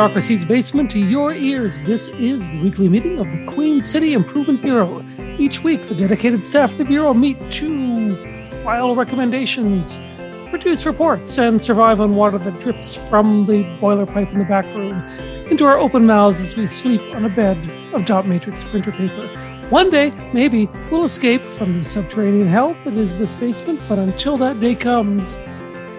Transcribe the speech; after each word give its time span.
Bureaucracy's 0.00 0.46
basement 0.46 0.90
to 0.92 0.98
your 0.98 1.34
ears, 1.34 1.78
this 1.80 2.08
is 2.08 2.48
the 2.48 2.62
weekly 2.62 2.88
meeting 2.88 3.18
of 3.18 3.30
the 3.30 3.44
Queen 3.44 3.82
City 3.82 4.14
Improvement 4.14 4.62
Bureau. 4.62 5.04
Each 5.38 5.62
week, 5.62 5.86
the 5.88 5.94
dedicated 5.94 6.42
staff 6.42 6.72
of 6.72 6.78
the 6.78 6.84
Bureau 6.86 7.12
meet 7.12 7.38
to 7.50 8.16
file 8.64 8.96
recommendations, 8.96 10.00
produce 10.48 10.86
reports, 10.86 11.36
and 11.36 11.60
survive 11.60 12.00
on 12.00 12.16
water 12.16 12.38
that 12.38 12.58
drips 12.60 12.96
from 13.10 13.44
the 13.44 13.62
boiler 13.78 14.06
pipe 14.06 14.30
in 14.32 14.38
the 14.38 14.46
back 14.46 14.64
room 14.68 15.02
into 15.50 15.66
our 15.66 15.76
open 15.76 16.06
mouths 16.06 16.40
as 16.40 16.56
we 16.56 16.66
sleep 16.66 17.02
on 17.14 17.26
a 17.26 17.28
bed 17.28 17.58
of 17.92 18.06
dot 18.06 18.26
matrix 18.26 18.64
printer 18.64 18.92
paper. 18.92 19.28
One 19.68 19.90
day, 19.90 20.14
maybe, 20.32 20.66
we'll 20.90 21.04
escape 21.04 21.42
from 21.42 21.76
the 21.76 21.84
subterranean 21.84 22.48
hell 22.48 22.74
that 22.86 22.94
is 22.94 23.18
this 23.18 23.34
basement, 23.34 23.78
but 23.86 23.98
until 23.98 24.38
that 24.38 24.60
day 24.60 24.76
comes, 24.76 25.36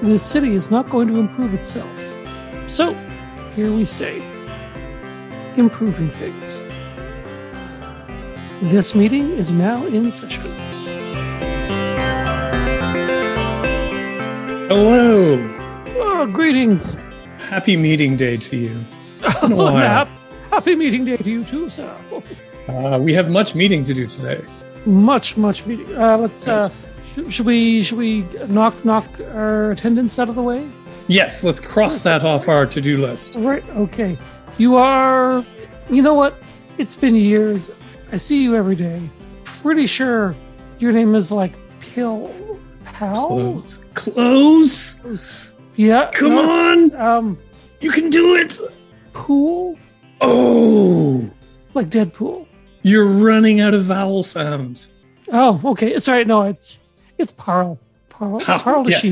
this 0.02 0.26
city 0.26 0.56
is 0.56 0.72
not 0.72 0.90
going 0.90 1.08
to 1.10 1.20
improve 1.20 1.54
itself. 1.54 2.18
So, 2.66 2.96
here 3.56 3.72
we 3.72 3.84
stay, 3.86 4.18
improving 5.58 6.10
things. 6.10 6.62
This 8.72 8.96
meeting 8.96 9.32
is 9.32 9.52
now 9.52 9.86
in 9.86 10.12
session. 10.12 10.46
Hello. 14.70 15.36
Oh, 15.98 16.26
greetings. 16.28 16.96
Happy 17.38 17.76
meeting 17.76 18.16
day 18.16 18.38
to 18.38 18.56
you. 18.56 18.86
Oh, 19.42 19.56
while. 19.56 20.08
Happy 20.50 20.76
meeting 20.76 21.06
day 21.06 21.18
to 21.18 21.30
you 21.30 21.44
too, 21.44 21.68
sir. 21.68 21.94
Uh, 22.68 23.00
we 23.02 23.14
have 23.14 23.30
much 23.30 23.56
meeting 23.56 23.84
to 23.84 23.94
do 23.94 24.08
today. 24.08 24.42
Much, 24.86 25.36
much 25.36 25.66
meeting. 25.66 25.94
Uh, 25.98 26.18
let's. 26.18 26.48
Uh, 26.48 26.70
should 27.30 27.46
we? 27.46 27.84
Should 27.84 27.98
we 27.98 28.26
knock 28.48 28.86
knock 28.86 29.06
our 29.34 29.72
attendance 29.72 30.18
out 30.20 30.30
of 30.30 30.36
the 30.36 30.42
way? 30.42 30.70
Yes, 31.12 31.44
let's 31.44 31.60
cross 31.60 32.04
that 32.04 32.24
off 32.24 32.48
our 32.48 32.66
to-do 32.66 32.98
list. 32.98 33.36
All 33.36 33.42
right. 33.44 33.68
Okay. 33.72 34.18
You 34.58 34.78
are. 34.78 35.46
You 35.90 36.02
know 36.02 36.14
what? 36.14 36.36
It's 36.78 36.96
been 36.96 37.16
years. 37.16 37.70
I 38.14 38.18
see 38.18 38.42
you 38.42 38.56
every 38.56 38.78
day. 38.78 39.02
Pretty 39.44 39.88
sure 39.88 40.34
your 40.80 40.94
name 40.94 41.14
is 41.14 41.30
like 41.30 41.52
Pill 41.82 42.32
Pal. 42.86 43.28
Close. 43.28 43.80
Close. 43.94 45.50
Yeah. 45.76 46.12
Come 46.14 46.36
no, 46.36 46.74
it's, 46.86 46.96
Um, 46.96 47.38
You 47.82 47.92
can 47.92 48.10
do 48.10 48.36
it. 48.38 48.58
Pool 49.12 49.78
Oh, 50.22 51.30
like 51.74 51.88
Deadpool. 51.88 52.46
you're 52.84 53.06
running 53.06 53.60
out 53.60 53.74
of 53.74 53.84
vowel 53.84 54.24
sounds. 54.24 54.94
Oh, 55.30 55.60
okay. 55.72 55.98
Right. 56.08 56.26
No, 56.26 56.44
it's 56.44 56.80
it's 57.18 57.34
Parl. 57.34 57.78
Parl. 58.08 58.40
Parl, 58.40 58.60
Parl 58.60 58.90
yes. 58.90 59.04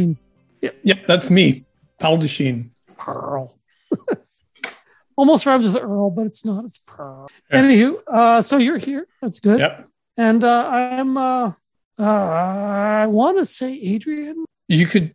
Yep, 0.61 1.07
that's 1.07 1.29
me. 1.29 1.65
Desheen. 1.99 2.69
Pearl. 2.97 3.55
Almost 5.17 5.45
rhymes 5.45 5.65
with 5.65 5.75
Earl, 5.83 6.11
but 6.11 6.25
it's 6.25 6.45
not. 6.45 6.63
It's 6.65 6.79
Pearl. 6.79 7.29
Yeah. 7.51 7.61
Anywho, 7.61 7.99
uh, 8.07 8.41
so 8.41 8.57
you're 8.57 8.77
here. 8.77 9.05
That's 9.21 9.39
good. 9.39 9.59
Yep. 9.59 9.87
And 10.17 10.43
uh, 10.43 10.67
I'm. 10.69 11.17
Uh, 11.17 11.51
uh, 11.99 12.03
I 12.03 13.07
want 13.07 13.37
to 13.37 13.45
say 13.45 13.73
Adrian. 13.73 14.45
You 14.69 14.85
could. 14.87 15.13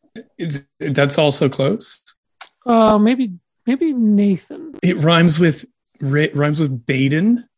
That's 0.79 1.17
also 1.17 1.49
close. 1.49 2.03
Uh, 2.67 2.99
maybe 2.99 3.33
maybe 3.67 3.93
Nathan. 3.95 4.75
It 4.83 4.99
rhymes 4.99 5.39
with 5.39 5.65
rhymes 6.01 6.61
with 6.61 6.85
Baden. 6.85 7.49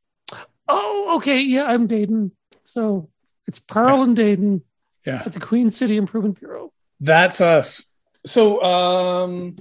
Oh, 0.69 1.17
okay. 1.17 1.41
Yeah, 1.41 1.65
I'm 1.65 1.87
Dayton. 1.89 2.31
So 2.65 3.09
it's 3.49 3.59
Pearl 3.59 4.03
and 4.03 4.15
Dayton 4.15 4.63
Yeah, 5.05 5.23
at 5.27 5.33
the 5.33 5.41
Queen 5.41 5.71
City 5.71 5.97
Improvement 5.97 6.39
Bureau. 6.39 6.73
that's 7.01 7.41
us. 7.41 7.83
So, 8.27 8.63
um, 8.63 9.57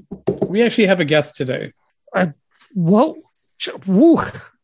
we 0.47 0.63
actually 0.63 0.87
have 0.87 0.99
a 0.99 1.05
guest 1.05 1.35
today. 1.35 1.71
Whoa. 2.73 3.15
Ch- 3.57 3.69
Woo. 3.87 4.19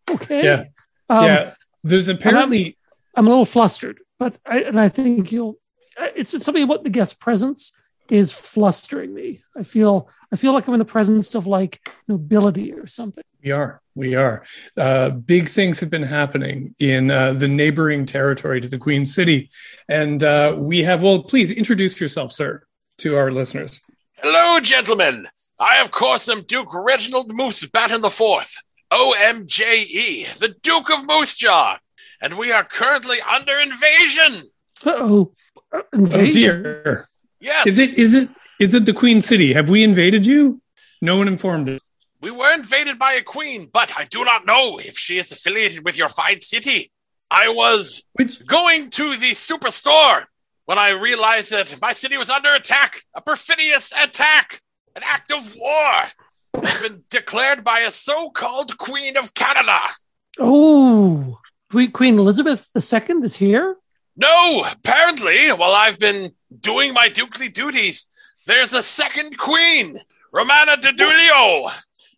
Okay. 0.09 0.43
Yeah. 0.43 0.63
Um, 1.09 1.25
yeah, 1.25 1.53
there's 1.83 2.07
apparently 2.07 2.77
I'm 3.15 3.27
a 3.27 3.29
little 3.29 3.45
flustered, 3.45 3.99
but 4.19 4.37
I, 4.45 4.61
and 4.61 4.79
I 4.79 4.89
think 4.89 5.31
you'll. 5.31 5.57
It's 5.97 6.31
just 6.31 6.45
something 6.45 6.63
about 6.63 6.83
the 6.83 6.89
guest 6.89 7.19
presence 7.19 7.73
is 8.09 8.33
flustering 8.33 9.13
me. 9.13 9.43
I 9.57 9.63
feel 9.63 10.09
I 10.31 10.37
feel 10.37 10.53
like 10.53 10.67
I'm 10.67 10.73
in 10.73 10.79
the 10.79 10.85
presence 10.85 11.35
of 11.35 11.47
like 11.47 11.81
nobility 12.07 12.73
or 12.73 12.87
something. 12.87 13.23
We 13.43 13.51
are. 13.51 13.81
We 13.95 14.15
are. 14.15 14.43
Uh, 14.77 15.09
big 15.09 15.49
things 15.49 15.79
have 15.81 15.89
been 15.89 16.03
happening 16.03 16.75
in 16.79 17.11
uh, 17.11 17.33
the 17.33 17.47
neighboring 17.47 18.05
territory 18.05 18.61
to 18.61 18.69
the 18.69 18.77
Queen 18.77 19.05
City. 19.05 19.49
And 19.89 20.23
uh, 20.23 20.55
we 20.57 20.83
have, 20.83 21.03
well, 21.03 21.23
please 21.23 21.51
introduce 21.51 21.99
yourself, 21.99 22.31
sir, 22.31 22.63
to 22.99 23.17
our 23.17 23.31
listeners. 23.31 23.81
Hello, 24.21 24.59
gentlemen. 24.59 25.27
I, 25.59 25.81
of 25.81 25.91
course, 25.91 26.27
am 26.29 26.43
Duke 26.43 26.73
Reginald 26.73 27.31
Moose 27.33 27.65
Batten 27.67 28.01
the 28.01 28.09
Fourth, 28.09 28.55
OMJE, 28.91 29.61
E, 29.61 30.27
the 30.39 30.49
Duke 30.61 30.89
of 30.89 31.05
Moose 31.05 31.35
Jaw, 31.35 31.77
and 32.21 32.37
we 32.37 32.51
are 32.51 32.63
currently 32.63 33.17
under 33.21 33.53
invasion. 33.59 34.43
Uh-oh. 34.85 35.31
Uh, 35.55 35.57
Oh, 35.73 35.83
invasion. 35.93 36.63
dear. 36.63 37.07
Yes, 37.39 37.65
Is 37.67 37.79
it, 37.79 37.97
is 37.97 38.13
it, 38.15 38.29
is 38.59 38.73
it 38.73 38.85
the 38.85 38.93
Queen 38.93 39.21
City? 39.21 39.53
Have 39.53 39.69
we 39.69 39.83
invaded 39.83 40.25
you? 40.25 40.61
No 41.01 41.15
one 41.17 41.27
informed 41.27 41.69
us. 41.69 41.79
we 42.21 42.29
were 42.29 42.53
invaded 42.53 42.99
by 42.99 43.13
a 43.13 43.23
queen, 43.23 43.67
but 43.71 43.91
I 43.97 44.03
do 44.05 44.25
not 44.25 44.45
know 44.45 44.77
if 44.79 44.97
she 44.97 45.17
is 45.17 45.31
affiliated 45.31 45.85
with 45.85 45.97
your 45.97 46.09
fine 46.09 46.41
city. 46.41 46.91
I 47.31 47.47
was 47.49 48.03
Which, 48.13 48.45
going 48.45 48.89
to 48.91 49.15
the 49.15 49.31
superstore 49.31 50.25
when 50.71 50.79
I 50.79 50.91
realized 50.91 51.51
that 51.51 51.81
my 51.81 51.91
city 51.91 52.17
was 52.17 52.29
under 52.29 52.55
attack, 52.55 53.03
a 53.13 53.19
perfidious 53.19 53.91
attack, 53.91 54.61
an 54.95 55.01
act 55.05 55.29
of 55.29 55.53
war 55.53 56.63
has 56.63 56.81
been 56.81 57.03
declared 57.09 57.61
by 57.61 57.81
a 57.81 57.91
so-called 57.91 58.77
Queen 58.77 59.17
of 59.17 59.33
Canada. 59.33 59.79
Oh, 60.39 61.39
Queen, 61.91 62.17
Elizabeth 62.17 62.69
II 62.73 63.17
is 63.21 63.35
here. 63.35 63.75
No, 64.15 64.65
apparently, 64.71 65.49
while 65.49 65.73
I've 65.73 65.99
been 65.99 66.31
doing 66.57 66.93
my 66.93 67.09
dukely 67.09 67.51
duties, 67.51 68.07
there's 68.47 68.71
a 68.71 68.81
second 68.81 69.37
queen, 69.37 69.97
Romana 70.31 70.77
Didulio, 70.77 71.69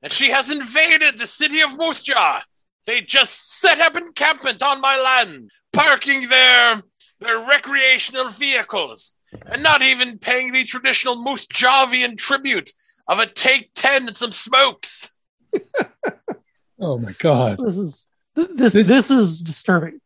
and 0.03 0.13
she 0.13 0.29
has 0.29 0.51
invaded 0.51 1.17
the 1.17 1.25
city 1.25 1.61
of 1.61 1.75
Moose 1.75 2.03
Jaw. 2.03 2.43
They 2.85 3.01
just 3.01 3.59
set 3.59 3.79
up 3.79 3.97
encampment 3.97 4.61
on 4.61 4.79
my 4.79 5.01
land, 5.01 5.49
parking 5.71 6.27
their 6.27 6.83
their 7.23 7.39
recreational 7.39 8.29
vehicles, 8.29 9.13
and 9.45 9.63
not 9.63 9.81
even 9.81 10.19
paying 10.19 10.51
the 10.51 10.63
traditional 10.63 11.21
Moose 11.21 11.47
Javian 11.47 12.17
tribute 12.17 12.71
of 13.07 13.19
a 13.19 13.25
take 13.25 13.71
ten 13.73 14.07
and 14.07 14.15
some 14.15 14.31
smokes. 14.31 15.09
oh 16.79 16.97
my 16.97 17.13
God. 17.13 17.57
This 17.59 17.77
is 17.77 18.07
this 18.35 18.73
This- 18.73 18.87
this 18.87 19.11
is 19.11 19.39
disturbing. 19.39 19.99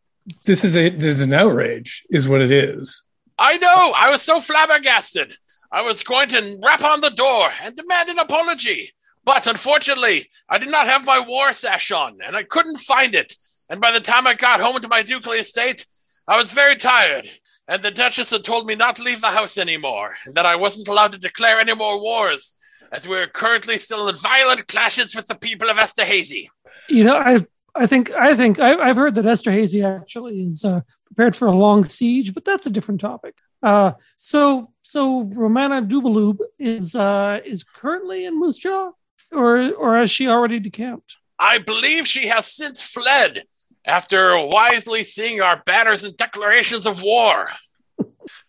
This 0.43 0.65
is 0.65 0.75
a, 0.75 0.89
this 0.89 1.05
is 1.15 1.21
an 1.21 1.31
outrage, 1.33 2.03
is 2.09 2.27
what 2.27 2.41
it 2.41 2.51
is. 2.51 3.03
I 3.39 3.57
know. 3.57 3.93
I 3.95 4.09
was 4.11 4.21
so 4.21 4.41
flabbergasted. 4.41 5.33
I 5.71 5.81
was 5.83 6.03
going 6.03 6.29
to 6.29 6.59
rap 6.63 6.83
on 6.83 6.99
the 7.01 7.11
door 7.11 7.49
and 7.63 7.75
demand 7.75 8.09
an 8.09 8.19
apology. 8.19 8.91
But 9.23 9.47
unfortunately, 9.47 10.25
I 10.49 10.57
did 10.57 10.69
not 10.69 10.87
have 10.87 11.05
my 11.05 11.19
war 11.19 11.53
sash 11.53 11.91
on 11.91 12.17
and 12.25 12.35
I 12.35 12.43
couldn't 12.43 12.77
find 12.79 13.13
it. 13.15 13.35
And 13.69 13.79
by 13.81 13.91
the 13.91 13.99
time 13.99 14.25
I 14.25 14.33
got 14.33 14.59
home 14.61 14.79
to 14.81 14.87
my 14.87 15.01
ducal 15.03 15.33
estate, 15.33 15.85
I 16.27 16.37
was 16.37 16.51
very 16.51 16.75
tired. 16.75 17.29
And 17.69 17.83
the 17.83 17.91
Duchess 17.91 18.29
had 18.29 18.45
told 18.45 18.65
me 18.65 18.75
not 18.75 18.95
to 18.95 19.03
leave 19.03 19.21
the 19.21 19.27
house 19.27 19.57
anymore 19.57 20.15
and 20.25 20.35
that 20.35 20.45
I 20.45 20.55
wasn't 20.55 20.87
allowed 20.87 21.11
to 21.11 21.17
declare 21.17 21.59
any 21.59 21.75
more 21.75 22.01
wars, 22.01 22.55
as 22.91 23.07
we're 23.07 23.27
currently 23.27 23.77
still 23.77 24.07
in 24.07 24.15
violent 24.15 24.67
clashes 24.67 25.15
with 25.15 25.27
the 25.27 25.35
people 25.35 25.69
of 25.69 25.77
Esterhazy. 25.77 26.47
You 26.87 27.03
know, 27.03 27.17
I 27.17 27.45
I 27.75 27.85
think 27.85 28.11
I 28.11 28.35
think 28.35 28.59
I, 28.59 28.75
I've 28.75 28.95
heard 28.95 29.15
that 29.15 29.25
Esterhazy 29.25 29.83
actually 29.83 30.41
is 30.41 30.63
uh, 30.63 30.81
prepared 31.05 31.35
for 31.35 31.47
a 31.47 31.55
long 31.55 31.83
siege, 31.83 32.33
but 32.33 32.45
that's 32.45 32.65
a 32.65 32.69
different 32.69 33.01
topic. 33.01 33.35
Uh, 33.61 33.91
so 34.15 34.71
so 34.81 35.23
Romana 35.23 35.81
Dubaloob 35.81 36.39
is 36.57 36.95
uh, 36.95 37.39
is 37.45 37.63
currently 37.63 38.25
in 38.25 38.39
Moose 38.39 38.57
Jaw, 38.57 38.91
or 39.31 39.73
or 39.73 39.97
has 39.97 40.09
she 40.09 40.27
already 40.27 40.59
decamped? 40.59 41.17
I 41.37 41.59
believe 41.59 42.07
she 42.07 42.27
has 42.27 42.47
since 42.47 42.81
fled 42.81 43.43
after 43.87 44.37
wisely 44.45 45.03
seeing 45.03 45.41
our 45.41 45.63
banners 45.65 46.03
and 46.03 46.15
declarations 46.17 46.85
of 46.85 47.01
war. 47.01 47.49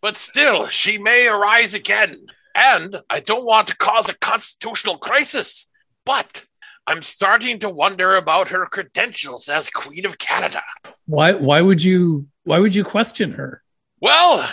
but 0.03 0.17
still, 0.17 0.69
she 0.69 0.99
may 0.99 1.29
arise 1.29 1.73
again. 1.73 2.27
And 2.55 2.97
I 3.09 3.21
don't 3.21 3.47
want 3.47 3.69
to 3.69 3.77
cause 3.77 4.09
a 4.09 4.19
constitutional 4.19 4.99
crisis, 4.99 5.69
but 6.05 6.45
I'm 6.89 7.03
starting 7.03 7.61
to 7.61 7.71
wonder 7.71 8.17
about 8.17 8.49
her 8.49 8.67
credentials 8.67 9.49
as 9.49 9.71
Queen 9.71 10.05
of 10.05 10.19
Canada. 10.19 10.63
Why, 11.07 11.35
why 11.35 11.63
would 11.63 11.85
you, 11.85 12.27
why 12.43 12.59
would 12.59 12.75
you 12.75 12.83
question 12.83 13.33
her? 13.33 13.63
Well, 14.01 14.49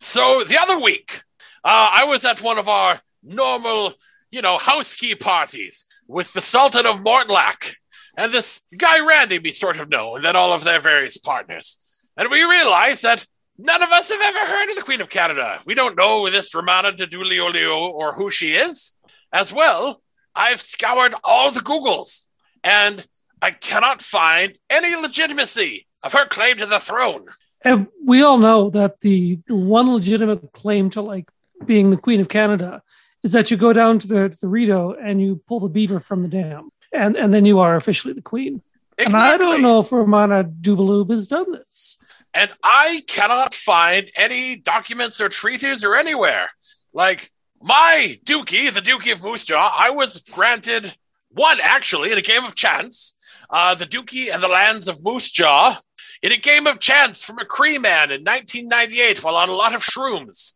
so 0.00 0.44
the 0.44 0.58
other 0.58 0.78
week, 0.78 1.22
uh, 1.62 1.90
I 1.92 2.04
was 2.04 2.24
at 2.24 2.42
one 2.42 2.58
of 2.58 2.68
our 2.68 3.00
normal, 3.22 3.92
you 4.30 4.40
know, 4.40 4.56
house 4.56 4.94
key 4.94 5.14
parties 5.14 5.84
with 6.06 6.32
the 6.32 6.40
Sultan 6.40 6.86
of 6.86 7.00
Mortlach 7.00 7.74
and 8.16 8.32
this 8.32 8.62
guy 8.76 9.04
Randy 9.04 9.38
we 9.38 9.52
sort 9.52 9.78
of 9.78 9.90
know, 9.90 10.16
and 10.16 10.24
then 10.24 10.36
all 10.36 10.52
of 10.52 10.64
their 10.64 10.80
various 10.80 11.16
partners. 11.18 11.78
And 12.16 12.30
we 12.30 12.42
realize 12.42 13.02
that 13.02 13.26
none 13.58 13.82
of 13.82 13.90
us 13.90 14.10
have 14.10 14.20
ever 14.20 14.46
heard 14.46 14.70
of 14.70 14.76
the 14.76 14.82
Queen 14.82 15.00
of 15.00 15.08
Canada. 15.08 15.60
We 15.66 15.74
don't 15.74 15.96
know 15.96 16.28
this 16.28 16.54
Romana 16.54 16.92
de 16.92 17.06
Duliolio 17.06 17.76
or 17.76 18.14
who 18.14 18.30
she 18.30 18.52
is. 18.52 18.92
As 19.32 19.52
well, 19.52 20.02
I've 20.34 20.60
scoured 20.60 21.14
all 21.22 21.52
the 21.52 21.60
Googles, 21.60 22.26
and 22.64 23.06
I 23.40 23.52
cannot 23.52 24.02
find 24.02 24.58
any 24.68 24.96
legitimacy 24.96 25.86
of 26.02 26.12
her 26.12 26.26
claim 26.26 26.56
to 26.58 26.66
the 26.66 26.80
throne. 26.80 27.26
And 27.62 27.88
we 28.04 28.22
all 28.22 28.38
know 28.38 28.70
that 28.70 29.00
the, 29.00 29.38
one 29.48 29.92
legitimate 29.92 30.52
claim 30.52 30.90
to 30.90 31.02
like 31.02 31.28
being 31.64 31.90
the 31.90 31.96
Queen 31.96 32.20
of 32.20 32.28
Canada 32.28 32.82
is 33.22 33.32
that 33.32 33.50
you 33.50 33.56
go 33.56 33.72
down 33.72 33.98
to 33.98 34.08
the, 34.08 34.28
to 34.30 34.38
the 34.40 34.48
Rideau 34.48 34.94
and 34.94 35.20
you 35.20 35.42
pull 35.46 35.60
the 35.60 35.68
beaver 35.68 36.00
from 36.00 36.22
the 36.22 36.28
dam, 36.28 36.70
and, 36.92 37.16
and 37.16 37.32
then 37.32 37.44
you 37.44 37.60
are 37.60 37.76
officially 37.76 38.14
the 38.14 38.22
Queen. 38.22 38.62
Exactly. 38.98 39.04
And 39.06 39.16
I 39.16 39.36
don't 39.36 39.62
know 39.62 39.80
if 39.80 39.92
Romana 39.92 40.44
Dubaloob 40.44 41.10
has 41.10 41.26
done 41.26 41.52
this. 41.52 41.96
And 42.34 42.50
I 42.62 43.02
cannot 43.06 43.54
find 43.54 44.10
any 44.16 44.56
documents 44.56 45.20
or 45.20 45.28
treaties 45.28 45.84
or 45.84 45.96
anywhere. 45.96 46.50
Like 46.92 47.30
my 47.62 48.18
Dookie, 48.24 48.72
the 48.72 48.80
Dookie 48.80 49.12
of 49.12 49.22
Moose 49.22 49.44
Jaw, 49.44 49.74
I 49.76 49.90
was 49.90 50.20
granted 50.20 50.94
one 51.30 51.58
actually 51.62 52.12
in 52.12 52.18
a 52.18 52.22
game 52.22 52.44
of 52.44 52.54
chance. 52.54 53.16
Uh, 53.48 53.74
the 53.74 53.86
Dookie 53.86 54.32
and 54.32 54.42
the 54.42 54.48
lands 54.48 54.86
of 54.86 55.02
Moose 55.04 55.30
Jaw 55.30 55.76
in 56.22 56.32
a 56.32 56.36
game 56.36 56.66
of 56.66 56.78
chance 56.78 57.24
from 57.24 57.38
a 57.38 57.44
Cree 57.44 57.78
man 57.78 58.10
in 58.10 58.22
1998 58.22 59.24
while 59.24 59.36
on 59.36 59.48
a 59.48 59.54
lot 59.54 59.74
of 59.74 59.82
shrooms. 59.82 60.54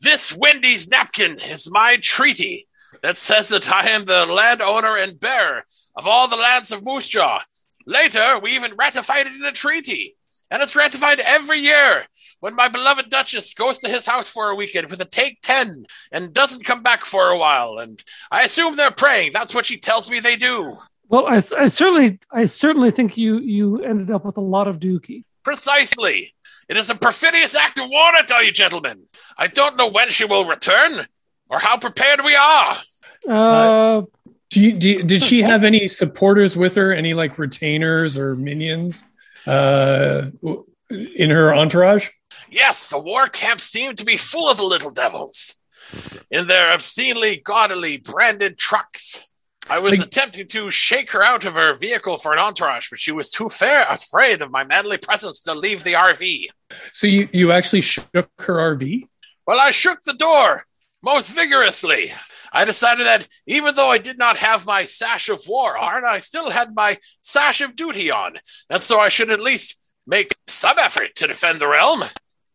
This 0.00 0.36
Wendy's 0.36 0.88
napkin 0.88 1.38
is 1.40 1.70
my 1.70 1.96
treaty 1.96 2.65
that 3.02 3.16
says 3.16 3.48
that 3.48 3.70
I 3.70 3.88
am 3.88 4.04
the 4.04 4.26
landowner 4.26 4.96
and 4.96 5.18
bearer 5.18 5.64
of 5.94 6.06
all 6.06 6.28
the 6.28 6.36
lands 6.36 6.70
of 6.70 6.84
Moose 6.84 7.08
Jaw. 7.08 7.40
Later, 7.86 8.38
we 8.38 8.52
even 8.52 8.74
ratified 8.76 9.26
it 9.26 9.34
in 9.34 9.44
a 9.44 9.52
treaty, 9.52 10.16
and 10.50 10.62
it's 10.62 10.76
ratified 10.76 11.20
every 11.20 11.58
year 11.58 12.06
when 12.40 12.54
my 12.54 12.68
beloved 12.68 13.10
Duchess 13.10 13.54
goes 13.54 13.78
to 13.78 13.88
his 13.88 14.06
house 14.06 14.28
for 14.28 14.50
a 14.50 14.54
weekend 14.54 14.90
with 14.90 15.00
a 15.00 15.04
take 15.04 15.40
10 15.42 15.86
and 16.12 16.34
doesn't 16.34 16.64
come 16.64 16.82
back 16.82 17.04
for 17.04 17.28
a 17.28 17.38
while. 17.38 17.78
And 17.78 18.02
I 18.30 18.44
assume 18.44 18.76
they're 18.76 18.90
praying. 18.90 19.32
That's 19.32 19.54
what 19.54 19.66
she 19.66 19.78
tells 19.78 20.10
me 20.10 20.20
they 20.20 20.36
do. 20.36 20.76
Well, 21.08 21.26
I, 21.26 21.36
I 21.56 21.66
certainly, 21.68 22.18
I 22.30 22.44
certainly 22.46 22.90
think 22.90 23.16
you 23.16 23.38
you 23.38 23.82
ended 23.82 24.10
up 24.10 24.24
with 24.24 24.36
a 24.36 24.42
lot 24.42 24.66
of 24.66 24.80
Dookie. 24.80 25.24
Precisely. 25.44 26.34
It 26.68 26.76
is 26.76 26.90
a 26.90 26.96
perfidious 26.96 27.54
act 27.54 27.78
of 27.78 27.88
war, 27.88 28.10
I 28.14 28.22
tell 28.22 28.44
you, 28.44 28.50
gentlemen. 28.50 29.04
I 29.38 29.46
don't 29.46 29.76
know 29.76 29.86
when 29.86 30.10
she 30.10 30.24
will 30.24 30.46
return 30.46 31.06
or 31.48 31.58
how 31.58 31.76
prepared 31.78 32.20
we 32.24 32.34
are. 32.34 32.76
Uh, 33.28 34.02
Do 34.50 34.60
you, 34.60 34.72
do 34.72 34.90
you- 34.90 35.02
did 35.02 35.22
she 35.22 35.42
have 35.50 35.64
any 35.64 35.88
supporters 35.88 36.56
with 36.56 36.74
her? 36.76 36.92
Any 36.92 37.14
like 37.14 37.38
retainers 37.38 38.16
or 38.16 38.34
minions 38.36 39.04
uh, 39.46 40.30
in 40.90 41.30
her 41.30 41.54
entourage? 41.54 42.08
Yes, 42.50 42.88
the 42.88 42.98
war 42.98 43.28
camp 43.28 43.60
seemed 43.60 43.98
to 43.98 44.04
be 44.04 44.16
full 44.16 44.48
of 44.48 44.56
the 44.56 44.62
little 44.64 44.90
devils 44.92 45.54
in 46.30 46.46
their 46.46 46.72
obscenely 46.72 47.36
gaudily 47.38 47.96
branded 47.98 48.58
trucks. 48.58 49.22
I 49.68 49.80
was 49.80 49.98
Like- 49.98 50.06
attempting 50.06 50.46
to 50.48 50.70
shake 50.70 51.10
her 51.10 51.24
out 51.24 51.44
of 51.44 51.54
her 51.54 51.76
vehicle 51.76 52.18
for 52.18 52.32
an 52.32 52.38
entourage, 52.38 52.88
but 52.88 53.00
she 53.00 53.10
was 53.10 53.30
too 53.30 53.48
fair 53.48 53.84
afraid 53.90 54.40
of 54.42 54.52
my 54.52 54.62
manly 54.62 54.96
presence 54.98 55.40
to 55.40 55.54
leave 55.54 55.82
the 55.82 55.94
RV. 55.94 56.46
So 56.92 57.08
you 57.08 57.28
you 57.32 57.50
actually 57.50 57.80
shook 57.80 58.06
her 58.38 58.54
RV? 58.76 59.08
Well, 59.44 59.58
I 59.58 59.72
shook 59.72 60.02
the 60.02 60.12
door 60.14 60.66
most 61.06 61.30
vigorously. 61.30 62.12
I 62.52 62.64
decided 62.64 63.06
that 63.06 63.28
even 63.46 63.76
though 63.76 63.88
I 63.88 63.98
did 63.98 64.18
not 64.18 64.36
have 64.38 64.66
my 64.66 64.84
sash 64.84 65.28
of 65.28 65.46
war 65.46 65.78
on, 65.78 66.04
I 66.04 66.18
still 66.18 66.50
had 66.50 66.74
my 66.74 66.98
sash 67.22 67.60
of 67.60 67.76
duty 67.76 68.10
on, 68.10 68.34
and 68.68 68.82
so 68.82 68.98
I 68.98 69.08
should 69.08 69.30
at 69.30 69.40
least 69.40 69.78
make 70.06 70.34
some 70.48 70.78
effort 70.78 71.14
to 71.16 71.28
defend 71.28 71.60
the 71.60 71.68
realm. 71.68 72.02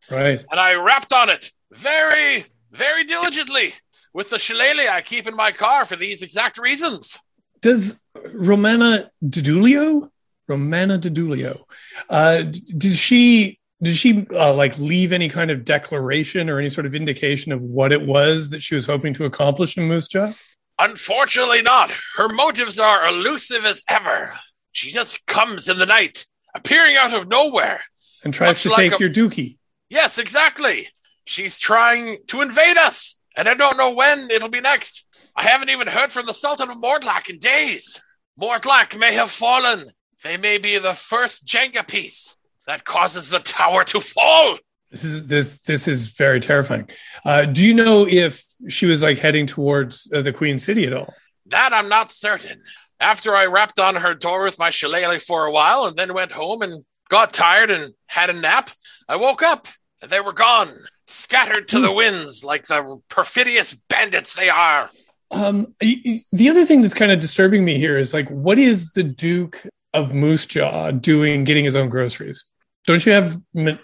Right. 0.10 0.44
And 0.52 0.60
I 0.60 0.76
rapped 0.76 1.14
on 1.14 1.30
it 1.30 1.52
very, 1.72 2.46
very 2.72 3.06
diligently 3.06 3.74
with 4.14 4.30
the 4.30 4.40
shillelagh 4.40 4.90
I 4.90 5.02
keep 5.02 5.28
in 5.28 5.36
my 5.36 5.52
car 5.54 5.86
for 5.86 5.96
these 5.96 6.22
exact 6.22 6.58
reasons. 6.58 7.18
Does 7.62 8.02
Romana 8.34 9.10
Didulio, 9.24 10.10
Romana 10.48 11.00
Didulio, 11.00 11.62
uh, 12.10 12.42
did 12.42 12.96
she 12.96 13.61
did 13.82 13.96
she 13.96 14.28
uh, 14.32 14.54
like 14.54 14.78
leave 14.78 15.12
any 15.12 15.28
kind 15.28 15.50
of 15.50 15.66
declaration 15.66 16.50
or 16.50 16.60
any 16.60 16.70
sort 16.70 16.86
of 16.86 16.94
indication 16.94 17.52
of 17.52 17.62
what 17.62 17.92
it 17.92 18.02
was 18.02 18.52
that 18.52 18.62
she 18.62 18.76
was 18.76 18.86
hoping 18.86 19.14
to 19.16 19.26
accomplish 19.26 19.78
in 19.78 19.88
Moose 19.88 20.08
Jaw? 20.08 20.32
Unfortunately, 20.78 21.62
not. 21.62 21.92
Her 22.16 22.30
motives 22.30 22.80
are 22.80 23.08
elusive 23.08 23.66
as 23.66 23.84
ever. 23.90 24.34
She 24.72 24.92
just 24.92 25.26
comes 25.26 25.68
in 25.68 25.78
the 25.78 25.86
night, 25.86 26.28
appearing 26.56 26.96
out 26.96 27.14
of 27.14 27.28
nowhere. 27.28 27.82
And 28.24 28.34
tries 28.34 28.62
to 28.64 28.70
like 28.70 28.78
take 28.78 28.94
a- 28.94 29.00
your 29.00 29.10
dookie. 29.10 29.58
Yes, 29.90 30.18
exactly. 30.18 30.88
She's 31.26 31.60
trying 31.60 32.18
to 32.28 32.42
invade 32.42 32.78
us, 32.78 33.18
and 33.36 33.50
I 33.50 33.54
don't 33.54 33.78
know 33.78 33.92
when 33.92 34.30
it'll 34.30 34.50
be 34.50 34.62
next. 34.62 35.06
I 35.36 35.44
haven't 35.44 35.70
even 35.70 35.88
heard 35.88 36.12
from 36.12 36.26
the 36.26 36.34
Sultan 36.34 36.70
of 36.70 36.78
Mortlach 36.78 37.30
in 37.30 37.40
days. 37.40 38.02
Mortlach 38.40 38.98
may 38.98 39.14
have 39.14 39.32
fallen. 39.32 39.86
They 40.24 40.38
may 40.38 40.58
be 40.58 40.78
the 40.78 40.94
first 40.94 41.46
Jenga 41.46 41.88
piece 41.88 42.38
that 42.68 42.86
causes 42.86 43.30
the 43.30 43.40
tower 43.40 43.84
to 43.86 44.00
fall. 44.00 44.58
This 44.92 45.04
is 45.04 45.26
this 45.26 45.62
this 45.62 45.88
is 45.88 46.12
very 46.12 46.40
terrifying. 46.40 46.90
Uh, 47.26 47.46
do 47.46 47.66
you 47.66 47.74
know 47.74 48.06
if 48.08 48.44
she 48.68 48.86
was 48.86 49.02
like 49.02 49.20
heading 49.20 49.48
towards 49.48 50.12
uh, 50.14 50.22
the 50.22 50.34
Queen 50.34 50.60
City 50.60 50.86
at 50.86 50.94
all? 50.94 51.14
That 51.46 51.74
I'm 51.74 51.90
not 51.90 52.12
certain. 52.12 52.62
After 53.00 53.36
I 53.36 53.46
rapped 53.46 53.80
on 53.80 53.96
her 53.96 54.14
door 54.14 54.44
with 54.44 54.60
my 54.60 54.70
shillelagh 54.70 55.20
for 55.20 55.46
a 55.46 55.52
while 55.52 55.86
and 55.86 55.96
then 55.96 56.14
went 56.14 56.32
home 56.34 56.62
and 56.62 56.84
got 57.10 57.34
tired 57.34 57.72
and 57.72 57.94
had 58.08 58.30
a 58.30 58.34
nap, 58.34 58.70
I 59.08 59.16
woke 59.16 59.42
up 59.42 59.68
and 60.02 60.12
they 60.12 60.20
were 60.20 60.34
gone, 60.34 60.70
scattered 61.08 61.68
to 61.70 61.80
the 61.80 61.92
winds 61.92 62.44
like 62.44 62.68
the 62.68 63.00
perfidious 63.10 63.74
bandits 63.90 64.36
they 64.36 64.50
are. 64.50 64.90
Um, 65.32 65.74
the 65.80 66.50
other 66.50 66.66
thing 66.66 66.82
that's 66.82 66.94
kind 66.94 67.12
of 67.12 67.20
disturbing 67.22 67.64
me 67.64 67.78
here 67.78 67.98
is 67.98 68.14
like, 68.14 68.30
what 68.30 68.60
is 68.60 68.92
the 68.92 69.04
Duke 69.04 69.66
of 69.94 70.14
Moose 70.14 70.46
Jaw 70.46 70.92
doing 70.92 71.44
getting 71.44 71.66
his 71.66 71.76
own 71.76 71.90
groceries? 71.90 72.44
Don't 72.88 73.06
you 73.06 73.12
have 73.14 73.38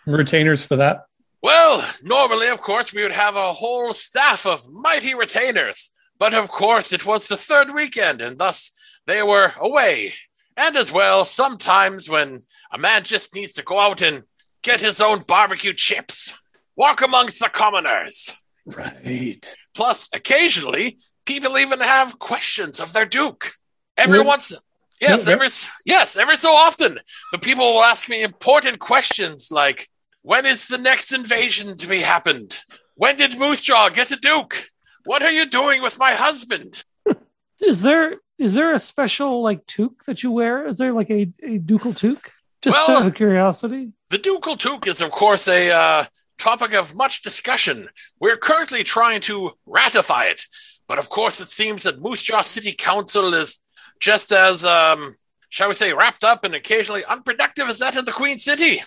retainers 0.05 0.63
for 0.63 0.77
that? 0.77 1.05
Well, 1.41 1.87
normally, 2.03 2.47
of 2.47 2.61
course, 2.61 2.93
we 2.93 3.03
would 3.03 3.11
have 3.11 3.35
a 3.35 3.53
whole 3.53 3.93
staff 3.93 4.45
of 4.45 4.71
mighty 4.71 5.13
retainers. 5.13 5.91
But 6.19 6.33
of 6.33 6.49
course, 6.49 6.91
it 6.91 7.05
was 7.05 7.27
the 7.27 7.37
third 7.37 7.73
weekend, 7.73 8.21
and 8.21 8.39
thus 8.39 8.71
they 9.05 9.21
were 9.21 9.53
away. 9.59 10.13
And 10.55 10.75
as 10.75 10.91
well, 10.91 11.25
sometimes 11.25 12.09
when 12.09 12.41
a 12.71 12.77
man 12.79 13.03
just 13.03 13.35
needs 13.35 13.53
to 13.53 13.63
go 13.63 13.79
out 13.79 14.01
and 14.01 14.23
get 14.63 14.81
his 14.81 14.99
own 14.99 15.19
barbecue 15.19 15.73
chips, 15.73 16.33
walk 16.75 17.03
amongst 17.03 17.39
the 17.39 17.49
commoners. 17.49 18.31
Right. 18.65 19.55
Plus, 19.75 20.09
occasionally, 20.11 20.97
people 21.25 21.57
even 21.59 21.79
have 21.79 22.17
questions 22.17 22.79
of 22.79 22.93
their 22.93 23.05
duke. 23.05 23.51
Every 23.95 24.17
Really? 24.17 24.27
once, 24.27 24.53
yes, 25.01 25.27
every 25.27 25.49
yes, 25.85 26.17
every 26.17 26.37
so 26.37 26.53
often, 26.53 26.99
the 27.31 27.37
people 27.37 27.73
will 27.73 27.83
ask 27.83 28.09
me 28.09 28.23
important 28.23 28.79
questions 28.79 29.49
like, 29.51 29.89
"When 30.21 30.45
is 30.45 30.67
the 30.67 30.77
next 30.77 31.11
invasion 31.11 31.77
to 31.77 31.87
be 31.87 31.99
happened? 31.99 32.59
When 32.95 33.15
did 33.17 33.37
Moose 33.37 33.61
Jaw 33.61 33.89
get 33.89 34.11
a 34.11 34.15
duke? 34.15 34.69
What 35.05 35.21
are 35.23 35.31
you 35.31 35.45
doing 35.45 35.81
with 35.81 35.99
my 35.99 36.13
husband?" 36.13 36.83
is 37.61 37.81
there 37.81 38.15
is 38.37 38.53
there 38.53 38.73
a 38.73 38.79
special 38.79 39.41
like 39.41 39.65
toque 39.65 40.03
that 40.05 40.23
you 40.23 40.31
wear? 40.31 40.67
Is 40.67 40.77
there 40.77 40.93
like 40.93 41.09
a, 41.09 41.29
a 41.43 41.57
ducal 41.57 41.93
toque? 41.93 42.31
Just 42.61 42.77
Well- 42.87 43.01
out 43.01 43.07
of 43.07 43.15
curiosity. 43.15 43.93
The 44.09 44.17
ducal 44.17 44.55
toque 44.55 44.87
is, 44.87 45.01
of 45.01 45.11
course, 45.11 45.49
a 45.49 45.69
uh, 45.69 46.05
topic 46.37 46.73
of 46.73 46.95
much 46.95 47.23
discussion. 47.23 47.89
We're 48.21 48.37
currently 48.37 48.83
trying 48.83 49.19
to 49.21 49.51
ratify 49.65 50.25
it, 50.25 50.43
but 50.87 50.97
of 50.97 51.09
course, 51.09 51.41
it 51.41 51.49
seems 51.49 51.83
that 51.83 51.99
Moose 51.99 52.21
Jaw 52.21 52.41
City 52.41 52.73
Council 52.73 53.33
is 53.33 53.59
just 53.99 54.31
as, 54.31 54.63
um, 54.63 55.15
shall 55.49 55.67
we 55.67 55.75
say, 55.75 55.93
wrapped 55.93 56.23
up 56.23 56.43
and 56.43 56.53
occasionally 56.53 57.05
unproductive 57.05 57.67
as 57.69 57.79
that 57.79 57.95
in 57.95 58.05
the 58.05 58.11
Queen 58.11 58.37
City. 58.37 58.81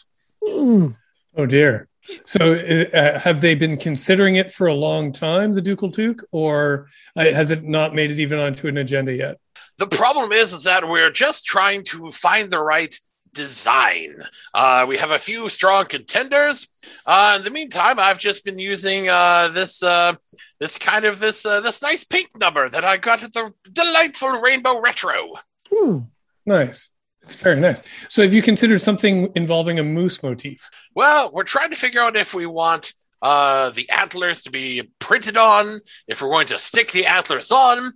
Hmm. 0.44 0.88
Oh 1.36 1.46
dear. 1.46 1.88
So, 2.24 2.54
uh, 2.54 3.18
have 3.20 3.40
they 3.40 3.54
been 3.54 3.76
considering 3.76 4.36
it 4.36 4.52
for 4.52 4.66
a 4.66 4.74
long 4.74 5.12
time, 5.12 5.52
the 5.52 5.60
Ducal 5.60 5.92
Toque, 5.92 6.24
or 6.32 6.88
uh, 7.14 7.24
has 7.24 7.50
it 7.50 7.62
not 7.62 7.94
made 7.94 8.10
it 8.10 8.18
even 8.18 8.38
onto 8.38 8.66
an 8.66 8.78
agenda 8.78 9.14
yet? 9.14 9.38
The 9.78 9.86
problem 9.86 10.32
is, 10.32 10.52
is 10.52 10.64
that 10.64 10.88
we're 10.88 11.12
just 11.12 11.44
trying 11.44 11.84
to 11.84 12.10
find 12.10 12.50
the 12.50 12.62
right 12.62 12.92
design. 13.32 14.24
Uh, 14.54 14.84
we 14.88 14.98
have 14.98 15.10
a 15.10 15.18
few 15.18 15.48
strong 15.48 15.86
contenders. 15.86 16.68
Uh, 17.06 17.36
in 17.38 17.44
the 17.44 17.50
meantime, 17.50 17.98
I've 17.98 18.18
just 18.18 18.44
been 18.44 18.58
using 18.58 19.08
uh, 19.08 19.48
this 19.48 19.82
uh, 19.82 20.14
this 20.58 20.78
kind 20.78 21.04
of 21.04 21.18
this 21.18 21.44
uh, 21.44 21.60
this 21.60 21.82
nice 21.82 22.04
pink 22.04 22.38
number 22.38 22.68
that 22.68 22.84
I 22.84 22.96
got 22.96 23.22
at 23.22 23.32
the 23.32 23.52
delightful 23.70 24.40
Rainbow 24.40 24.80
Retro. 24.80 25.34
Hmm. 25.72 25.98
Nice. 26.46 26.88
It's 27.22 27.36
very 27.36 27.60
nice. 27.60 27.82
So, 28.08 28.22
have 28.22 28.34
you 28.34 28.42
considered 28.42 28.80
something 28.80 29.30
involving 29.34 29.78
a 29.78 29.84
moose 29.84 30.22
motif? 30.22 30.68
Well, 30.94 31.30
we're 31.32 31.44
trying 31.44 31.70
to 31.70 31.76
figure 31.76 32.00
out 32.00 32.16
if 32.16 32.34
we 32.34 32.46
want 32.46 32.92
uh, 33.22 33.70
the 33.70 33.88
antlers 33.90 34.42
to 34.42 34.50
be 34.50 34.90
printed 34.98 35.36
on, 35.36 35.80
if 36.08 36.22
we're 36.22 36.30
going 36.30 36.46
to 36.48 36.58
stick 36.58 36.92
the 36.92 37.06
antlers 37.06 37.50
on. 37.50 37.92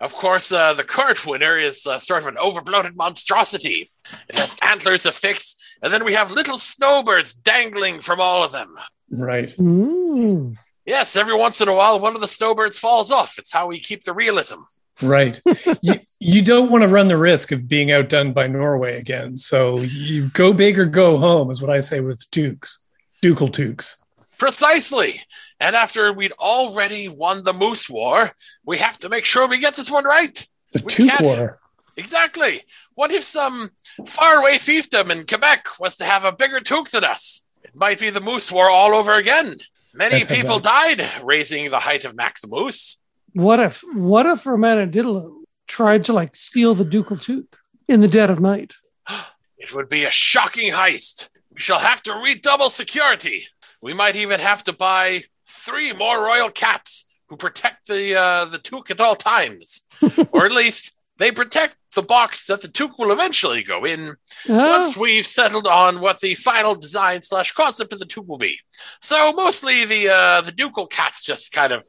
Of 0.00 0.14
course, 0.14 0.52
uh, 0.52 0.74
the 0.74 0.84
current 0.84 1.26
winner 1.26 1.58
is 1.58 1.84
uh, 1.84 1.98
sort 1.98 2.22
of 2.22 2.28
an 2.28 2.36
overbloated 2.36 2.94
monstrosity. 2.94 3.88
It 4.28 4.38
has 4.38 4.56
antlers 4.62 5.06
affixed, 5.06 5.60
and 5.82 5.92
then 5.92 6.04
we 6.04 6.14
have 6.14 6.30
little 6.30 6.58
snowbirds 6.58 7.34
dangling 7.34 8.00
from 8.00 8.20
all 8.20 8.44
of 8.44 8.52
them. 8.52 8.76
Right. 9.10 9.50
Hmm. 9.52 10.52
Yes, 10.86 11.16
every 11.16 11.34
once 11.34 11.60
in 11.60 11.68
a 11.68 11.74
while, 11.74 11.98
one 11.98 12.14
of 12.14 12.20
the 12.20 12.28
snowbirds 12.28 12.78
falls 12.78 13.10
off. 13.10 13.38
It's 13.38 13.52
how 13.52 13.66
we 13.66 13.80
keep 13.80 14.04
the 14.04 14.14
realism. 14.14 14.60
Right. 15.02 15.40
you, 15.82 16.00
you 16.18 16.42
don't 16.42 16.70
want 16.70 16.82
to 16.82 16.88
run 16.88 17.08
the 17.08 17.18
risk 17.18 17.52
of 17.52 17.68
being 17.68 17.92
outdone 17.92 18.32
by 18.32 18.46
Norway 18.46 18.98
again. 18.98 19.36
So 19.36 19.80
you 19.80 20.28
go 20.28 20.52
big 20.52 20.78
or 20.78 20.86
go 20.86 21.18
home, 21.18 21.50
is 21.50 21.60
what 21.60 21.70
I 21.70 21.80
say 21.80 22.00
with 22.00 22.24
Dukes, 22.30 22.78
Ducal 23.20 23.48
Tukes. 23.48 23.96
Precisely. 24.38 25.20
And 25.60 25.74
after 25.76 26.12
we'd 26.12 26.32
already 26.32 27.08
won 27.08 27.42
the 27.44 27.52
Moose 27.52 27.90
War, 27.90 28.32
we 28.64 28.78
have 28.78 28.98
to 28.98 29.08
make 29.08 29.24
sure 29.24 29.46
we 29.48 29.58
get 29.58 29.74
this 29.76 29.90
one 29.90 30.04
right. 30.04 30.46
The 30.72 30.82
We 30.84 30.92
Tuke 30.92 31.08
can't- 31.08 31.20
War. 31.22 31.60
Exactly. 31.96 32.62
What 32.94 33.10
if 33.10 33.24
some 33.24 33.70
faraway 34.06 34.58
fiefdom 34.58 35.10
in 35.10 35.26
Quebec 35.26 35.80
was 35.80 35.96
to 35.96 36.04
have 36.04 36.24
a 36.24 36.30
bigger 36.32 36.60
toque 36.60 36.90
than 36.90 37.02
us? 37.02 37.42
It 37.64 37.72
might 37.74 37.98
be 37.98 38.10
the 38.10 38.20
Moose 38.20 38.52
War 38.52 38.70
all 38.70 38.94
over 38.94 39.14
again. 39.14 39.56
Many 39.92 40.22
I've 40.22 40.28
people 40.28 40.60
died 40.60 41.04
raising 41.24 41.70
the 41.70 41.80
height 41.80 42.04
of 42.04 42.14
Mac 42.14 42.40
the 42.40 42.46
Moose. 42.46 42.98
What 43.32 43.58
if 43.58 43.82
what 43.94 44.26
if 44.26 44.46
Romana 44.46 44.86
Diddlo 44.86 45.32
tried 45.66 46.04
to 46.04 46.12
like 46.12 46.36
steal 46.36 46.76
the 46.76 46.84
ducal 46.84 47.16
toque 47.16 47.56
in 47.88 47.98
the 48.00 48.08
dead 48.08 48.30
of 48.30 48.38
night? 48.40 48.74
It 49.60 49.74
would 49.74 49.88
be 49.88 50.04
a 50.04 50.10
shocking 50.12 50.72
heist. 50.72 51.30
We 51.52 51.58
shall 51.58 51.80
have 51.80 52.00
to 52.04 52.12
redouble 52.12 52.70
security. 52.70 53.48
We 53.80 53.94
might 53.94 54.16
even 54.16 54.40
have 54.40 54.62
to 54.64 54.72
buy 54.72 55.22
three 55.46 55.92
more 55.92 56.22
royal 56.22 56.50
cats 56.50 57.06
who 57.28 57.36
protect 57.36 57.86
the 57.88 58.14
uh, 58.16 58.44
the 58.46 58.58
toque 58.58 58.90
at 58.90 59.00
all 59.00 59.14
times, 59.16 59.84
or 60.32 60.46
at 60.46 60.52
least 60.52 60.92
they 61.18 61.30
protect 61.30 61.76
the 61.94 62.02
box 62.02 62.46
that 62.46 62.60
the 62.62 62.68
toque 62.68 62.98
will 62.98 63.10
eventually 63.12 63.62
go 63.62 63.84
in 63.84 64.14
Ah, 64.48 64.78
once 64.78 64.96
we've 64.96 65.26
settled 65.26 65.66
on 65.66 66.00
what 66.00 66.20
the 66.20 66.34
final 66.34 66.74
design 66.74 67.22
slash 67.22 67.52
concept 67.52 67.92
of 67.92 67.98
the 67.98 68.04
tube 68.06 68.28
will 68.28 68.38
be. 68.38 68.56
So 69.00 69.32
mostly 69.32 69.84
the 69.84 70.08
uh, 70.08 70.40
the 70.42 70.52
ducal 70.52 70.86
cats 70.86 71.24
just 71.24 71.52
kind 71.52 71.72
of 71.72 71.84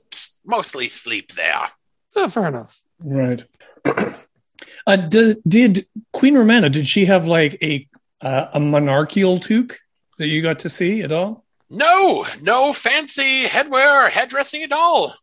mostly 0.46 0.88
sleep 0.90 1.34
there. 1.34 1.68
oh, 2.16 2.28
fair 2.28 2.48
enough. 2.48 2.82
Right. 3.04 3.44
uh, 4.88 4.96
did, 4.96 5.38
did 5.48 5.86
Queen 6.12 6.36
Romana, 6.38 6.70
did 6.70 6.88
she 6.88 7.06
have 7.06 7.26
like 7.28 7.58
a 7.62 7.88
uh, 8.22 8.48
a 8.54 8.60
monarchical 8.60 9.40
toque 9.40 9.78
that 10.18 10.28
you 10.28 10.42
got 10.42 10.60
to 10.60 10.70
see 10.70 11.02
at 11.02 11.12
all? 11.12 11.46
No, 11.70 12.26
no 12.42 12.74
fancy 12.74 13.46
headwear 13.46 14.06
or 14.06 14.10
headdressing 14.10 14.64
at 14.64 14.72
all. 14.72 15.16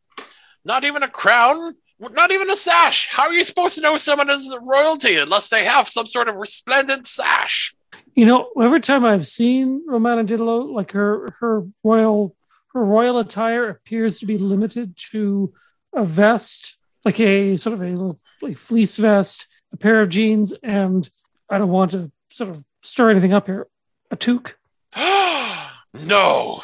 Not 0.64 0.84
even 0.84 1.02
a 1.02 1.08
crown. 1.08 1.74
Not 1.98 2.30
even 2.30 2.50
a 2.50 2.56
sash. 2.56 3.08
How 3.10 3.24
are 3.24 3.32
you 3.32 3.44
supposed 3.44 3.74
to 3.76 3.80
know 3.80 3.96
someone 3.96 4.30
is 4.30 4.54
royalty 4.62 5.16
unless 5.16 5.48
they 5.48 5.64
have 5.64 5.88
some 5.88 6.06
sort 6.06 6.28
of 6.28 6.36
resplendent 6.36 7.06
sash? 7.06 7.74
You 8.14 8.26
know, 8.26 8.50
every 8.60 8.80
time 8.80 9.04
I've 9.04 9.26
seen 9.26 9.84
Romana 9.86 10.24
Diddlo, 10.24 10.72
like 10.72 10.92
her 10.92 11.34
her 11.40 11.66
royal 11.82 12.36
her 12.74 12.84
royal 12.84 13.18
attire 13.18 13.68
appears 13.68 14.18
to 14.20 14.26
be 14.26 14.38
limited 14.38 14.96
to 15.12 15.54
a 15.94 16.04
vest, 16.04 16.76
like 17.04 17.18
a 17.18 17.56
sort 17.56 17.74
of 17.74 17.82
a 17.82 17.86
little 17.86 18.18
like 18.42 18.58
fleece 18.58 18.98
vest, 18.98 19.46
a 19.72 19.76
pair 19.76 20.02
of 20.02 20.10
jeans, 20.10 20.52
and 20.62 21.08
I 21.48 21.58
don't 21.58 21.70
want 21.70 21.92
to 21.92 22.12
sort 22.30 22.50
of 22.50 22.62
stir 22.82 23.10
anything 23.10 23.32
up 23.32 23.46
here. 23.46 23.66
A 24.10 24.16
toque. 24.16 24.54
no. 26.04 26.62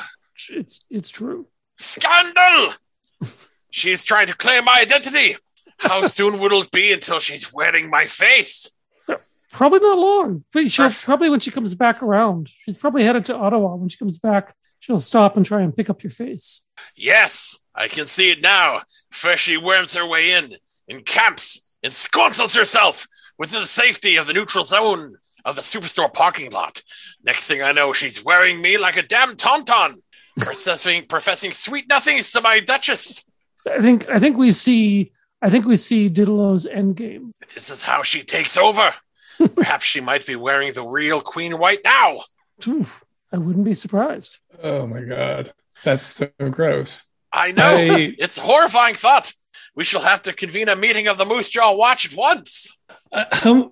It's 0.51 0.81
it's 0.91 1.11
true. 1.11 1.47
Scandal! 1.79 2.75
She's 3.71 4.05
trying 4.05 4.27
to 4.27 4.37
claim 4.37 4.65
my 4.65 4.81
identity. 4.81 5.37
How 5.79 6.07
soon 6.09 6.39
will 6.39 6.63
it 6.63 6.71
be 6.71 6.93
until 6.93 7.21
she's 7.21 7.53
wearing 7.53 7.91
my 7.91 8.05
face? 8.07 8.71
Uh, 9.09 9.17
probably 9.51 9.81
not 9.81 9.99
long. 9.99 10.45
But 10.53 10.71
she'll 10.71 10.91
probably 10.91 11.31
when 11.31 11.41
she 11.41 11.51
comes 11.51 11.75
back 11.75 12.03
around, 12.03 12.51
she's 12.65 12.77
probably 12.77 13.05
headed 13.05 13.25
to 13.27 13.37
Ottawa. 13.37 13.75
When 13.75 13.89
she 13.89 13.99
comes 13.99 14.19
back, 14.19 14.55
she'll 14.81 15.01
stop 15.01 15.37
and 15.37 15.45
try 15.47 15.63
and 15.63 15.75
pick 15.75 15.91
up 15.91 16.03
your 16.03 16.11
face. 16.11 16.63
Yes, 16.95 17.59
I 17.75 17.89
can 17.89 18.07
see 18.07 18.31
it 18.31 18.43
now. 18.43 18.83
First, 19.11 19.45
she 19.45 19.57
worms 19.57 19.95
her 19.95 20.07
way 20.07 20.33
in, 20.33 20.55
encamps, 20.89 21.63
ensconces 21.83 22.55
herself 22.55 23.09
within 23.39 23.61
the 23.61 23.67
safety 23.67 24.17
of 24.17 24.27
the 24.27 24.35
neutral 24.35 24.65
zone 24.65 25.17
of 25.45 25.57
the 25.57 25.63
superstore 25.63 26.13
parking 26.13 26.51
lot. 26.51 26.83
Next 27.25 27.47
thing 27.47 27.63
I 27.63 27.73
know, 27.73 27.93
she's 27.93 28.25
wearing 28.25 28.61
me 28.61 28.79
like 28.79 28.97
a 28.97 29.03
damn 29.03 29.37
tauntaun, 29.37 29.97
professing, 30.39 31.07
professing 31.07 31.53
sweet 31.53 31.89
nothings 31.89 32.31
to 32.33 32.41
my 32.41 32.61
duchess. 32.61 33.25
I 33.71 33.81
think 33.81 34.09
I 34.09 34.19
think 34.19 34.37
we 34.37 34.53
see 34.53 35.13
I 35.41 35.51
think 35.51 35.67
we 35.67 35.77
see 35.77 36.09
Diddlo's 36.09 36.67
endgame. 36.67 37.33
This 37.55 37.71
is 37.71 37.83
how 37.83 38.03
she 38.03 38.23
takes 38.23 38.57
over. 38.57 38.95
Perhaps 39.57 39.85
she 39.85 40.01
might 40.01 40.27
be 40.27 40.37
wearing 40.37 40.73
the 40.73 40.85
real 40.87 41.21
Queen 41.21 41.59
White 41.59 41.81
now. 41.85 42.21
Oof, 42.67 43.05
I 43.33 43.39
wouldn't 43.39 43.65
be 43.65 43.75
surprised. 43.75 44.39
Oh 44.63 44.87
my 44.87 45.01
god, 45.03 45.53
that's 45.85 46.03
so 46.03 46.29
gross. 46.51 47.05
I 47.33 47.53
know. 47.53 47.77
I- 47.77 48.15
It's 48.19 48.39
a 48.39 48.43
horrifying 48.43 48.95
thought. 48.95 49.33
We 49.75 49.85
shall 49.85 50.03
have 50.03 50.23
to 50.23 50.33
convene 50.33 50.69
a 50.69 50.77
meeting 50.77 51.07
of 51.09 51.17
the 51.17 51.25
Moose 51.25 51.49
Jaw 51.49 51.73
Watch 51.73 52.07
at 52.07 52.17
once. 52.17 52.69
Uh, 53.11 53.25
how, 53.33 53.71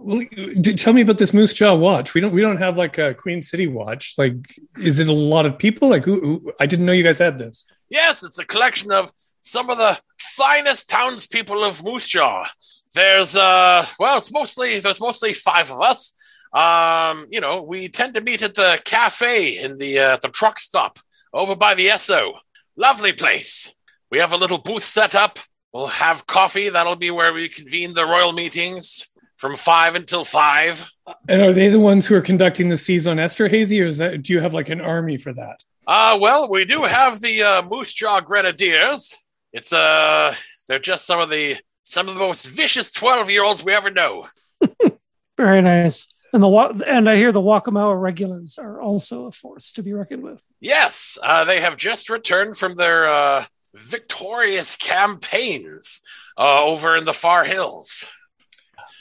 tell 0.76 0.92
me 0.92 1.00
about 1.02 1.18
this 1.18 1.32
Moose 1.32 1.52
Jaw 1.52 1.74
watch. 1.74 2.14
We 2.14 2.20
don't 2.20 2.32
we 2.32 2.40
don't 2.40 2.58
have 2.58 2.76
like 2.76 2.98
a 2.98 3.14
Queen 3.14 3.42
City 3.42 3.66
watch. 3.66 4.14
Like, 4.18 4.34
is 4.78 4.98
it 4.98 5.08
a 5.08 5.12
lot 5.12 5.46
of 5.46 5.58
people? 5.58 5.88
Like, 5.88 6.04
who, 6.04 6.20
who? 6.20 6.52
I 6.60 6.66
didn't 6.66 6.86
know 6.86 6.92
you 6.92 7.04
guys 7.04 7.18
had 7.18 7.38
this. 7.38 7.66
Yes, 7.88 8.22
it's 8.22 8.38
a 8.38 8.44
collection 8.44 8.92
of 8.92 9.12
some 9.40 9.70
of 9.70 9.78
the 9.78 9.98
finest 10.18 10.88
townspeople 10.88 11.64
of 11.64 11.82
Moose 11.82 12.06
Jaw. 12.06 12.46
There's 12.94 13.36
uh 13.36 13.86
well, 13.98 14.18
it's 14.18 14.32
mostly 14.32 14.80
there's 14.80 15.00
mostly 15.00 15.32
five 15.32 15.70
of 15.70 15.80
us. 15.80 16.12
Um, 16.52 17.26
you 17.30 17.40
know, 17.40 17.62
we 17.62 17.88
tend 17.88 18.14
to 18.14 18.20
meet 18.20 18.42
at 18.42 18.54
the 18.54 18.80
cafe 18.84 19.62
in 19.62 19.78
the 19.78 19.98
uh, 19.98 20.16
the 20.20 20.28
truck 20.28 20.58
stop 20.58 20.98
over 21.32 21.56
by 21.56 21.74
the 21.74 21.86
Esso. 21.86 22.32
Lovely 22.76 23.12
place. 23.12 23.74
We 24.10 24.18
have 24.18 24.32
a 24.32 24.36
little 24.36 24.58
booth 24.58 24.84
set 24.84 25.14
up. 25.14 25.38
We'll 25.72 25.86
have 25.86 26.26
coffee. 26.26 26.68
That'll 26.68 26.96
be 26.96 27.10
where 27.10 27.32
we 27.32 27.48
convene 27.48 27.94
the 27.94 28.04
royal 28.04 28.32
meetings 28.32 29.06
from 29.36 29.56
five 29.56 29.94
until 29.94 30.24
five. 30.24 30.90
And 31.28 31.40
are 31.40 31.52
they 31.52 31.68
the 31.68 31.80
ones 31.80 32.06
who 32.06 32.14
are 32.14 32.20
conducting 32.20 32.68
the 32.68 32.76
seas 32.76 33.06
on 33.06 33.16
Esterhazy, 33.16 33.82
or 33.82 33.86
is 33.86 33.98
that 33.98 34.22
do 34.22 34.32
you 34.32 34.40
have 34.40 34.52
like 34.52 34.68
an 34.68 34.80
army 34.80 35.16
for 35.16 35.32
that? 35.32 35.62
Uh, 35.86 36.18
well, 36.20 36.48
we 36.50 36.64
do 36.64 36.82
have 36.82 37.20
the 37.20 37.42
uh, 37.42 37.62
Moose 37.62 37.92
Jaw 37.92 38.20
Grenadiers. 38.20 39.14
It's 39.52 39.72
uh, 39.72 40.34
they're 40.68 40.78
just 40.78 41.06
some 41.06 41.20
of 41.20 41.30
the 41.30 41.56
some 41.82 42.08
of 42.08 42.14
the 42.14 42.20
most 42.20 42.46
vicious 42.46 42.92
twelve 42.92 43.30
year 43.30 43.44
olds 43.44 43.64
we 43.64 43.72
ever 43.72 43.90
know. 43.90 44.28
Very 45.36 45.62
nice. 45.62 46.06
And 46.32 46.42
the 46.42 46.48
wa- 46.48 46.72
and 46.86 47.08
I 47.08 47.16
hear 47.16 47.32
the 47.32 47.40
Wakamow 47.40 48.00
regulars 48.00 48.58
are 48.58 48.80
also 48.80 49.26
a 49.26 49.32
force 49.32 49.72
to 49.72 49.82
be 49.82 49.92
reckoned 49.92 50.22
with. 50.22 50.40
Yes, 50.60 51.18
uh, 51.22 51.44
they 51.44 51.60
have 51.60 51.76
just 51.76 52.08
returned 52.08 52.56
from 52.56 52.76
their 52.76 53.08
uh, 53.08 53.44
victorious 53.74 54.76
campaigns 54.76 56.00
uh, 56.38 56.62
over 56.64 56.96
in 56.96 57.04
the 57.04 57.14
far 57.14 57.44
hills. 57.44 58.08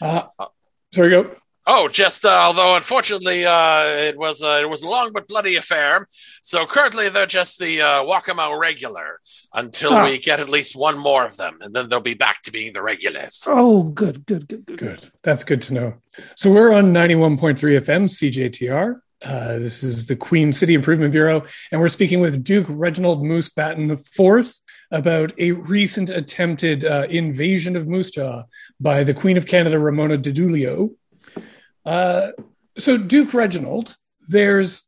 Uh, 0.02 0.24
sorry, 0.94 1.10
go. 1.10 1.32
Oh, 1.72 1.88
just 1.88 2.26
uh, 2.26 2.30
although 2.30 2.76
unfortunately 2.76 3.46
uh, 3.46 3.84
it 3.86 4.18
was 4.18 4.42
uh, 4.42 4.60
it 4.60 4.68
was 4.68 4.82
a 4.82 4.88
long 4.88 5.12
but 5.14 5.28
bloody 5.28 5.56
affair. 5.56 6.08
So 6.42 6.66
currently 6.66 7.10
they're 7.10 7.28
just 7.28 7.60
the 7.60 7.82
uh, 7.82 8.04
Wakamow 8.04 8.60
regular 8.60 9.20
until 9.54 9.94
Ah. 9.94 10.06
we 10.06 10.18
get 10.18 10.40
at 10.40 10.50
least 10.50 10.76
one 10.76 10.98
more 10.98 11.26
of 11.26 11.38
them, 11.38 11.60
and 11.62 11.72
then 11.76 11.88
they'll 11.88 12.00
be 12.00 12.16
back 12.16 12.42
to 12.44 12.52
being 12.52 12.74
the 12.74 12.82
regulars. 12.82 13.44
Oh, 13.46 13.84
good, 13.84 14.26
good, 14.26 14.48
good, 14.48 14.66
good. 14.66 14.80
Good. 14.80 15.12
That's 15.22 15.44
good 15.44 15.62
to 15.64 15.74
know. 15.76 15.94
So 16.36 16.52
we're 16.52 16.74
on 16.74 16.92
91.3 16.92 17.58
FM 17.60 18.06
CJTR. 18.10 19.02
Uh, 19.24 19.60
this 19.60 19.84
is 19.84 20.06
the 20.08 20.16
Queen 20.16 20.54
City 20.54 20.74
Improvement 20.74 21.12
Bureau, 21.12 21.44
and 21.72 21.82
we're 21.82 21.90
speaking 21.90 22.22
with 22.22 22.42
Duke 22.44 22.68
Reginald 22.70 23.24
Moose 23.24 23.50
Batten 23.50 23.92
IV 23.92 24.54
about 24.92 25.34
a 25.38 25.52
recent 25.52 26.10
attempted 26.10 26.86
uh, 26.86 27.06
invasion 27.10 27.76
of 27.76 27.86
Moose 27.88 28.12
Jaw 28.12 28.44
by 28.80 29.04
the 29.04 29.14
Queen 29.14 29.36
of 29.36 29.46
Canada, 29.46 29.78
Ramona 29.78 30.18
Didulio. 30.18 30.96
Uh, 31.86 32.28
so, 32.78 32.98
Duke 32.98 33.34
Reginald, 33.34 33.98
there's 34.30 34.84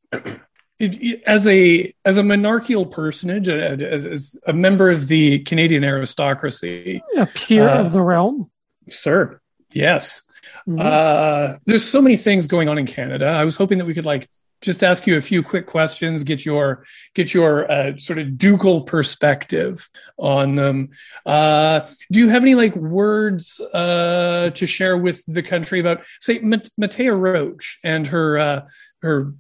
it- 0.80 1.22
as 1.28 1.46
a 1.46 1.94
as 2.06 2.18
a 2.18 2.24
monarchical 2.24 2.86
personage, 2.86 3.50
as, 3.50 4.06
as 4.06 4.40
a 4.48 4.54
member 4.54 4.90
of 4.90 5.10
the 5.10 5.40
Canadian 5.40 5.84
aristocracy, 5.84 7.04
A 7.18 7.26
peer 7.26 7.68
Uh, 7.68 7.84
of 7.86 7.92
the 7.92 8.02
realm. 8.02 8.50
sir, 8.88 9.42
yes, 9.74 10.22
Mhm. 10.68 10.80
uh, 10.80 11.58
there's 11.66 11.86
so 11.86 12.02
many 12.02 12.18
things 12.18 12.48
going 12.48 12.70
on 12.70 12.78
in 12.78 12.86
Canada. 12.86 13.28
I 13.28 13.46
was 13.46 13.56
hoping 13.56 13.78
that 13.78 13.86
we 13.86 13.94
could 13.94 14.06
like 14.06 14.28
just 14.62 14.84
ask 14.84 15.08
you 15.08 15.18
a 15.18 15.22
few 15.22 15.42
quick 15.42 15.66
questions, 15.66 16.24
get 16.24 16.46
your 16.46 16.86
get 17.16 17.34
your 17.34 17.70
uh, 17.72 17.98
sort 17.98 18.20
of 18.20 18.38
ducal 18.38 18.84
perspective 18.84 19.90
on 20.18 20.56
them. 20.56 20.90
Uh, 21.26 21.82
do 22.12 22.20
you 22.20 22.30
have 22.30 22.44
any 22.44 22.56
like 22.56 22.76
words 22.76 23.60
uh, 23.74 24.52
to 24.54 24.68
share 24.68 24.98
with 24.98 25.24
the 25.26 25.42
country 25.42 25.80
about, 25.80 26.04
say, 26.20 26.40
Mat- 26.40 26.70
Mattea 26.80 27.20
Roach 27.20 27.80
and 27.84 28.06
her 28.08 28.38
uh, 28.38 28.68
her 29.02 29.34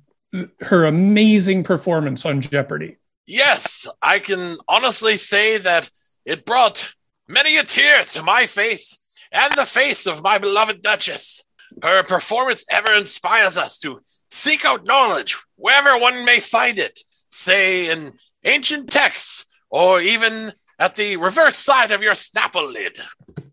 her 0.62 0.86
amazing 0.86 1.64
performance 1.64 2.26
on 2.26 2.42
Jeopardy? 2.42 2.98
Yes, 3.28 3.88
I 4.02 4.20
can 4.20 4.58
honestly 4.68 5.18
say 5.18 5.58
that 5.60 5.90
it 6.26 6.46
brought 6.46 6.94
many 7.28 7.58
a 7.58 7.64
tear 7.64 8.06
to 8.06 8.24
my 8.24 8.46
face 8.48 8.98
and 9.32 9.54
the 9.56 9.66
face 9.66 10.06
of 10.06 10.24
my 10.24 10.38
beloved 10.38 10.82
Duchess. 10.82 11.44
Her 11.82 12.04
performance 12.04 12.66
ever 12.70 12.94
inspires 12.94 13.58
us 13.58 13.78
to 13.80 14.02
seek 14.30 14.66
out 14.66 14.86
knowledge 14.86 15.38
wherever 15.56 15.98
one 15.98 16.26
may 16.26 16.40
find 16.40 16.78
it, 16.78 17.00
say 17.32 17.90
in 17.90 18.14
ancient 18.44 18.90
texts 18.90 19.46
or 19.70 20.02
even 20.02 20.54
at 20.80 20.96
the 20.96 21.18
reverse 21.18 21.58
side 21.58 21.92
of 21.92 22.02
your 22.02 22.14
Snapple 22.14 22.72
lid. 22.72 23.00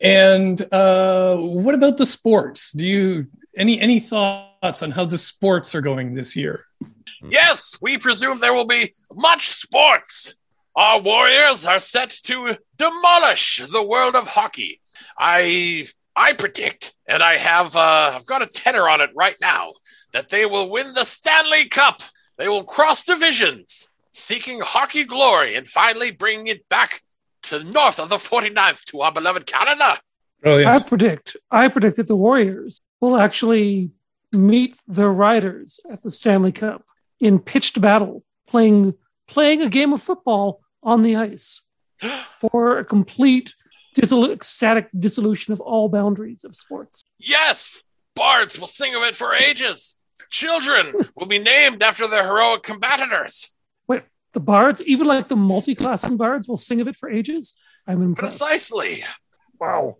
And 0.00 0.61
uh, 0.73 1.37
what 1.37 1.75
about 1.75 1.97
the 1.97 2.06
sports? 2.06 2.73
Do 2.73 2.87
you 2.87 3.26
any 3.56 3.80
any 3.80 4.00
thoughts 4.00 4.82
on 4.82 4.90
how 4.90 5.04
the 5.04 5.18
sports 5.18 5.75
are 5.75 5.80
going 5.80 6.14
this 6.14 6.37
year? 6.37 6.64
Yes, 7.23 7.76
we 7.82 7.99
presume 7.99 8.38
there 8.38 8.54
will 8.54 8.66
be 8.66 8.94
much 9.12 9.50
sports. 9.50 10.35
Our 10.76 11.00
Warriors 11.00 11.66
are 11.66 11.80
set 11.80 12.11
to 12.25 12.56
demolish 12.76 13.61
the 13.73 13.82
world 13.82 14.14
of 14.14 14.28
hockey. 14.28 14.80
I 15.19 15.88
I 16.17 16.33
predict, 16.33 16.95
and 17.07 17.23
I 17.23 17.37
have 17.37 17.76
uh, 17.76 18.12
I've 18.14 18.26
got 18.26 18.43
a 18.43 18.47
tenor 18.47 18.88
on 18.88 19.00
it 19.00 19.11
right 19.14 19.37
now, 19.40 19.73
that 20.12 20.28
they 20.28 20.47
will 20.47 20.69
win 20.69 20.95
the 20.95 21.05
Stanley 21.05 21.69
Cup. 21.69 22.02
They 22.37 22.49
will 22.49 22.64
cross 22.64 23.05
divisions, 23.05 23.88
seeking 24.12 24.61
hockey 24.61 25.05
glory, 25.05 25.55
and 25.57 25.67
finally 25.67 26.11
bring 26.11 26.47
it 26.47 26.69
back 26.69 27.02
to 27.45 27.59
the 27.59 27.64
north 27.64 27.99
of 27.99 28.09
the 28.09 28.17
49th 28.17 28.85
to 28.87 29.00
our 29.00 29.12
beloved 29.12 29.47
Canada. 29.47 29.99
Oh 30.45 30.64
I 30.64 30.81
predict 30.83 31.37
I 31.50 31.69
predict 31.69 31.97
that 31.97 32.07
the 32.07 32.17
Warriors 32.17 32.81
will 33.00 33.17
actually 33.17 33.90
meet 34.33 34.76
the 34.87 35.09
Riders 35.09 35.81
at 35.90 36.02
the 36.02 36.11
Stanley 36.11 36.52
Cup 36.52 36.85
in 37.21 37.38
pitched 37.38 37.81
battle, 37.81 38.25
playing 38.47 38.95
playing 39.26 39.62
a 39.62 39.69
game 39.69 39.93
of 39.93 40.02
football 40.02 40.61
on 40.83 41.02
the 41.02 41.17
ice 41.17 41.62
for 42.40 42.78
a 42.78 42.85
complete 42.85 43.55
dissol- 44.00 44.33
ecstatic 44.33 44.88
dissolution 44.99 45.52
of 45.52 45.61
all 45.61 45.88
boundaries 45.88 46.45
of 46.45 46.55
sports. 46.55 47.02
Yes, 47.19 47.83
bards 48.14 48.59
will 48.59 48.67
sing 48.67 48.95
of 48.95 49.02
it 49.02 49.14
for 49.14 49.35
ages. 49.35 49.97
Children 50.31 50.95
will 51.17 51.26
be 51.26 51.38
named 51.38 51.83
after 51.83 52.07
their 52.07 52.25
heroic 52.25 52.62
combatants. 52.62 53.52
Wait, 53.87 54.02
the 54.33 54.40
bards, 54.40 54.83
even 54.87 55.07
like 55.07 55.28
the 55.28 55.37
multi-classing 55.37 56.17
bards, 56.17 56.49
will 56.49 56.57
sing 56.57 56.81
of 56.81 56.88
it 56.88 56.97
for 56.97 57.11
ages. 57.11 57.55
I'm 57.87 58.02
impressed. 58.02 58.38
Precisely. 58.38 59.05
Wow. 59.59 59.97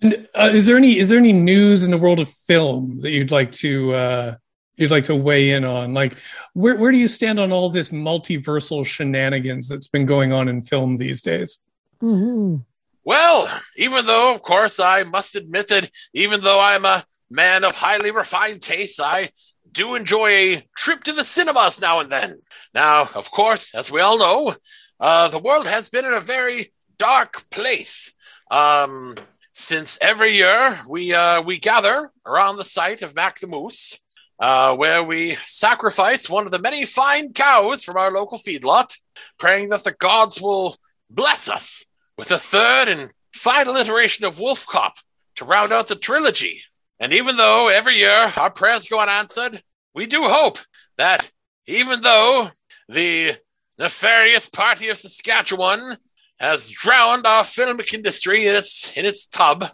And, 0.00 0.28
uh, 0.34 0.50
is 0.52 0.66
there 0.66 0.76
any 0.76 0.98
is 0.98 1.08
there 1.08 1.18
any 1.18 1.32
news 1.32 1.84
in 1.84 1.90
the 1.90 1.98
world 1.98 2.20
of 2.20 2.28
film 2.28 2.98
that 3.00 3.10
you'd 3.10 3.30
like 3.30 3.52
to 3.52 3.94
uh, 3.94 4.34
you'd 4.76 4.90
like 4.90 5.04
to 5.04 5.14
weigh 5.14 5.50
in 5.52 5.64
on? 5.64 5.92
Like, 5.94 6.14
where 6.54 6.76
where 6.76 6.90
do 6.90 6.96
you 6.96 7.06
stand 7.06 7.38
on 7.38 7.52
all 7.52 7.68
this 7.68 7.90
multiversal 7.90 8.84
shenanigans 8.84 9.68
that's 9.68 9.88
been 9.88 10.06
going 10.06 10.32
on 10.32 10.48
in 10.48 10.62
film 10.62 10.96
these 10.96 11.20
days? 11.20 11.58
hmm 12.00 12.56
Well, 13.04 13.48
even 13.76 14.06
though, 14.06 14.34
of 14.34 14.42
course, 14.42 14.78
I 14.78 15.02
must 15.02 15.34
admit 15.34 15.68
that 15.68 15.90
even 16.14 16.40
though 16.40 16.60
I'm 16.60 16.84
a 16.84 17.04
man 17.30 17.64
of 17.64 17.74
highly 17.74 18.10
refined 18.12 18.62
tastes, 18.62 19.00
I 19.00 19.30
do 19.70 19.94
enjoy 19.94 20.30
a 20.30 20.68
trip 20.76 21.02
to 21.04 21.12
the 21.12 21.24
cinemas 21.24 21.80
now 21.80 22.00
and 22.00 22.12
then. 22.12 22.38
Now, 22.74 23.08
of 23.14 23.30
course, 23.30 23.74
as 23.74 23.90
we 23.90 24.00
all 24.00 24.18
know, 24.18 24.54
uh, 25.00 25.28
the 25.28 25.38
world 25.38 25.66
has 25.66 25.88
been 25.88 26.04
in 26.04 26.12
a 26.12 26.20
very 26.20 26.72
dark 26.98 27.48
place. 27.50 28.12
Um, 28.50 29.16
since 29.54 29.98
every 30.00 30.34
year 30.34 30.78
we 30.88 31.12
uh, 31.12 31.42
we 31.42 31.58
gather 31.58 32.10
around 32.24 32.56
the 32.56 32.64
site 32.64 33.02
of 33.02 33.14
Mac 33.14 33.40
the 33.40 33.46
Moose, 33.46 33.98
uh, 34.38 34.76
where 34.76 35.02
we 35.02 35.36
sacrifice 35.46 36.30
one 36.30 36.46
of 36.46 36.52
the 36.52 36.58
many 36.58 36.84
fine 36.84 37.32
cows 37.32 37.82
from 37.82 37.96
our 37.96 38.12
local 38.12 38.38
feedlot, 38.38 38.96
praying 39.38 39.70
that 39.70 39.84
the 39.84 39.92
gods 39.92 40.40
will 40.40 40.76
bless 41.10 41.48
us 41.48 41.84
with 42.22 42.30
a 42.30 42.38
third 42.38 42.86
and 42.86 43.10
final 43.34 43.74
iteration 43.74 44.24
of 44.24 44.38
Wolf 44.38 44.64
Cop 44.68 44.94
to 45.34 45.44
round 45.44 45.72
out 45.72 45.88
the 45.88 45.96
trilogy. 45.96 46.62
And 47.00 47.12
even 47.12 47.36
though 47.36 47.66
every 47.66 47.96
year 47.96 48.32
our 48.36 48.48
prayers 48.48 48.86
go 48.86 49.00
unanswered, 49.00 49.60
we 49.92 50.06
do 50.06 50.22
hope 50.28 50.58
that 50.98 51.32
even 51.66 52.00
though 52.02 52.50
the 52.88 53.32
nefarious 53.76 54.48
party 54.48 54.88
of 54.88 54.98
Saskatchewan 54.98 55.96
has 56.36 56.68
drowned 56.68 57.26
our 57.26 57.42
filmic 57.42 57.92
industry 57.92 58.46
in 58.46 58.54
its 58.54 58.96
in 58.96 59.04
its 59.04 59.26
tub, 59.26 59.64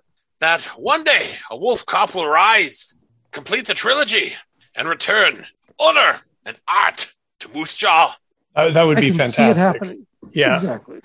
that 0.40 0.62
one 0.78 1.04
day 1.04 1.26
a 1.50 1.56
wolf 1.56 1.84
cop 1.84 2.14
will 2.14 2.26
rise, 2.26 2.96
complete 3.30 3.66
the 3.66 3.74
trilogy, 3.74 4.32
and 4.74 4.88
return 4.88 5.44
honor 5.78 6.20
and 6.46 6.56
art 6.66 7.12
to 7.40 7.50
Moose 7.50 7.76
Jaw. 7.76 8.16
Uh, 8.56 8.70
that 8.70 8.84
would 8.84 8.96
I 8.96 9.00
be 9.02 9.10
can 9.10 9.26
see 9.28 9.42
it 9.42 9.56
fantastic. 9.56 9.82
happening. 9.82 10.06
Yeah. 10.32 10.54
Exactly. 10.54 11.00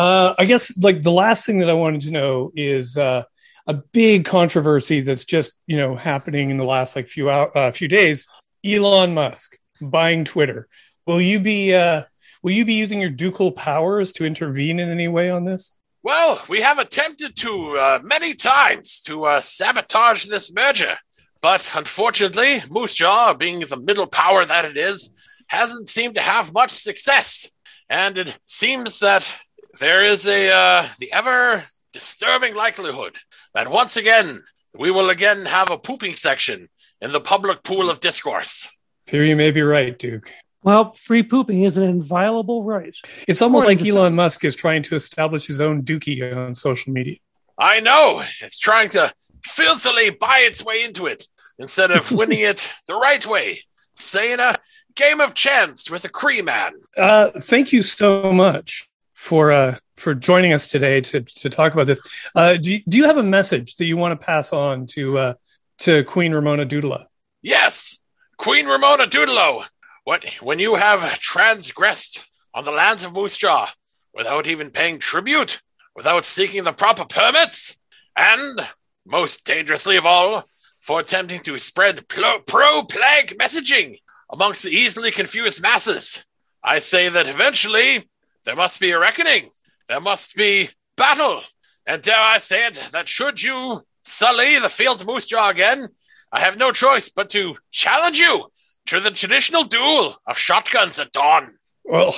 Uh, 0.00 0.34
I 0.38 0.46
guess 0.46 0.74
like 0.78 1.02
the 1.02 1.12
last 1.12 1.44
thing 1.44 1.58
that 1.58 1.68
I 1.68 1.74
wanted 1.74 2.00
to 2.02 2.10
know 2.10 2.52
is 2.56 2.96
uh, 2.96 3.24
a 3.66 3.74
big 3.74 4.24
controversy 4.24 5.02
that's 5.02 5.26
just 5.26 5.52
you 5.66 5.76
know 5.76 5.94
happening 5.94 6.48
in 6.48 6.56
the 6.56 6.64
last 6.64 6.96
like 6.96 7.06
few 7.06 7.28
hour, 7.28 7.54
uh, 7.56 7.70
few 7.70 7.86
days. 7.86 8.26
Elon 8.64 9.12
Musk 9.12 9.58
buying 9.78 10.24
Twitter. 10.24 10.68
Will 11.06 11.20
you 11.20 11.38
be 11.38 11.74
uh, 11.74 12.04
will 12.42 12.52
you 12.52 12.64
be 12.64 12.72
using 12.72 12.98
your 12.98 13.10
ducal 13.10 13.52
powers 13.52 14.12
to 14.12 14.24
intervene 14.24 14.80
in 14.80 14.88
any 14.88 15.06
way 15.06 15.28
on 15.28 15.44
this? 15.44 15.74
Well, 16.02 16.42
we 16.48 16.62
have 16.62 16.78
attempted 16.78 17.36
to 17.36 17.76
uh, 17.78 17.98
many 18.02 18.32
times 18.32 19.02
to 19.02 19.26
uh, 19.26 19.42
sabotage 19.42 20.24
this 20.24 20.50
merger, 20.50 20.96
but 21.42 21.70
unfortunately, 21.74 22.62
Moose 22.70 22.94
Jaw, 22.94 23.34
being 23.34 23.60
the 23.60 23.76
middle 23.76 24.06
power 24.06 24.46
that 24.46 24.64
it 24.64 24.78
is, 24.78 25.10
hasn't 25.48 25.90
seemed 25.90 26.14
to 26.14 26.22
have 26.22 26.54
much 26.54 26.70
success. 26.70 27.50
And 27.90 28.16
it 28.16 28.38
seems 28.46 29.00
that 29.00 29.36
there 29.80 30.04
is 30.04 30.26
a 30.26 30.52
uh, 30.52 30.86
the 30.98 31.12
ever 31.12 31.64
disturbing 31.92 32.54
likelihood 32.54 33.16
that 33.54 33.68
once 33.68 33.96
again 33.96 34.42
we 34.78 34.90
will 34.90 35.10
again 35.10 35.46
have 35.46 35.70
a 35.70 35.78
pooping 35.78 36.14
section 36.14 36.68
in 37.00 37.10
the 37.12 37.20
public 37.20 37.64
pool 37.64 37.90
of 37.90 37.98
discourse. 37.98 38.68
Fear 39.06 39.24
you 39.24 39.36
may 39.36 39.50
be 39.50 39.62
right, 39.62 39.98
Duke. 39.98 40.30
Well, 40.62 40.92
free 40.92 41.22
pooping 41.22 41.64
is 41.64 41.78
an 41.78 41.84
inviolable 41.84 42.62
right. 42.62 42.94
It's 43.26 43.40
almost 43.40 43.66
like 43.66 43.78
to 43.78 43.88
Elon 43.88 44.14
Musk 44.14 44.44
is 44.44 44.54
trying 44.54 44.82
to 44.84 44.94
establish 44.94 45.46
his 45.46 45.60
own 45.60 45.82
dookie 45.82 46.36
on 46.36 46.54
social 46.54 46.92
media. 46.92 47.16
I 47.58 47.80
know 47.80 48.22
it's 48.42 48.58
trying 48.58 48.90
to 48.90 49.12
filthily 49.48 50.16
buy 50.16 50.44
its 50.46 50.62
way 50.62 50.84
into 50.84 51.06
it 51.06 51.26
instead 51.58 51.90
of 51.90 52.12
winning 52.12 52.40
it 52.40 52.70
the 52.86 52.94
right 52.94 53.24
way. 53.26 53.60
Say 53.96 54.34
in 54.34 54.40
a 54.40 54.56
game 54.94 55.20
of 55.20 55.32
chance 55.32 55.90
with 55.90 56.04
a 56.04 56.10
Cree 56.10 56.42
man. 56.42 56.72
Uh, 56.96 57.30
thank 57.40 57.72
you 57.72 57.82
so 57.82 58.30
much 58.30 58.89
for 59.20 59.52
uh, 59.52 59.76
for 59.96 60.14
joining 60.14 60.54
us 60.54 60.66
today 60.66 61.02
to 61.02 61.20
to 61.20 61.50
talk 61.50 61.74
about 61.74 61.86
this. 61.86 62.00
Uh, 62.34 62.56
do 62.56 62.72
you, 62.72 62.82
do 62.88 62.96
you 62.96 63.04
have 63.04 63.18
a 63.18 63.22
message 63.22 63.76
that 63.76 63.84
you 63.84 63.98
want 63.98 64.18
to 64.18 64.26
pass 64.26 64.52
on 64.52 64.86
to 64.86 65.18
uh, 65.18 65.34
to 65.80 66.02
Queen 66.04 66.32
Ramona 66.32 66.64
Doodla? 66.64 67.04
Yes, 67.42 67.98
Queen 68.38 68.66
Ramona 68.66 69.06
Doodlo. 69.06 69.66
What 70.04 70.24
when 70.40 70.58
you 70.58 70.76
have 70.76 71.20
transgressed 71.20 72.26
on 72.54 72.64
the 72.64 72.70
lands 72.70 73.04
of 73.04 73.12
Moose 73.12 73.36
Jaw 73.36 73.70
without 74.14 74.46
even 74.46 74.70
paying 74.70 74.98
tribute, 74.98 75.60
without 75.94 76.24
seeking 76.24 76.64
the 76.64 76.72
proper 76.72 77.04
permits, 77.04 77.78
and 78.16 78.66
most 79.04 79.44
dangerously 79.44 79.98
of 79.98 80.06
all, 80.06 80.44
for 80.80 80.98
attempting 80.98 81.40
to 81.40 81.58
spread 81.58 82.08
pro 82.08 82.82
plague 82.84 83.36
messaging 83.38 83.98
amongst 84.30 84.62
the 84.62 84.70
easily 84.70 85.10
confused 85.10 85.60
masses. 85.60 86.24
I 86.64 86.78
say 86.78 87.10
that 87.10 87.28
eventually 87.28 88.08
there 88.44 88.56
must 88.56 88.80
be 88.80 88.90
a 88.90 88.98
reckoning. 88.98 89.50
There 89.88 90.00
must 90.00 90.36
be 90.36 90.68
battle. 90.96 91.42
And 91.86 92.02
dare 92.02 92.20
I 92.20 92.38
say 92.38 92.66
it, 92.66 92.88
that 92.92 93.08
should 93.08 93.42
you 93.42 93.82
sully 94.04 94.58
the 94.58 94.68
fields 94.68 95.02
of 95.02 95.08
Moose 95.08 95.26
Jaw 95.26 95.50
again, 95.50 95.88
I 96.32 96.40
have 96.40 96.56
no 96.56 96.72
choice 96.72 97.10
but 97.10 97.30
to 97.30 97.56
challenge 97.70 98.18
you 98.18 98.46
to 98.86 99.00
the 99.00 99.10
traditional 99.10 99.64
duel 99.64 100.16
of 100.26 100.38
shotguns 100.38 100.98
at 100.98 101.12
dawn. 101.12 101.56
Well, 101.84 102.14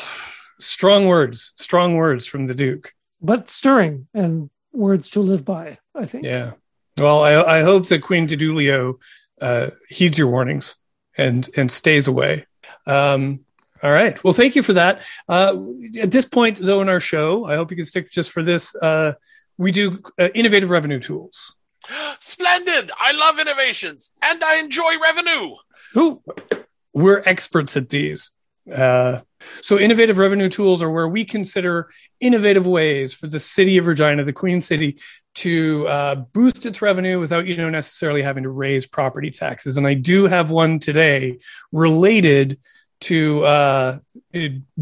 strong 0.61 1.06
words, 1.06 1.52
strong 1.56 1.96
words 1.96 2.26
from 2.26 2.46
the 2.46 2.54
Duke. 2.54 2.92
But 3.20 3.48
stirring 3.48 4.08
and 4.12 4.50
words 4.72 5.11
to 5.11 5.20
live 5.20 5.44
by, 5.44 5.78
I 5.94 6.06
think. 6.06 6.24
Yeah. 6.24 6.52
Well, 6.98 7.22
I, 7.22 7.58
I 7.58 7.62
hope 7.62 7.88
that 7.88 8.02
Queen 8.02 8.26
Didulio 8.26 9.00
uh, 9.40 9.70
heeds 9.88 10.18
your 10.18 10.28
warnings 10.28 10.76
and 11.16 11.48
and 11.56 11.70
stays 11.70 12.06
away. 12.06 12.46
Um, 12.87 13.40
all 13.83 13.90
right. 13.90 14.23
Well, 14.23 14.33
thank 14.33 14.55
you 14.55 14.62
for 14.62 14.75
that. 14.75 15.03
Uh, 15.29 15.57
at 16.01 16.11
this 16.11 16.25
point, 16.25 16.59
though, 16.59 16.83
in 16.83 16.88
our 16.88 17.01
show, 17.01 17.45
I 17.47 17.57
hope 17.57 17.71
you 17.71 17.77
can 17.77 17.87
stick 17.87 18.11
just 18.11 18.31
for 18.31 18.42
this. 18.42 18.75
Uh, 18.77 19.14
we 19.59 19.73
do 19.73 20.03
uh, 20.18 20.29
innovative 20.35 20.71
revenue 20.71 21.01
tools. 21.01 21.57
Splendid! 22.21 22.92
I 22.99 23.12
love 23.12 23.40
innovations 23.40 24.12
and 24.23 24.42
I 24.42 24.61
enjoy 24.61 24.92
revenue. 25.03 25.57
Ooh, 25.97 26.23
We're 26.92 27.23
experts 27.27 27.77
at 27.77 27.88
these. 27.88 28.31
Uh, 28.73 29.21
so, 29.61 29.79
innovative 29.79 30.18
revenue 30.18 30.49
tools 30.49 30.83
are 30.83 30.90
where 30.90 31.09
we 31.09 31.25
consider 31.25 31.90
innovative 32.21 32.66
ways 32.66 33.12
for 33.12 33.27
the 33.27 33.40
city 33.40 33.77
of 33.79 33.87
Regina, 33.87 34.23
the 34.23 34.33
Queen 34.33 34.61
City, 34.61 35.01
to 35.35 35.88
uh, 35.88 36.14
boost 36.14 36.66
its 36.66 36.81
revenue 36.81 37.18
without 37.18 37.47
you 37.47 37.57
know 37.57 37.68
necessarily 37.71 38.23
having 38.23 38.45
to 38.45 38.51
raise 38.51 38.87
property 38.87 39.31
taxes. 39.31 39.77
And 39.77 39.87
I 39.87 39.95
do 39.95 40.27
have 40.27 40.51
one 40.51 40.79
today 40.79 41.40
related 41.73 42.59
to 43.03 43.45
uh, 43.45 43.99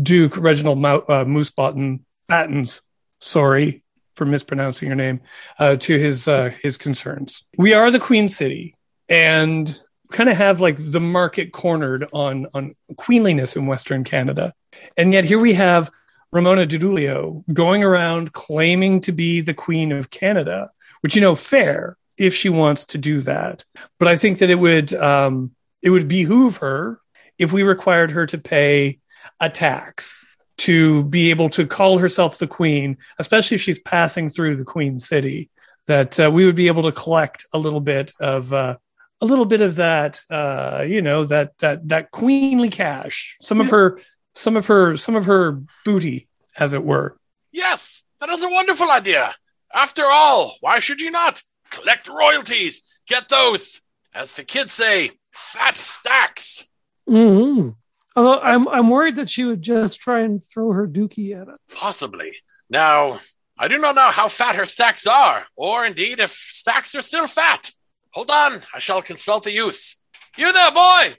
Duke 0.01 0.37
Reginald 0.37 0.79
Mou- 0.79 1.05
uh, 1.09 1.25
Moosebottom 1.25 2.01
Battens. 2.29 2.83
Sorry 3.21 3.83
for 4.15 4.25
mispronouncing 4.25 4.89
your 4.89 4.97
name. 4.97 5.21
Uh, 5.59 5.77
to 5.77 5.99
his 5.99 6.29
uh, 6.29 6.51
his 6.63 6.77
concerns. 6.77 7.45
We 7.57 7.75
are 7.75 7.91
the 7.91 7.99
Queen 7.99 8.29
City, 8.29 8.77
and 9.09 9.77
kind 10.13 10.29
of 10.29 10.37
have 10.37 10.61
like 10.61 10.77
the 10.79 11.01
market 11.01 11.53
cornered 11.53 12.07
on 12.13 12.47
on 12.55 12.75
queenliness 12.97 13.57
in 13.57 13.67
Western 13.67 14.05
Canada, 14.05 14.53
and 14.97 15.13
yet 15.13 15.25
here 15.25 15.39
we 15.39 15.55
have 15.55 15.91
Ramona 16.33 16.67
Dudulio 16.67 17.43
going 17.53 17.83
around 17.83 18.33
claiming 18.33 19.01
to 19.03 19.13
be 19.13 19.41
the 19.41 19.55
Queen 19.55 19.93
of 19.93 20.11
Canada, 20.11 20.71
which 21.01 21.15
you 21.15 21.21
know, 21.21 21.35
fair 21.35 21.97
if 22.17 22.35
she 22.35 22.49
wants 22.49 22.85
to 22.87 22.99
do 22.99 23.21
that. 23.23 23.65
But 23.99 24.09
I 24.09 24.17
think 24.17 24.39
that 24.39 24.51
it 24.51 24.57
would 24.57 24.93
um, 24.95 25.53
it 25.83 25.91
would 25.91 26.09
behoove 26.09 26.59
her 26.59 27.00
if 27.41 27.53
we 27.53 27.63
required 27.63 28.13
her 28.13 28.27
to 28.27 28.39
pay 28.39 28.99
a 29.41 29.49
tax 29.49 30.25
to 30.59 31.05
be 31.05 31.31
able 31.31 31.49
to 31.49 31.67
call 31.67 31.97
herself 31.97 32.37
the 32.37 32.47
queen, 32.47 32.99
especially 33.19 33.55
if 33.55 33.63
she's 33.63 33.79
passing 33.79 34.29
through 34.29 34.57
the 34.57 34.65
Queen 34.65 34.99
City. 34.99 35.49
That 35.87 36.21
uh, 36.21 36.31
we 36.31 36.45
would 36.45 36.55
be 36.55 36.67
able 36.69 36.83
to 36.85 36.93
collect 36.93 37.47
a 37.53 37.59
little 37.59 37.81
bit 37.81 38.13
of 38.21 38.53
uh, 38.53 38.77
a 39.21 39.27
little 39.27 39.47
bit 39.47 39.63
of 39.63 39.77
that, 39.77 40.21
uh, 40.31 40.85
you 40.87 41.01
know, 41.01 41.25
that 41.25 41.57
that 41.59 41.89
that 41.89 42.11
queenly 42.11 42.69
cash, 42.69 43.39
some 43.41 43.61
of 43.61 43.71
her, 43.71 43.99
some 44.35 44.57
of 44.57 44.67
her, 44.67 44.97
some 44.99 45.17
of 45.17 45.25
her 45.25 45.63
booty, 45.85 46.29
as 46.57 46.75
it 46.75 46.85
were. 46.85 47.17
Yes, 47.51 48.05
that 48.21 48.29
is 48.29 48.43
a 48.43 48.49
wonderful 48.49 48.91
idea. 48.91 49.35
After 49.73 50.05
all, 50.05 50.57
why 50.61 50.79
should 50.79 51.01
you 51.01 51.11
not 51.11 51.43
collect 51.71 52.07
royalties? 52.07 52.83
Get 53.09 53.29
those, 53.31 53.81
as 54.15 54.35
the 54.35 54.45
kids 54.45 54.75
say, 54.75 55.13
fat 55.33 55.77
stacks. 55.77 56.67
Hmm 57.11 57.71
Although 58.17 58.41
I'm 58.41 58.69
I'm 58.69 58.89
worried 58.89 59.17
that 59.17 59.29
she 59.29 59.45
would 59.45 59.63
just 59.63 60.01
try 60.01 60.21
and 60.21 60.45
throw 60.45 60.73
her 60.73 60.87
dookie 60.87 61.41
at 61.41 61.49
it. 61.49 61.55
Possibly. 61.75 62.33
Now, 62.69 63.21
I 63.59 63.69
do 63.69 63.79
not 63.79 63.95
know 63.95 64.11
how 64.11 64.29
fat 64.29 64.57
her 64.57 64.67
stacks 64.67 65.07
are, 65.07 65.47
or 65.57 65.85
indeed 65.85 66.19
if 66.19 66.33
stacks 66.33 66.95
are 66.95 67.03
still 67.03 67.27
fat. 67.27 67.71
Hold 68.13 68.31
on, 68.31 68.61
I 68.75 68.79
shall 68.79 69.03
consult 69.03 69.45
the 69.45 69.53
youths. 69.53 69.97
You 70.37 70.53
there, 70.53 70.71
boy! 70.73 71.15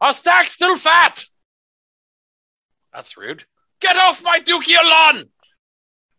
Are 0.00 0.14
stacks 0.14 0.52
still 0.52 0.76
fat? 0.76 1.24
That's 2.92 3.16
rude. 3.16 3.44
Get 3.80 3.96
off 3.96 4.22
my 4.22 4.40
dookie 4.40 4.74
lawn! 4.82 5.24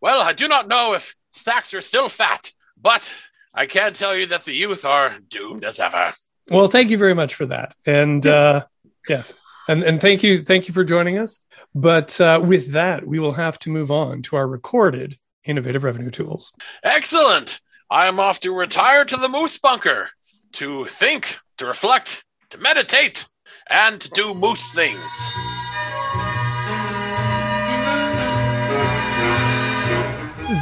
Well, 0.02 0.22
I 0.22 0.34
do 0.34 0.48
not 0.48 0.68
know 0.68 0.94
if 0.94 1.16
stacks 1.32 1.74
are 1.74 1.82
still 1.82 2.10
fat, 2.10 2.52
but 2.82 3.14
I 3.54 3.66
can 3.66 3.94
tell 3.94 4.16
you 4.16 4.28
that 4.28 4.46
the 4.46 4.54
youth 4.54 4.86
are 4.86 5.18
doomed 5.28 5.66
as 5.66 5.80
ever. 5.80 6.14
Well, 6.50 6.68
thank 6.70 6.90
you 6.90 6.98
very 6.98 7.14
much 7.14 7.36
for 7.36 7.46
that, 7.48 7.76
and 7.86 8.26
uh, 8.26 8.66
yes, 9.08 9.34
and 9.68 9.84
and 9.84 10.02
thank 10.02 10.24
you, 10.24 10.42
thank 10.42 10.68
you 10.68 10.74
for 10.74 10.84
joining 10.84 11.18
us. 11.18 11.40
But 11.76 12.20
uh, 12.20 12.42
with 12.44 12.72
that, 12.74 13.06
we 13.06 13.20
will 13.20 13.34
have 13.34 13.60
to 13.60 13.70
move 13.70 13.92
on 13.92 14.22
to 14.24 14.36
our 14.36 14.48
recorded 14.48 15.18
innovative 15.46 15.84
revenue 15.84 16.12
tools. 16.12 16.52
Excellent! 16.84 17.62
I 17.90 18.08
am 18.08 18.20
off 18.20 18.40
to 18.42 18.56
retire 18.56 19.06
to 19.06 19.18
the 19.18 19.30
moose 19.30 19.58
bunker 19.58 20.10
to 20.54 20.86
think, 20.86 21.40
to 21.58 21.66
reflect, 21.66 22.24
to 22.50 22.58
meditate, 22.58 23.28
and 23.70 24.00
to 24.02 24.10
do 24.10 24.34
moose 24.34 24.74
things. 24.74 25.00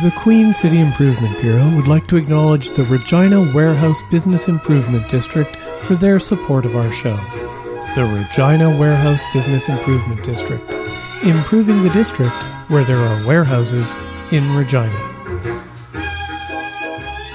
The 0.04 0.14
Queen 0.16 0.54
City 0.54 0.80
Improvement 0.80 1.40
Bureau 1.42 1.76
would 1.76 1.88
like 1.88 2.08
to 2.08 2.18
acknowledge 2.18 2.70
the 2.70 2.84
Regina 2.84 3.52
Warehouse 3.54 4.02
Business 4.12 4.48
Improvement 4.48 5.10
District 5.10 5.56
for 5.82 5.96
their 5.96 6.20
support 6.20 6.66
of 6.66 6.76
our 6.76 6.92
show. 6.92 7.18
The 7.96 8.06
Regina 8.06 8.70
Warehouse 8.78 9.24
Business 9.34 9.70
Improvement 9.70 10.24
District, 10.24 10.70
improving 11.24 11.82
the 11.82 11.90
district 11.90 12.34
where 12.70 12.84
there 12.84 13.00
are 13.00 13.26
warehouses 13.26 13.96
in 14.32 14.56
Regina. 14.56 14.94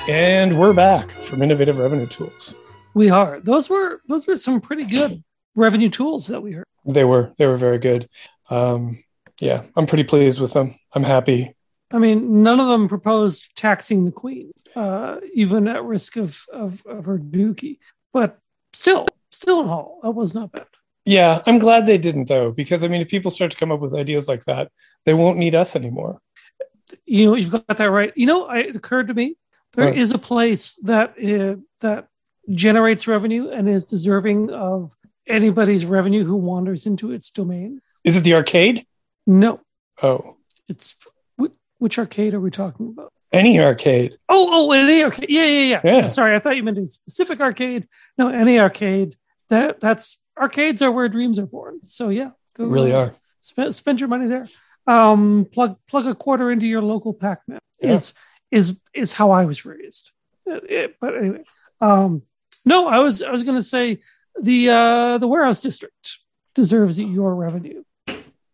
And 0.08 0.58
we're 0.58 0.72
back 0.72 1.10
from 1.10 1.42
innovative 1.42 1.78
revenue 1.78 2.06
tools. 2.06 2.54
We 2.94 3.10
are. 3.10 3.40
Those 3.40 3.68
were 3.68 4.02
those 4.06 4.26
were 4.26 4.36
some 4.36 4.60
pretty 4.60 4.84
good 4.84 5.24
revenue 5.56 5.88
tools 5.88 6.28
that 6.28 6.42
we 6.42 6.52
heard. 6.52 6.66
They 6.84 7.04
were 7.04 7.32
they 7.38 7.46
were 7.46 7.56
very 7.56 7.78
good. 7.78 8.08
Um, 8.50 9.02
yeah, 9.40 9.62
I'm 9.76 9.86
pretty 9.86 10.04
pleased 10.04 10.40
with 10.40 10.52
them. 10.52 10.76
I'm 10.92 11.04
happy. 11.04 11.54
I 11.90 11.98
mean, 11.98 12.42
none 12.42 12.60
of 12.60 12.68
them 12.68 12.88
proposed 12.88 13.54
taxing 13.56 14.04
the 14.04 14.12
queen, 14.12 14.52
uh, 14.74 15.16
even 15.34 15.68
at 15.68 15.84
risk 15.84 16.16
of, 16.16 16.44
of, 16.52 16.84
of 16.86 17.04
her 17.04 17.18
dookie. 17.18 17.78
But 18.12 18.38
still, 18.72 19.06
still 19.32 19.60
in 19.62 19.68
all, 19.68 20.00
that 20.02 20.10
was 20.12 20.34
not 20.34 20.52
bad. 20.52 20.66
Yeah, 21.04 21.42
I'm 21.46 21.58
glad 21.58 21.84
they 21.86 21.98
didn't 21.98 22.28
though, 22.28 22.52
because 22.52 22.84
I 22.84 22.88
mean, 22.88 23.00
if 23.00 23.08
people 23.08 23.30
start 23.30 23.50
to 23.50 23.56
come 23.56 23.72
up 23.72 23.80
with 23.80 23.94
ideas 23.94 24.28
like 24.28 24.44
that, 24.44 24.70
they 25.04 25.14
won't 25.14 25.38
need 25.38 25.54
us 25.54 25.74
anymore. 25.74 26.20
You 27.06 27.26
know, 27.26 27.34
you've 27.34 27.50
got 27.50 27.66
that 27.66 27.90
right. 27.90 28.12
You 28.16 28.26
know, 28.26 28.50
it 28.50 28.76
occurred 28.76 29.08
to 29.08 29.14
me 29.14 29.36
there 29.72 29.86
What? 29.86 29.96
is 29.98 30.12
a 30.12 30.18
place 30.18 30.74
that 30.82 31.10
uh, 31.18 31.56
that 31.80 32.08
generates 32.50 33.08
revenue 33.08 33.48
and 33.50 33.68
is 33.68 33.84
deserving 33.84 34.50
of 34.50 34.94
anybody's 35.26 35.84
revenue 35.86 36.24
who 36.24 36.36
wanders 36.36 36.86
into 36.86 37.10
its 37.12 37.30
domain. 37.30 37.80
Is 38.04 38.16
it 38.16 38.24
the 38.24 38.34
arcade? 38.34 38.84
No, 39.26 39.60
Oh, 40.02 40.36
it's 40.68 40.96
which 41.78 41.98
arcade 41.98 42.34
are 42.34 42.40
we 42.40 42.50
talking 42.50 42.88
about? 42.88 43.12
any 43.32 43.58
arcade. 43.60 44.18
Oh, 44.28 44.48
oh, 44.68 44.72
any 44.72 45.02
arcade. 45.02 45.30
Yeah, 45.30 45.46
yeah, 45.46 45.62
yeah, 45.64 45.80
Yeah. 45.84 46.08
Sorry, 46.08 46.36
I 46.36 46.38
thought 46.38 46.56
you 46.56 46.62
meant 46.62 46.78
a 46.78 46.86
specific 46.86 47.40
arcade. 47.40 47.88
No, 48.18 48.28
any 48.28 48.58
arcade. 48.60 49.16
That 49.52 49.80
that's 49.80 50.18
arcades 50.40 50.80
are 50.80 50.90
where 50.90 51.10
dreams 51.10 51.38
are 51.38 51.46
born. 51.46 51.80
So 51.84 52.08
yeah, 52.08 52.30
go, 52.56 52.64
Really 52.64 52.92
uh, 52.94 52.98
are. 52.98 53.14
Spend, 53.42 53.74
spend 53.74 54.00
your 54.00 54.08
money 54.08 54.26
there. 54.26 54.48
Um, 54.86 55.46
plug 55.52 55.76
plug 55.90 56.06
a 56.06 56.14
quarter 56.14 56.50
into 56.50 56.66
your 56.66 56.80
local 56.80 57.12
Pac-Man 57.12 57.58
Yeah. 57.78 57.92
is 57.92 58.14
is 58.50 58.80
is 58.94 59.12
how 59.12 59.30
I 59.30 59.44
was 59.44 59.66
raised. 59.66 60.10
Uh, 60.50 60.60
it- 60.68 60.96
but 61.00 61.14
anyway, 61.16 61.44
um, 61.82 62.22
no, 62.64 62.88
I 62.88 63.00
was 63.00 63.22
I 63.22 63.30
was 63.30 63.42
going 63.42 63.58
to 63.58 63.62
say 63.62 63.98
the 64.40 64.70
uh, 64.70 65.18
the 65.18 65.28
warehouse 65.28 65.60
district 65.60 66.18
deserves 66.54 66.98
your 66.98 67.34
revenue 67.34 67.82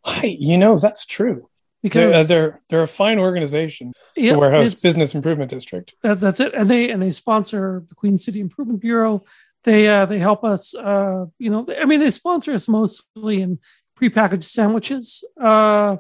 I, 0.04 0.36
you 0.38 0.56
know, 0.58 0.78
that's 0.78 1.04
true. 1.06 1.48
They're, 1.82 2.08
because 2.08 2.14
uh, 2.14 2.22
they're 2.24 2.60
they're 2.68 2.82
a 2.82 2.88
fine 2.88 3.20
organization. 3.20 3.92
yeah, 4.16 4.32
the 4.32 4.38
Warehouse 4.40 4.82
Business 4.82 5.14
Improvement 5.14 5.48
District. 5.50 5.94
that, 6.02 6.18
that's 6.18 6.40
it 6.40 6.52
and 6.54 6.68
they 6.68 6.90
and 6.90 7.00
they 7.00 7.12
sponsor 7.12 7.84
the 7.88 7.94
queen 7.94 8.18
city 8.18 8.40
improvement 8.40 8.80
bureau 8.80 9.22
they 9.68 9.82
uh 9.96 10.04
they 10.10 10.18
help 10.28 10.42
us 10.54 10.62
uh 10.92 11.20
you 11.44 11.50
know 11.52 11.62
i 11.82 11.84
mean 11.90 12.00
they 12.00 12.10
sponsor 12.22 12.50
us 12.58 12.66
mostly 12.78 13.36
in 13.44 13.50
prepackaged 13.98 14.44
sandwiches 14.58 15.06
uh 15.50 15.96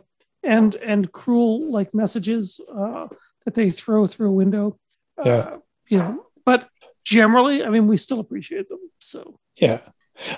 and 0.56 0.70
and 0.92 1.02
cruel 1.20 1.54
like 1.76 1.90
messages 2.02 2.44
uh 2.82 3.06
that 3.44 3.54
they 3.58 3.68
throw 3.80 4.06
through 4.12 4.30
a 4.30 4.38
window 4.42 4.66
Yeah. 5.28 5.32
uh, 5.32 5.56
you 5.92 5.98
know 6.02 6.14
but 6.50 6.60
generally 7.16 7.56
i 7.66 7.68
mean 7.74 7.86
we 7.92 7.96
still 8.06 8.20
appreciate 8.26 8.66
them 8.72 8.82
so 9.12 9.20
Yeah. 9.66 9.80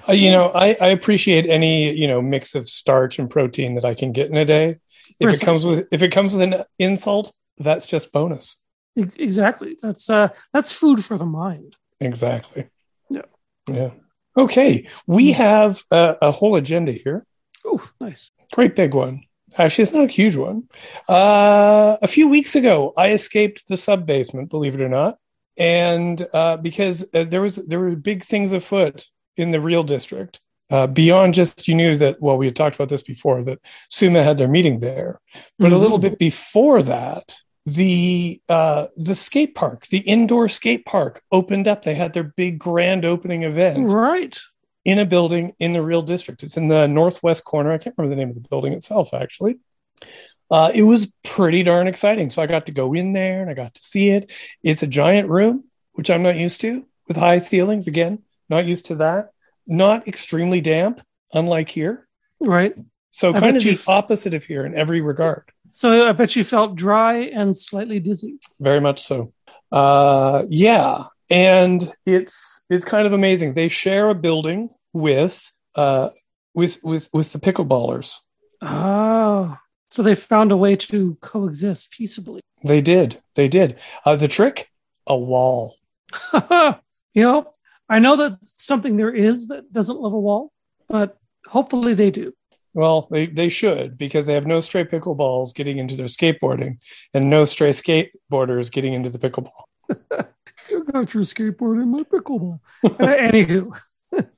Uh, 0.08 0.12
you 0.24 0.30
know, 0.36 0.46
I, 0.64 0.76
I 0.86 0.88
appreciate 0.98 1.44
any 1.58 1.74
you 2.02 2.08
know 2.12 2.20
mix 2.34 2.54
of 2.58 2.64
starch 2.80 3.14
and 3.20 3.28
protein 3.36 3.70
that 3.76 3.84
I 3.92 3.94
can 4.00 4.10
get 4.18 4.26
in 4.32 4.36
a 4.36 4.44
day. 4.56 4.66
If 5.22 5.26
it 5.34 5.40
comes 5.46 5.62
with 5.68 5.80
if 5.96 6.00
it 6.06 6.12
comes 6.16 6.30
with 6.34 6.42
an 6.48 6.54
insult, 6.78 7.26
that's 7.66 7.86
just 7.94 8.06
bonus. 8.12 8.46
exactly 9.28 9.72
that's 9.84 10.04
uh 10.10 10.28
that's 10.52 10.70
food 10.80 10.98
for 11.08 11.16
the 11.22 11.30
mind 11.44 11.70
Exactly. 12.08 12.62
Yeah. 13.74 13.90
Okay, 14.36 14.86
we 15.06 15.32
have 15.32 15.82
a, 15.90 16.16
a 16.22 16.30
whole 16.30 16.56
agenda 16.56 16.92
here. 16.92 17.26
oh 17.64 17.82
nice 18.00 18.32
Great 18.52 18.74
big 18.76 18.94
one. 18.94 19.22
Actually, 19.58 19.82
it's 19.82 19.92
not 19.92 20.04
a 20.04 20.12
huge 20.12 20.36
one. 20.36 20.64
Uh, 21.08 21.96
a 22.02 22.06
few 22.08 22.28
weeks 22.28 22.54
ago, 22.54 22.92
I 22.96 23.10
escaped 23.12 23.66
the 23.68 23.76
sub 23.76 24.06
basement, 24.06 24.48
believe 24.50 24.74
it 24.76 24.80
or 24.80 24.88
not, 24.88 25.18
and 25.56 26.24
uh, 26.32 26.56
because 26.56 27.04
uh, 27.14 27.24
there 27.24 27.42
was 27.42 27.56
there 27.56 27.80
were 27.80 27.96
big 27.96 28.24
things 28.24 28.52
afoot 28.52 29.06
in 29.36 29.50
the 29.50 29.60
real 29.60 29.82
district. 29.82 30.40
Uh, 30.70 30.86
beyond 30.86 31.34
just 31.34 31.66
you 31.66 31.74
knew 31.74 31.96
that 31.96 32.16
well 32.20 32.38
we 32.38 32.46
had 32.46 32.54
talked 32.54 32.76
about 32.76 32.88
this 32.88 33.02
before 33.02 33.42
that 33.42 33.58
Suma 33.88 34.22
had 34.22 34.38
their 34.38 34.46
meeting 34.48 34.78
there, 34.80 35.20
but 35.58 35.72
a 35.72 35.78
little 35.78 35.98
Mhm. 35.98 36.02
bit 36.02 36.18
before 36.18 36.80
that, 36.84 37.36
the 37.66 38.40
uh, 38.48 38.86
the 38.96 39.14
skate 39.14 39.54
park, 39.54 39.86
the 39.86 39.98
indoor 39.98 40.48
skate 40.48 40.84
park, 40.84 41.22
opened 41.30 41.68
up. 41.68 41.82
They 41.82 41.94
had 41.94 42.12
their 42.12 42.24
big 42.24 42.58
grand 42.58 43.04
opening 43.04 43.42
event 43.42 43.90
right 43.92 44.38
in 44.84 44.98
a 44.98 45.04
building 45.04 45.54
in 45.58 45.72
the 45.72 45.82
real 45.82 46.02
district. 46.02 46.42
It's 46.42 46.56
in 46.56 46.68
the 46.68 46.86
northwest 46.86 47.44
corner. 47.44 47.72
I 47.72 47.78
can't 47.78 47.94
remember 47.96 48.14
the 48.14 48.20
name 48.20 48.28
of 48.28 48.34
the 48.34 48.48
building 48.48 48.72
itself, 48.72 49.12
actually. 49.12 49.58
Uh, 50.50 50.72
it 50.74 50.82
was 50.82 51.12
pretty 51.22 51.62
darn 51.62 51.86
exciting. 51.86 52.30
So 52.30 52.42
I 52.42 52.46
got 52.46 52.66
to 52.66 52.72
go 52.72 52.92
in 52.94 53.12
there 53.12 53.40
and 53.40 53.50
I 53.50 53.54
got 53.54 53.74
to 53.74 53.82
see 53.82 54.10
it. 54.10 54.32
It's 54.62 54.82
a 54.82 54.86
giant 54.86 55.28
room, 55.28 55.64
which 55.92 56.10
I'm 56.10 56.22
not 56.22 56.36
used 56.36 56.60
to, 56.62 56.84
with 57.06 57.16
high 57.16 57.38
ceilings. 57.38 57.86
Again, 57.86 58.22
not 58.48 58.64
used 58.64 58.86
to 58.86 58.96
that. 58.96 59.30
Not 59.66 60.08
extremely 60.08 60.60
damp, 60.60 61.00
unlike 61.32 61.68
here. 61.68 62.08
right 62.40 62.74
So 63.12 63.32
I 63.32 63.38
kind 63.38 63.56
of 63.56 63.62
the 63.62 63.80
opposite 63.86 64.34
of 64.34 64.44
here 64.44 64.64
in 64.64 64.74
every 64.74 65.00
regard. 65.00 65.52
So 65.72 66.08
i 66.08 66.12
bet 66.12 66.36
you 66.36 66.44
felt 66.44 66.74
dry 66.74 67.14
and 67.16 67.56
slightly 67.56 68.00
dizzy. 68.00 68.38
Very 68.60 68.80
much 68.80 69.00
so. 69.02 69.32
Uh 69.72 70.44
yeah. 70.48 71.04
And 71.28 71.92
it's 72.06 72.36
it's 72.68 72.84
kind 72.84 73.06
of 73.06 73.12
amazing. 73.12 73.54
They 73.54 73.68
share 73.68 74.08
a 74.10 74.14
building 74.14 74.70
with 74.92 75.50
uh 75.74 76.10
with 76.54 76.82
with 76.82 77.08
with 77.12 77.32
the 77.32 77.38
pickleballers. 77.38 78.16
Oh, 78.62 79.56
so 79.90 80.02
they 80.02 80.14
found 80.14 80.52
a 80.52 80.56
way 80.56 80.76
to 80.76 81.16
coexist 81.20 81.90
peaceably. 81.92 82.40
they 82.64 82.80
did. 82.80 83.20
They 83.36 83.48
did. 83.48 83.78
Uh 84.04 84.16
the 84.16 84.28
trick? 84.28 84.68
A 85.06 85.16
wall. 85.16 85.76
You 87.12 87.22
know, 87.24 87.52
I 87.88 87.98
know 87.98 88.14
that 88.16 88.38
something 88.42 88.96
there 88.96 89.12
is 89.12 89.48
that 89.48 89.72
doesn't 89.72 89.98
love 90.00 90.12
a 90.12 90.18
wall, 90.20 90.52
but 90.88 91.18
hopefully 91.44 91.92
they 91.94 92.12
do. 92.12 92.32
Well, 92.72 93.08
they, 93.10 93.26
they 93.26 93.48
should 93.48 93.98
because 93.98 94.26
they 94.26 94.34
have 94.34 94.46
no 94.46 94.60
stray 94.60 94.84
pickleballs 94.84 95.54
getting 95.54 95.78
into 95.78 95.96
their 95.96 96.06
skateboarding 96.06 96.78
and 97.12 97.28
no 97.28 97.44
stray 97.44 97.70
skateboarders 97.70 98.70
getting 98.70 98.92
into 98.92 99.10
the 99.10 99.18
pickleball. 99.18 100.26
You 100.68 100.84
got 100.84 101.14
your 101.14 101.24
skateboard 101.24 101.82
in 101.82 101.88
my 101.90 102.02
pickleball. 102.02 102.60
anywho, 102.84 103.76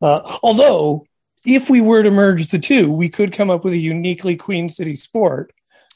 Uh, 0.00 0.38
although, 0.42 1.04
if 1.44 1.68
we 1.68 1.80
were 1.80 2.02
to 2.02 2.10
merge 2.10 2.48
the 2.50 2.58
two, 2.58 2.92
we 2.92 3.08
could 3.08 3.32
come 3.32 3.50
up 3.50 3.64
with 3.64 3.72
a 3.72 3.78
uniquely 3.78 4.36
Queen 4.36 4.68
City 4.68 4.94
sport 4.94 5.52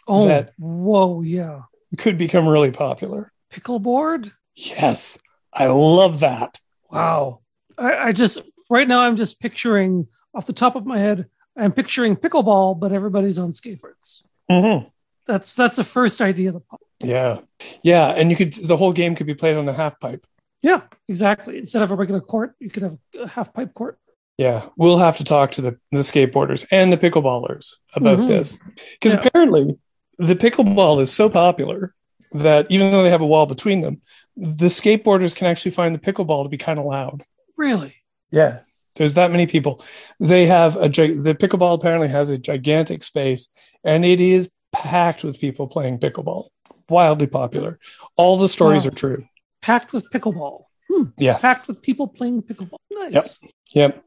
oh, 0.09 0.27
That- 0.27 0.53
whoa, 0.59 1.23
yeah. 1.23 1.63
could 1.99 2.19
become 2.19 2.49
really 2.49 2.71
popular. 2.73 3.33
Pickleboard? 3.53 4.33
Yes, 4.55 5.19
I 5.53 5.67
love 5.67 6.21
that. 6.21 6.61
Wow. 6.91 7.41
I, 7.79 8.09
I 8.09 8.13
just, 8.13 8.41
right 8.69 8.89
now, 8.89 9.01
I'm 9.01 9.17
just 9.17 9.41
picturing 9.41 10.09
off 10.35 10.47
the 10.47 10.53
top 10.53 10.77
of 10.77 10.87
my 10.87 10.99
head, 10.99 11.27
I'm 11.57 11.73
picturing 11.73 12.17
pickleball, 12.17 12.79
but 12.79 12.93
everybody's 12.93 13.39
on 13.39 13.51
skateboards. 13.51 14.23
hmm 14.49 14.87
That's 15.27 15.55
that's 15.55 15.77
the 15.77 15.85
first 15.85 16.21
idea 16.21 16.53
that 16.53 16.67
popped. 16.69 16.85
Yeah, 17.03 17.41
yeah, 17.83 18.09
and 18.09 18.31
you 18.31 18.37
could 18.37 18.55
the 18.55 18.77
whole 18.77 18.93
game 18.93 19.15
could 19.15 19.27
be 19.27 19.35
played 19.35 19.57
on 19.57 19.67
the 19.67 19.73
half 19.73 19.99
pipe. 20.01 20.27
Yeah, 20.63 20.83
exactly. 21.09 21.57
Instead 21.59 21.83
of 21.83 21.91
a 21.91 21.95
regular 21.95 22.21
court, 22.21 22.55
you 22.61 22.69
could 22.71 22.83
have 22.83 22.99
a 23.19 23.27
half 23.29 23.53
pipe 23.55 23.73
court. 23.75 23.99
Yeah, 24.37 24.69
we'll 24.77 24.99
have 24.99 25.17
to 25.19 25.25
talk 25.25 25.53
to 25.53 25.61
the, 25.63 25.79
the 25.91 25.99
skateboarders 25.99 26.67
and 26.71 26.93
the 26.93 26.97
pickleballers 26.99 27.75
about 27.95 28.21
Mhm. 28.21 28.27
this 28.27 28.59
because 28.93 29.15
Yeah. 29.15 29.27
apparently 29.27 29.79
the 30.19 30.35
pickleball 30.37 31.01
is 31.01 31.13
so 31.13 31.29
popular 31.29 31.95
that 32.33 32.67
even 32.71 32.91
though 32.93 33.03
they 33.03 33.11
have 33.11 33.21
a 33.23 33.27
wall 33.27 33.47
between 33.47 33.81
them, 33.83 34.01
the 34.37 34.67
skateboarders 34.69 35.35
can 35.35 35.47
actually 35.47 35.73
find 35.73 35.95
the 35.95 35.99
pickleball 35.99 36.45
to 36.45 36.49
be 36.49 36.57
kind 36.59 36.79
of 36.79 36.85
loud. 36.87 37.25
Really? 37.57 37.95
Yeah, 38.31 38.61
there's 38.97 39.15
that 39.15 39.31
many 39.31 39.47
people. 39.47 39.83
They 40.19 40.47
have 40.47 40.77
a 40.77 40.89
the 40.89 41.37
pickleball 41.39 41.75
apparently 41.75 42.09
has 42.09 42.31
a 42.31 42.39
gigantic 42.39 43.03
space 43.03 43.49
and 43.85 44.05
it 44.05 44.21
is 44.21 44.51
packed 44.73 45.25
with 45.25 45.41
people 45.41 45.67
playing 45.67 45.99
pickleball. 45.99 46.49
Wildly 46.89 47.27
popular. 47.27 47.79
All 48.17 48.37
the 48.37 48.49
stories 48.49 48.85
Wow. 48.85 48.89
are 48.89 48.95
true. 48.95 49.25
Packed 49.63 49.93
with 49.93 50.11
pickleball. 50.11 50.65
Hmm. 50.89 51.05
Yes. 51.19 51.43
Packed 51.43 51.69
with 51.69 51.81
people 51.83 52.09
playing 52.09 52.43
pickleball. 52.43 52.79
Nice. 52.91 53.39
Yep. 53.73 54.05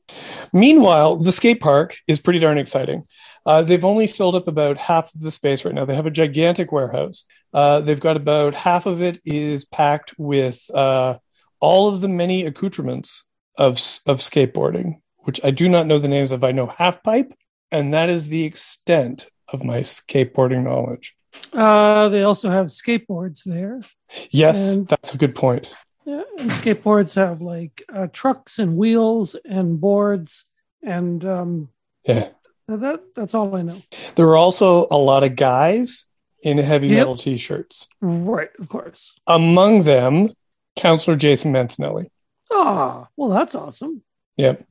Meanwhile, 0.52 1.18
the 1.18 1.32
skate 1.32 1.62
park 1.62 1.98
is 2.08 2.20
pretty 2.20 2.40
darn 2.40 2.58
exciting. 2.58 3.04
Uh, 3.46 3.62
they've 3.62 3.86
only 3.86 4.08
filled 4.08 4.36
up 4.36 4.48
about 4.48 4.78
half 4.78 5.14
of 5.16 5.22
the 5.22 5.32
space 5.32 5.64
right 5.64 5.74
now. 5.74 5.86
They 5.86 5.96
have 5.96 6.06
a 6.06 6.12
gigantic 6.12 6.72
warehouse. 6.72 7.26
Uh, 7.54 7.80
they've 7.80 8.00
got 8.00 8.18
about 8.18 8.56
half 8.56 8.86
of 8.86 9.02
it 9.02 9.20
is 9.24 9.64
packed 9.66 10.14
with 10.18 10.70
uh, 10.74 11.18
all 11.62 11.88
of 11.88 12.02
the 12.02 12.10
many 12.10 12.46
accoutrements 12.46 13.24
of 13.58 13.74
of 14.06 14.20
skateboarding, 14.20 14.96
which 15.20 15.40
I 15.44 15.52
do 15.52 15.70
not 15.70 15.88
know 15.88 16.00
the 16.00 16.08
names 16.08 16.32
of. 16.32 16.44
I 16.44 16.52
know 16.52 16.68
half 16.68 17.04
pipe, 17.04 17.34
and 17.72 17.94
that 17.94 18.10
is 18.10 18.30
the 18.30 18.44
extent 18.46 19.28
of 19.50 19.64
my 19.64 19.80
skateboarding 19.80 20.64
knowledge. 20.64 21.16
Uh, 21.52 22.10
they 22.10 22.24
also 22.24 22.50
have 22.50 22.68
skateboards 22.68 23.44
there. 23.44 23.82
Yes, 24.30 24.74
And- 24.74 24.88
that's 24.88 25.14
a 25.14 25.18
good 25.18 25.36
point. 25.36 25.74
Yeah, 26.06 26.24
and 26.38 26.52
skateboards 26.52 27.16
have 27.16 27.42
like 27.42 27.84
uh, 27.94 28.08
trucks 28.12 28.60
and 28.60 28.76
wheels 28.78 29.36
and 29.46 29.80
boards, 29.80 30.46
and 30.84 31.24
um, 31.26 31.70
Yeah. 32.06 32.28
that 32.68 33.00
that's 33.16 33.34
all 33.34 33.56
I 33.56 33.62
know. 33.62 33.78
There 34.16 34.28
are 34.28 34.36
also 34.38 34.88
a 34.92 34.98
lot 34.98 35.24
of 35.24 35.36
guys 35.38 36.06
in 36.42 36.58
heavy 36.58 36.88
Yep. 36.90 36.98
metal 36.98 37.16
t-shirts. 37.18 37.88
Right, 38.02 38.50
of 38.60 38.68
course. 38.68 39.16
Among 39.28 39.84
them, 39.84 40.34
Counselor 40.76 41.16
Jason 41.16 41.54
Mancinelli. 41.54 42.08
Ah, 42.54 43.08
well, 43.18 43.30
that's 43.30 43.56
awesome. 43.56 44.04
Yep. 44.38 44.66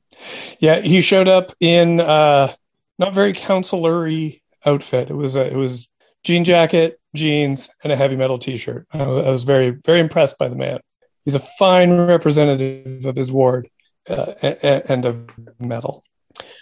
Yeah, 0.59 0.79
he 0.79 1.01
showed 1.01 1.27
up 1.27 1.53
in 1.59 1.99
uh 1.99 2.53
not 2.99 3.13
very 3.13 3.33
counselory 3.33 4.41
outfit. 4.65 5.09
It 5.09 5.15
was 5.15 5.35
a, 5.35 5.45
it 5.47 5.55
was 5.55 5.89
jean 6.23 6.43
jacket, 6.43 6.99
jeans, 7.15 7.69
and 7.83 7.91
a 7.91 7.95
heavy 7.95 8.15
metal 8.15 8.37
t-shirt. 8.37 8.87
I, 8.93 8.99
I 8.99 9.29
was 9.29 9.43
very 9.43 9.71
very 9.71 9.99
impressed 9.99 10.37
by 10.37 10.47
the 10.47 10.55
man. 10.55 10.79
He's 11.23 11.35
a 11.35 11.39
fine 11.39 11.91
representative 11.91 13.05
of 13.05 13.15
his 13.15 13.31
ward 13.31 13.69
uh, 14.09 14.33
and 14.41 15.05
of 15.05 15.29
metal. 15.59 16.03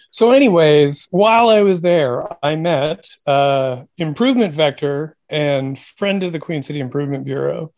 So, 0.10 0.32
anyways, 0.32 1.08
while 1.12 1.50
I 1.50 1.62
was 1.62 1.82
there, 1.82 2.28
I 2.44 2.56
met 2.58 3.08
uh, 3.26 3.84
Improvement 3.98 4.54
Vector 4.54 5.16
and 5.30 5.80
friend 5.80 6.24
of 6.24 6.34
the 6.34 6.40
Queen 6.40 6.64
City 6.64 6.82
Improvement 6.82 7.24
Bureau, 7.24 7.74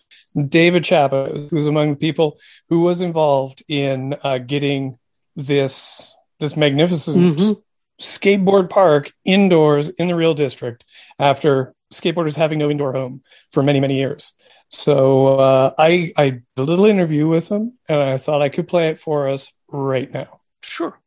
David 0.48 0.84
Chapa, 0.84 1.48
who's 1.50 1.67
among 1.67 1.91
the 1.91 1.98
people 1.98 2.39
who 2.69 2.82
was 2.82 3.02
involved 3.02 3.63
in 3.67 4.15
uh, 4.24 4.38
getting 4.39 4.98
this 5.36 6.13
this 6.39 6.56
magnificent 6.58 7.17
Mhm. 7.38 7.62
skateboard 8.02 8.69
park 8.69 9.12
indoors 9.24 9.89
in 9.89 10.08
the 10.08 10.15
real 10.15 10.34
district 10.34 10.84
after 11.19 11.74
skateboarders 11.93 12.36
having 12.36 12.60
no 12.60 12.69
indoor 12.69 12.91
home 12.93 13.22
for 13.52 13.63
many 13.63 13.80
many 13.80 13.98
years. 13.98 14.34
So 14.69 15.38
uh, 15.38 15.74
I 15.78 16.12
I 16.17 16.30
did 16.30 16.43
a 16.58 16.63
little 16.63 16.86
interview 16.86 17.28
with 17.28 17.50
him, 17.50 17.74
and 17.88 18.00
I 18.00 18.17
thought 18.17 18.41
I 18.41 18.50
could 18.50 18.67
play 18.67 18.89
it 18.89 19.00
for 19.00 19.30
us 19.30 19.52
right 19.67 20.12
now. 20.12 20.39
Sure. 20.63 21.00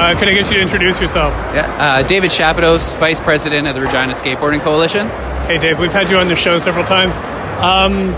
Uh, 0.00 0.18
could 0.18 0.28
I 0.28 0.34
get 0.34 0.46
you 0.50 0.54
to 0.56 0.60
introduce 0.62 1.00
yourself? 1.00 1.32
Yeah, 1.54 1.66
uh, 1.78 2.02
David 2.06 2.30
Chapados, 2.30 2.96
Vice 2.98 3.20
President 3.20 3.66
of 3.68 3.74
the 3.74 3.80
Regina 3.80 4.14
Skateboarding 4.14 4.60
Coalition. 4.60 5.08
Hey, 5.46 5.58
Dave, 5.58 5.78
we've 5.78 5.92
had 5.92 6.10
you 6.10 6.16
on 6.18 6.28
the 6.28 6.36
show 6.36 6.58
several 6.58 6.84
times. 6.84 7.14
Um, 7.62 8.14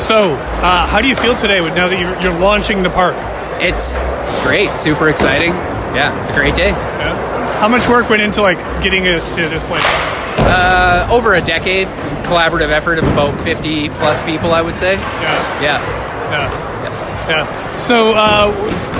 so, 0.00 0.34
uh, 0.34 0.86
how 0.86 1.00
do 1.00 1.08
you 1.08 1.14
feel 1.16 1.34
today 1.36 1.60
with- 1.60 1.74
now 1.76 1.88
that 1.88 1.98
you're, 2.00 2.18
you're 2.20 2.38
launching 2.40 2.82
the 2.82 2.90
park? 2.90 3.14
It's 3.62 3.96
it's 4.28 4.38
great, 4.42 4.76
super 4.78 5.08
exciting. 5.08 5.50
Yeah, 5.94 6.18
it's 6.20 6.28
a 6.30 6.32
great 6.32 6.56
day. 6.56 6.70
Yeah. 6.70 7.60
How 7.60 7.68
much 7.68 7.88
work 7.88 8.10
went 8.10 8.20
into 8.22 8.42
like 8.42 8.58
getting 8.82 9.06
us 9.06 9.34
to 9.36 9.42
this 9.48 9.62
point? 9.64 9.82
Uh, 10.40 11.06
over 11.10 11.34
a 11.34 11.40
decade, 11.40 11.86
collaborative 12.26 12.70
effort 12.70 12.98
of 12.98 13.04
about 13.04 13.38
50 13.44 13.90
plus 13.90 14.20
people, 14.22 14.52
I 14.52 14.60
would 14.62 14.76
say. 14.76 14.94
Yeah, 14.96 15.62
Yeah. 15.62 15.78
yeah, 16.32 17.28
yeah. 17.28 17.63
So, 17.78 18.14
uh, 18.14 18.48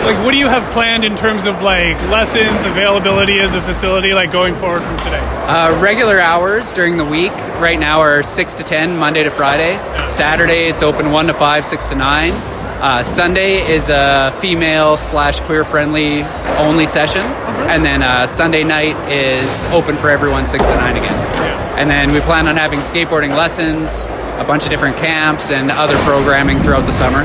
like, 0.04 0.22
what 0.24 0.32
do 0.32 0.38
you 0.38 0.48
have 0.48 0.70
planned 0.72 1.04
in 1.04 1.16
terms 1.16 1.46
of 1.46 1.62
like 1.62 2.00
lessons, 2.10 2.66
availability 2.66 3.38
of 3.38 3.52
the 3.52 3.62
facility, 3.62 4.12
like 4.12 4.32
going 4.32 4.54
forward 4.56 4.82
from 4.82 4.98
today? 4.98 5.20
Uh, 5.20 5.80
regular 5.80 6.18
hours 6.20 6.72
during 6.72 6.96
the 6.96 7.04
week 7.04 7.32
right 7.60 7.78
now 7.78 8.00
are 8.00 8.22
6 8.22 8.54
to 8.54 8.64
10, 8.64 8.96
Monday 8.96 9.22
to 9.22 9.30
Friday. 9.30 9.78
Saturday, 10.08 10.68
it's 10.68 10.82
open 10.82 11.12
1 11.12 11.28
to 11.28 11.34
5, 11.34 11.64
6 11.64 11.86
to 11.86 11.94
9. 11.94 12.32
Uh, 12.32 13.02
Sunday 13.02 13.66
is 13.66 13.88
a 13.88 14.36
female 14.40 14.96
slash 14.96 15.40
queer 15.40 15.64
friendly 15.64 16.22
only 16.58 16.84
session. 16.84 17.22
And 17.22 17.84
then 17.84 18.02
uh, 18.02 18.26
Sunday 18.26 18.64
night 18.64 18.96
is 19.10 19.64
open 19.66 19.96
for 19.96 20.10
everyone 20.10 20.46
6 20.46 20.62
to 20.62 20.76
9 20.76 20.96
again. 20.96 21.14
And 21.78 21.88
then 21.88 22.12
we 22.12 22.20
plan 22.20 22.48
on 22.48 22.56
having 22.56 22.80
skateboarding 22.80 23.34
lessons, 23.36 24.06
a 24.06 24.44
bunch 24.46 24.64
of 24.64 24.70
different 24.70 24.96
camps, 24.96 25.50
and 25.50 25.70
other 25.70 25.96
programming 25.98 26.58
throughout 26.58 26.84
the 26.84 26.92
summer. 26.92 27.24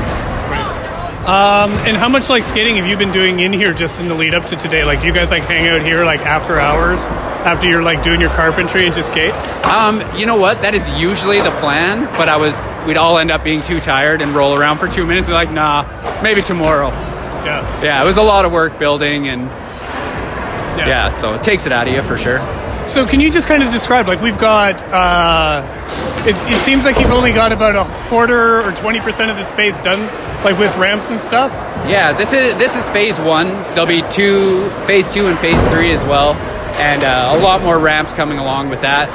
Um, 1.20 1.72
and 1.86 1.96
how 1.96 2.08
much 2.08 2.30
like 2.30 2.44
skating 2.44 2.76
have 2.76 2.86
you 2.86 2.96
been 2.96 3.12
doing 3.12 3.40
in 3.40 3.52
here 3.52 3.74
just 3.74 4.00
in 4.00 4.08
the 4.08 4.14
lead 4.14 4.34
up 4.34 4.46
to 4.46 4.56
today? 4.56 4.84
Like, 4.84 5.02
do 5.02 5.06
you 5.06 5.12
guys 5.12 5.30
like 5.30 5.42
hang 5.42 5.68
out 5.68 5.82
here 5.82 6.04
like 6.04 6.20
after 6.20 6.58
hours, 6.58 7.00
after 7.44 7.68
you're 7.68 7.82
like 7.82 8.02
doing 8.02 8.20
your 8.20 8.30
carpentry 8.30 8.86
and 8.86 8.94
just 8.94 9.08
skate? 9.08 9.34
Um, 9.64 10.00
you 10.18 10.24
know 10.24 10.36
what? 10.36 10.62
That 10.62 10.74
is 10.74 10.88
usually 10.98 11.40
the 11.40 11.50
plan, 11.52 12.06
but 12.16 12.28
I 12.30 12.38
was 12.38 12.58
we'd 12.86 12.96
all 12.96 13.18
end 13.18 13.30
up 13.30 13.44
being 13.44 13.60
too 13.62 13.80
tired 13.80 14.22
and 14.22 14.34
roll 14.34 14.58
around 14.58 14.78
for 14.78 14.88
two 14.88 15.06
minutes 15.06 15.28
and 15.28 15.32
be 15.32 15.36
like, 15.36 15.50
nah, 15.50 16.22
maybe 16.22 16.40
tomorrow. 16.40 16.88
Yeah, 16.88 17.82
Yeah, 17.82 18.02
it 18.02 18.06
was 18.06 18.16
a 18.16 18.22
lot 18.22 18.44
of 18.44 18.52
work 18.52 18.78
building 18.78 19.28
and 19.28 19.42
yeah. 19.42 20.88
yeah, 20.88 21.08
so 21.10 21.34
it 21.34 21.42
takes 21.42 21.66
it 21.66 21.72
out 21.72 21.86
of 21.86 21.94
you 21.94 22.02
for 22.02 22.16
sure. 22.16 22.38
So 22.90 23.06
can 23.06 23.20
you 23.20 23.30
just 23.30 23.46
kind 23.48 23.62
of 23.62 23.70
describe 23.72 24.08
like 24.08 24.20
we've 24.20 24.38
got 24.38 24.82
uh 24.82 25.62
it, 26.26 26.34
it 26.52 26.60
seems 26.60 26.84
like 26.84 26.98
you've 27.00 27.12
only 27.12 27.32
got 27.32 27.50
about 27.52 27.74
a 27.76 28.08
quarter 28.08 28.60
or 28.60 28.72
20% 28.72 29.30
of 29.30 29.36
the 29.36 29.44
space 29.44 29.78
done 29.78 30.00
like 30.44 30.58
with 30.58 30.74
ramps 30.76 31.08
and 31.10 31.18
stuff. 31.20 31.50
Yeah, 31.88 32.12
this 32.12 32.32
is 32.32 32.54
this 32.58 32.76
is 32.76 32.90
phase 32.90 33.18
one. 33.20 33.48
There'll 33.74 33.86
be 33.86 34.02
two, 34.10 34.68
phase 34.86 35.12
two 35.14 35.26
and 35.28 35.38
phase 35.38 35.60
three 35.68 35.92
as 35.92 36.04
well, 36.04 36.34
and 36.78 37.02
uh, 37.04 37.32
a 37.34 37.38
lot 37.40 37.62
more 37.62 37.78
ramps 37.78 38.12
coming 38.12 38.38
along 38.38 38.68
with 38.68 38.82
that 38.82 39.08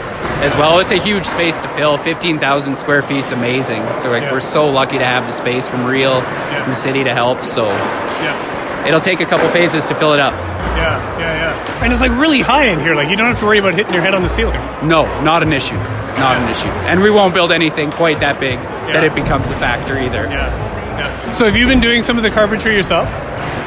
as 0.43 0.55
well. 0.55 0.79
It's 0.79 0.91
a 0.91 0.97
huge 0.99 1.25
space 1.25 1.61
to 1.61 1.67
fill. 1.69 1.97
Fifteen 1.97 2.39
thousand 2.39 2.77
square 2.79 3.01
feet. 3.03 3.21
feet's 3.21 3.33
amazing. 3.33 3.83
So 4.01 4.09
like 4.09 4.23
Yeah. 4.23 4.31
we're 4.31 4.39
so 4.39 4.67
lucky 4.67 4.97
to 4.97 5.05
have 5.05 5.25
the 5.27 5.31
space 5.31 5.67
from 5.69 5.85
Real, 5.85 6.21
from 6.21 6.69
the 6.69 6.75
city 6.75 7.03
to 7.03 7.13
help. 7.13 7.43
So 7.43 7.65
Yeah. 7.67 8.87
it'll 8.87 8.99
take 9.01 9.19
a 9.21 9.25
couple 9.25 9.47
phases 9.49 9.87
to 9.89 9.95
fill 9.95 10.13
it 10.13 10.19
up. 10.19 10.33
Yeah, 10.33 11.19
yeah, 11.19 11.35
yeah. 11.41 11.44
And 11.85 11.93
it's 11.93 12.01
like 12.01 12.13
really 12.13 12.41
high 12.41 12.65
in 12.65 12.79
here. 12.79 12.95
Like 12.95 13.09
you 13.11 13.15
don't 13.15 13.27
have 13.27 13.39
to 13.41 13.45
worry 13.45 13.59
about 13.59 13.75
hitting 13.75 13.93
your 13.93 14.01
head 14.01 14.15
on 14.15 14.23
the 14.23 14.27
ceiling. 14.27 14.59
No, 14.89 15.05
not 15.21 15.43
an 15.43 15.53
issue. 15.53 15.75
Not 15.75 16.35
an 16.35 16.49
issue. 16.49 16.67
And 16.89 16.99
we 16.99 17.11
won't 17.11 17.35
build 17.35 17.51
anything 17.51 17.91
quite 17.91 18.21
that 18.21 18.39
big 18.39 18.57
that 18.57 19.03
it 19.03 19.13
becomes 19.13 19.51
a 19.51 19.55
factory 19.55 20.07
either. 20.07 20.23
Yeah. 20.23 20.49
Yeah. 20.97 21.31
So 21.33 21.45
have 21.45 21.55
you 21.55 21.67
been 21.67 21.81
doing 21.81 22.01
some 22.01 22.17
of 22.17 22.23
the 22.23 22.31
carpentry 22.31 22.73
yourself? 22.73 23.07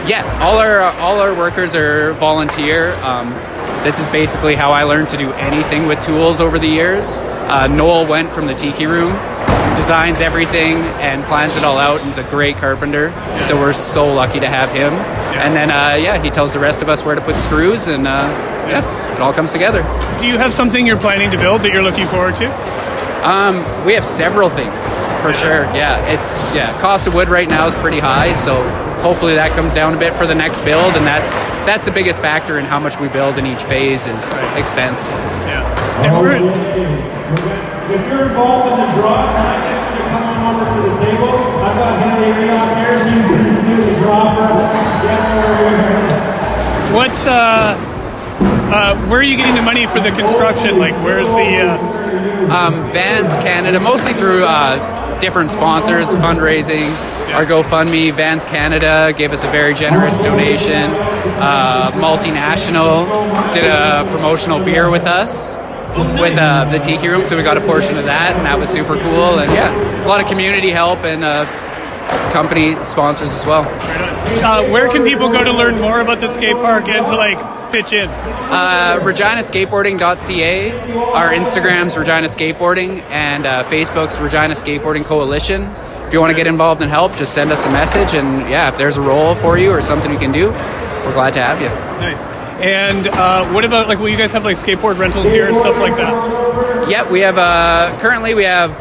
Yeah, 0.09 0.40
all 0.42 0.59
our 0.59 0.81
all 0.81 1.20
our 1.20 1.33
workers 1.33 1.76
are 1.76 2.14
volunteer. 2.14 2.92
Um, 3.04 3.31
this 3.85 4.00
is 4.00 4.07
basically 4.09 4.57
how 4.57 4.72
I 4.72 4.83
learned 4.83 5.11
to 5.11 5.16
do 5.16 5.31
anything 5.35 5.87
with 5.87 6.02
tools 6.02 6.40
over 6.40 6.59
the 6.59 6.66
years. 6.66 7.18
Uh, 7.18 7.68
Noel 7.68 8.04
went 8.04 8.33
from 8.33 8.48
the 8.48 8.54
Tiki 8.54 8.87
Room 8.87 9.12
designs 9.76 10.20
everything 10.20 10.76
and 11.00 11.24
plans 11.24 11.57
it 11.57 11.64
all 11.64 11.78
out 11.78 12.00
and 12.00 12.11
is 12.11 12.18
a 12.18 12.24
great 12.24 12.57
carpenter. 12.57 13.11
So 13.44 13.57
we're 13.57 13.72
so 13.72 14.12
lucky 14.12 14.40
to 14.40 14.48
have 14.48 14.70
him. 14.70 14.92
And 15.38 15.54
then, 15.54 15.70
uh, 15.70 15.96
yeah, 16.02 16.22
he 16.22 16.31
tells 16.31 16.52
the 16.52 16.59
rest 16.59 16.83
of 16.83 16.88
us 16.88 17.04
where 17.04 17.14
to 17.14 17.20
put 17.20 17.37
screws, 17.37 17.88
and 17.88 18.09
uh, 18.09 18.28
yeah, 18.68 19.14
it 19.14 19.20
all 19.20 19.33
comes 19.33 19.52
together. 19.52 19.83
Do 20.20 20.26
you 20.26 20.37
have 20.38 20.52
something 20.52 20.87
you're 20.87 20.98
planning 20.98 21.31
to 21.31 21.38
build 21.38 21.62
that 21.62 21.72
you're 21.72 21.83
looking 21.83 22.07
forward 22.09 22.37
to? 22.37 22.46
Um, 23.22 23.64
we 23.85 23.94
have 23.94 24.07
several 24.07 24.48
things 24.48 25.07
for 25.22 25.33
sure. 25.33 25.64
Yeah, 25.74 26.04
it's 26.12 26.46
yeah. 26.54 26.78
Cost 26.81 27.07
of 27.07 27.14
wood 27.14 27.28
right 27.28 27.48
now 27.48 27.66
is 27.66 27.74
pretty 27.74 27.98
high, 27.98 28.33
so 28.33 28.62
hopefully 29.00 29.35
that 29.35 29.50
comes 29.52 29.74
down 29.74 29.92
a 29.94 29.98
bit 29.98 30.14
for 30.14 30.26
the 30.26 30.35
next 30.35 30.61
build, 30.62 30.94
and 30.94 31.04
that's 31.04 31.37
that's 31.66 31.85
the 31.85 31.90
biggest 31.90 32.22
factor 32.22 32.59
in 32.59 32.64
how 32.64 32.78
much 32.78 32.98
we 33.00 33.09
build 33.09 33.37
in 33.37 33.44
each 33.46 33.62
phase 33.62 34.07
is 34.07 34.37
expense. 34.54 35.11
Yeah. 35.11 36.04
And 36.04 36.14
we're, 36.16 36.37
If 37.90 38.07
you're 38.09 38.28
involved 38.28 38.72
in 38.72 38.78
the 38.78 39.00
draw, 39.00 39.57
what? 46.94 47.27
Uh, 47.27 47.77
uh, 48.70 49.07
where 49.09 49.20
are 49.20 49.22
you 49.22 49.37
getting 49.37 49.55
the 49.55 49.62
money 49.62 49.87
for 49.87 50.01
the 50.01 50.11
construction? 50.11 50.79
Like, 50.79 50.94
where's 51.05 51.29
the? 51.29 51.61
Uh, 51.61 51.94
Um, 52.48 52.90
Vans 52.92 53.37
Canada, 53.37 53.79
mostly 53.79 54.14
through 54.14 54.44
uh, 54.44 55.20
different 55.20 55.51
sponsors, 55.51 56.09
fundraising. 56.14 56.90
Our 57.35 57.44
GoFundMe, 57.44 58.11
Vans 58.14 58.46
Canada 58.46 59.12
gave 59.14 59.33
us 59.33 59.44
a 59.44 59.48
very 59.48 59.74
generous 59.74 60.18
donation. 60.22 60.90
Uh, 60.90 61.90
multinational 61.96 63.05
did 63.53 63.64
a 63.64 64.07
promotional 64.11 64.64
beer 64.64 64.88
with 64.90 65.05
us 65.05 65.59
with 66.18 66.38
uh, 66.38 66.64
the 66.70 66.79
Tiki 66.79 67.07
Room, 67.09 67.27
so 67.27 67.37
we 67.37 67.42
got 67.42 67.59
a 67.59 67.61
portion 67.61 67.98
of 67.98 68.07
that, 68.07 68.35
and 68.37 68.46
that 68.46 68.59
was 68.59 68.70
super 68.70 68.96
cool. 68.98 69.38
And 69.40 69.51
yeah, 69.53 70.05
a 70.05 70.09
lot 70.09 70.22
of 70.22 70.27
community 70.27 70.70
help 70.70 71.01
and 71.01 71.22
uh, 71.22 71.44
company 72.32 72.74
sponsors 72.82 73.30
as 73.32 73.46
well. 73.46 73.62
uh, 74.44 74.68
where 74.70 74.88
can 74.88 75.04
people 75.04 75.28
go 75.30 75.42
to 75.42 75.52
learn 75.52 75.80
more 75.80 76.00
about 76.00 76.20
the 76.20 76.28
skate 76.28 76.56
park 76.56 76.88
and 76.88 77.06
to 77.06 77.16
like 77.16 77.38
pitch 77.72 77.92
in? 77.92 78.08
Uh, 78.08 78.98
ReginaSkateboarding.ca. 79.02 80.70
Our 81.12 81.28
Instagram's 81.32 81.96
Regina 81.96 82.26
Skateboarding 82.26 83.02
and 83.10 83.46
uh, 83.46 83.64
Facebook's 83.64 84.18
Regina 84.20 84.54
Skateboarding 84.54 85.04
Coalition. 85.04 85.62
If 86.06 86.12
you 86.12 86.20
want 86.20 86.30
to 86.30 86.36
get 86.36 86.46
involved 86.46 86.80
and 86.80 86.90
help, 86.90 87.16
just 87.16 87.34
send 87.34 87.52
us 87.52 87.66
a 87.66 87.70
message. 87.70 88.14
And 88.14 88.48
yeah, 88.48 88.68
if 88.68 88.78
there's 88.78 88.96
a 88.96 89.02
role 89.02 89.34
for 89.34 89.58
you 89.58 89.70
or 89.70 89.80
something 89.82 90.10
you 90.10 90.18
can 90.18 90.32
do, 90.32 90.46
we're 90.48 91.12
glad 91.12 91.34
to 91.34 91.40
have 91.42 91.60
you. 91.60 91.68
Nice. 91.68 92.18
And 92.62 93.06
uh, 93.08 93.46
what 93.52 93.64
about 93.64 93.88
like? 93.88 93.98
Will 93.98 94.08
you 94.08 94.16
guys 94.16 94.32
have 94.32 94.44
like 94.44 94.56
skateboard 94.56 94.98
rentals 94.98 95.30
here 95.30 95.46
and 95.46 95.56
stuff 95.56 95.78
like 95.78 95.94
that? 95.96 96.88
Yeah, 96.90 97.08
we 97.10 97.20
have 97.20 97.38
uh, 97.38 97.96
currently 98.00 98.34
we 98.34 98.44
have 98.44 98.72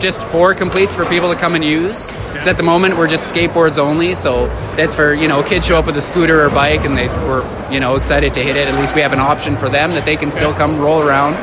just 0.00 0.22
four 0.24 0.54
completes 0.54 0.94
for 0.94 1.04
people 1.06 1.32
to 1.32 1.38
come 1.38 1.54
and 1.54 1.64
use. 1.64 2.12
Because 2.12 2.46
at 2.46 2.56
the 2.56 2.62
moment 2.62 2.96
we're 2.96 3.06
just 3.08 3.32
skateboards 3.32 3.78
only, 3.78 4.14
so 4.14 4.46
that's 4.76 4.94
for 4.94 5.14
you 5.14 5.28
know 5.28 5.42
kids 5.42 5.66
show 5.66 5.78
up 5.78 5.86
with 5.86 5.96
a 5.96 6.00
scooter 6.00 6.44
or 6.44 6.50
bike 6.50 6.84
and 6.84 6.96
they 6.96 7.08
were 7.08 7.44
you 7.72 7.80
know 7.80 7.96
excited 7.96 8.34
to 8.34 8.42
hit 8.42 8.56
it. 8.56 8.68
At 8.68 8.78
least 8.78 8.94
we 8.94 9.00
have 9.00 9.12
an 9.12 9.20
option 9.20 9.56
for 9.56 9.68
them 9.68 9.90
that 9.92 10.04
they 10.04 10.16
can 10.16 10.32
still 10.32 10.52
come 10.52 10.78
roll 10.78 11.00
around, 11.02 11.34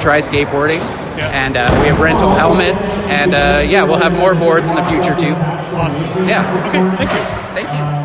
try 0.00 0.18
skateboarding, 0.18 0.80
and 1.18 1.56
uh, 1.56 1.66
we 1.82 1.88
have 1.88 2.00
rental 2.00 2.30
helmets, 2.30 2.98
and 2.98 3.34
uh, 3.34 3.62
yeah, 3.68 3.82
we'll 3.84 3.98
have 3.98 4.12
more 4.12 4.34
boards 4.34 4.68
in 4.70 4.76
the 4.76 4.84
future 4.84 5.14
too. 5.16 5.34
Awesome. 5.76 6.04
Yeah, 6.28 6.68
Okay. 6.68 6.96
Thank 6.96 7.10
you. 7.10 7.54
thank 7.54 7.68
you. 7.72 7.98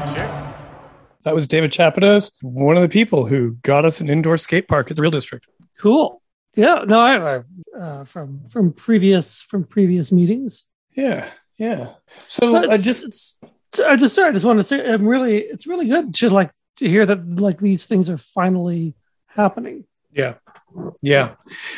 That 1.23 1.33
was 1.33 1.47
David 1.47 1.71
Chapados, 1.71 2.31
one 2.41 2.75
of 2.75 2.81
the 2.83 2.89
people 2.89 3.25
who 3.25 3.51
got 3.63 3.85
us 3.85 4.01
an 4.01 4.09
indoor 4.09 4.37
skate 4.37 4.67
park 4.67 4.89
at 4.91 4.97
the 4.97 5.01
Real 5.01 5.11
District. 5.11 5.45
Cool. 5.79 6.21
Yeah. 6.55 6.83
No, 6.85 6.99
I, 6.99 7.37
I 7.37 7.43
uh, 7.77 8.03
from 8.05 8.41
from 8.49 8.73
previous 8.73 9.41
from 9.41 9.63
previous 9.63 10.11
meetings. 10.11 10.65
Yeah. 10.95 11.27
Yeah. 11.57 11.93
So 12.27 12.69
I 12.69 12.77
just 12.77 13.03
it's, 13.03 13.39
I 13.85 13.95
just 13.95 14.15
sorry, 14.15 14.29
I 14.29 14.33
just 14.33 14.45
want 14.45 14.59
to 14.59 14.63
say 14.63 14.87
I'm 14.87 15.07
really 15.07 15.37
it's 15.37 15.67
really 15.67 15.87
good 15.87 16.13
to 16.15 16.29
like 16.29 16.51
to 16.77 16.89
hear 16.89 17.05
that 17.05 17.39
like 17.39 17.59
these 17.59 17.85
things 17.85 18.09
are 18.09 18.17
finally 18.17 18.95
happening. 19.27 19.85
Yeah. 20.11 20.35
Yeah. 21.01 21.35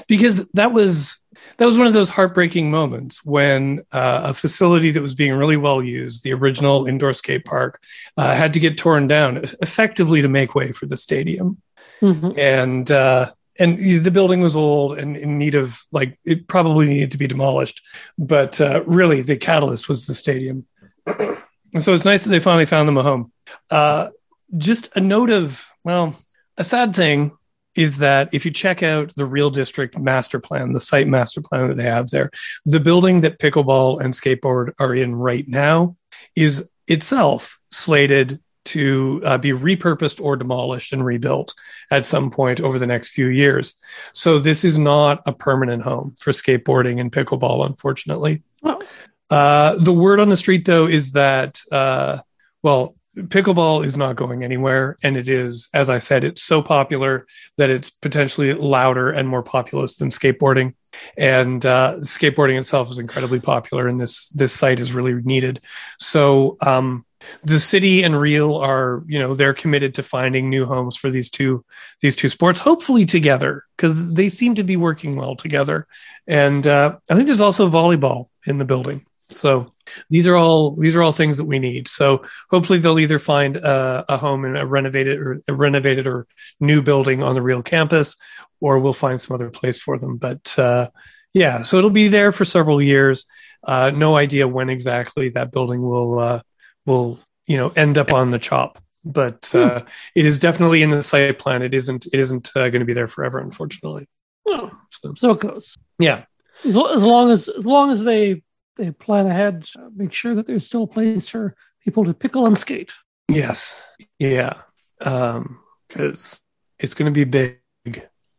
Because 0.08 0.48
that 0.50 0.72
was 0.72 1.18
that 1.58 1.66
was 1.66 1.78
one 1.78 1.88
of 1.88 1.94
those 1.94 2.10
heartbreaking 2.10 2.72
moments 2.72 3.24
when 3.24 3.84
uh, 3.92 4.22
a 4.26 4.34
facility 4.34 4.92
that 4.92 5.02
was 5.02 5.16
being 5.16 5.34
really 5.34 5.58
well 5.58 5.84
used, 5.84 6.24
the 6.24 6.34
original 6.34 6.86
indoor 6.86 7.14
skate 7.14 7.46
park, 7.46 7.82
uh, 8.18 8.34
had 8.36 8.54
to 8.54 8.60
get 8.60 8.78
torn 8.78 9.08
down 9.08 9.38
effectively 9.62 10.22
to 10.22 10.28
make 10.28 10.56
way 10.56 10.72
for 10.72 10.86
the 10.86 10.98
stadium. 10.98 11.62
Mhm. 12.02 12.38
And 12.38 12.90
uh, 12.92 13.34
and 13.60 13.80
the 13.80 14.12
building 14.12 14.42
was 14.42 14.56
old 14.56 14.98
and 14.98 15.16
in 15.16 15.38
need 15.38 15.56
of 15.56 15.80
like 15.92 16.20
it 16.26 16.48
probably 16.48 16.88
needed 16.88 17.12
to 17.12 17.18
be 17.18 17.28
demolished. 17.28 17.82
But 18.18 18.60
uh, 18.60 18.84
really, 18.86 19.22
the 19.22 19.38
catalyst 19.38 19.88
was 19.88 20.08
the 20.08 20.14
stadium. 20.14 20.66
and 21.06 21.82
so 21.82 21.94
it's 21.94 22.06
nice 22.06 22.24
that 22.24 22.30
they 22.30 22.40
finally 22.40 22.66
found 22.66 22.88
them 22.88 22.98
a 22.98 23.04
home. 23.04 23.32
Uh, 23.70 24.10
just 24.58 24.96
a 24.96 25.02
note 25.02 25.30
of 25.30 25.66
well, 25.84 26.16
a 26.58 26.64
sad 26.64 26.96
thing 26.96 27.32
is 27.76 27.98
that 27.98 28.30
if 28.34 28.46
you 28.46 28.52
check 28.52 28.82
out 28.84 29.14
the 29.16 29.26
real 29.26 29.50
district 29.50 29.98
master 29.98 30.40
plan, 30.40 30.72
the 30.72 30.80
site 30.80 31.08
master 31.08 31.42
plan 31.42 31.68
that 31.68 31.76
they 31.76 31.84
have 31.84 32.10
there, 32.10 32.32
the 32.64 32.80
building 32.80 33.22
that 33.22 33.40
pickleball 33.40 34.00
and 34.00 34.14
skateboard 34.14 34.72
are 34.80 34.96
in 34.96 35.14
right 35.14 35.48
now 35.48 35.96
is 36.36 36.70
itself 36.88 37.60
slated 37.72 38.40
to 38.66 39.22
uh, 39.26 39.38
be 39.38 39.52
repurposed 39.52 40.22
or 40.22 40.36
demolished 40.36 40.94
and 40.94 41.06
rebuilt 41.06 41.54
at 41.92 42.06
some 42.06 42.30
point 42.30 42.60
over 42.60 42.78
the 42.80 42.88
next 42.88 43.10
few 43.10 43.28
years. 43.28 43.76
So 44.14 44.40
this 44.40 44.64
is 44.64 44.78
not 44.78 45.22
a 45.26 45.34
permanent 45.34 45.84
home 45.84 46.16
for 46.20 46.32
skateboarding 46.32 47.00
and 47.00 47.12
pickleball, 47.12 47.66
unfortunately. 47.66 48.44
Well, 48.62 48.82
Uh, 49.30 49.74
the 49.80 49.92
word 49.94 50.20
on 50.20 50.30
the 50.30 50.38
street, 50.38 50.66
though, 50.66 50.88
is 50.88 51.14
that, 51.14 51.60
uh, 51.72 52.20
well, 52.62 52.96
pickleball 53.18 53.84
is 53.84 53.98
not 53.98 54.16
going 54.16 54.44
anywhere. 54.44 54.98
And 55.02 55.18
it 55.18 55.28
is, 55.28 55.68
as 55.74 55.90
I 55.90 56.00
said, 56.00 56.24
it's 56.24 56.44
so 56.44 56.62
popular 56.62 57.26
that 57.58 57.72
it's 57.72 57.90
potentially 57.90 58.54
louder 58.54 59.10
and 59.10 59.28
more 59.28 59.42
populous 59.42 59.96
than 59.96 60.10
skateboarding. 60.10 60.76
And 61.18 61.66
uh, 61.66 61.96
skateboarding 62.00 62.60
itself 62.60 62.92
is 62.92 63.00
incredibly 63.00 63.40
popular, 63.40 63.88
and 63.88 64.00
this 64.00 64.30
this 64.30 64.54
site 64.54 64.80
is 64.80 64.94
really 64.94 65.14
needed. 65.14 65.62
So 66.00 66.58
um, 66.62 67.06
the 67.44 67.60
city 67.60 68.04
and 68.04 68.20
Real 68.20 68.56
are, 68.56 69.04
you 69.08 69.20
know, 69.20 69.34
they're 69.34 69.54
committed 69.54 69.96
to 69.96 70.04
finding 70.04 70.50
new 70.50 70.66
homes 70.66 70.98
for 70.98 71.10
these 71.10 71.30
two 71.30 71.64
these 72.02 72.16
two 72.16 72.30
sports, 72.30 72.60
hopefully 72.60 73.06
together, 73.06 73.64
because 73.76 74.14
they 74.14 74.30
seem 74.30 74.56
to 74.56 74.64
be 74.64 74.78
working 74.78 75.16
well 75.16 75.36
together. 75.36 75.88
And 76.28 76.66
uh, 76.66 76.98
I 77.10 77.16
think 77.16 77.28
there's 77.28 77.42
also 77.42 77.70
volleyball 77.70 78.30
in 78.46 78.58
the 78.58 78.66
building. 78.66 79.06
So 79.30 79.74
these 80.10 80.28
are 80.28 80.36
all 80.36 80.76
these 80.76 80.96
are 80.96 81.02
all 81.04 81.12
things 81.12 81.38
that 81.38 81.46
we 81.46 81.60
need. 81.60 81.88
So 81.88 82.24
hopefully 82.50 82.80
they'll 82.80 83.00
either 83.00 83.20
find 83.20 83.58
a, 83.58 84.06
a 84.10 84.18
home 84.18 84.46
in 84.46 84.56
a 84.56 84.66
renovated 84.66 85.20
or 85.20 85.42
a 85.48 85.54
renovated 85.54 86.08
or 86.08 86.28
new 86.60 86.82
building 86.82 87.22
on 87.24 87.36
the 87.36 87.42
real 87.42 87.62
campus, 87.64 88.16
or 88.60 88.80
we'll 88.80 88.94
find 88.94 89.20
some 89.20 89.36
other 89.36 89.50
place 89.50 89.80
for 89.80 89.98
them. 90.00 90.18
But 90.18 90.58
uh, 90.60 90.90
yeah, 91.34 91.62
so 91.64 91.78
it'll 91.78 91.90
be 91.90 92.08
there 92.08 92.32
for 92.32 92.46
several 92.46 92.82
years. 92.82 93.26
Uh, 93.64 93.92
no 93.94 94.16
idea 94.16 94.48
when 94.48 94.70
exactly 94.70 95.30
that 95.30 95.52
building 95.52 95.82
will 95.82 96.20
uh, 96.20 96.42
will 96.86 97.20
you 97.48 97.58
know 97.58 97.70
end 97.76 97.98
up 97.98 98.14
on 98.14 98.32
the 98.32 98.40
chop, 98.40 98.78
but 99.04 99.54
uh, 99.56 99.82
it 100.14 100.26
is 100.26 100.40
definitely 100.40 100.82
in 100.84 100.92
the 100.92 101.02
site 101.04 101.40
plan. 101.40 101.62
It 101.62 101.74
isn't 101.74 102.06
it 102.08 102.20
isn't 102.20 102.50
uh, 102.56 102.70
going 102.70 102.80
to 102.80 102.86
be 102.86 102.94
there 102.94 103.08
forever, 103.08 103.40
unfortunately. 103.40 104.08
well, 104.46 104.72
So 104.92 105.14
so 105.18 105.32
it 105.32 105.40
goes. 105.40 105.78
yeah, 106.00 106.26
As, 106.64 106.78
as 106.78 107.04
long 107.04 107.32
as 107.32 107.48
as 107.50 107.66
long 107.66 107.92
as 107.92 108.04
they 108.04 108.44
they 108.76 108.92
plan 108.92 109.28
ahead, 109.28 109.68
uh, 109.78 109.90
make 109.96 110.14
sure 110.14 110.36
that 110.36 110.46
there's 110.48 110.66
still 110.66 110.84
a 110.84 110.88
place 110.88 111.28
for 111.30 111.56
people 111.84 112.06
to 112.06 112.14
pickle 112.14 112.46
and 112.46 112.58
skate. 112.58 112.94
Yes. 113.28 113.82
Yeah. 114.20 114.62
Um, 115.02 115.60
because 115.88 116.42
it's 116.80 116.94
going 116.94 117.12
to 117.14 117.18
be 117.18 117.24
big 117.24 117.60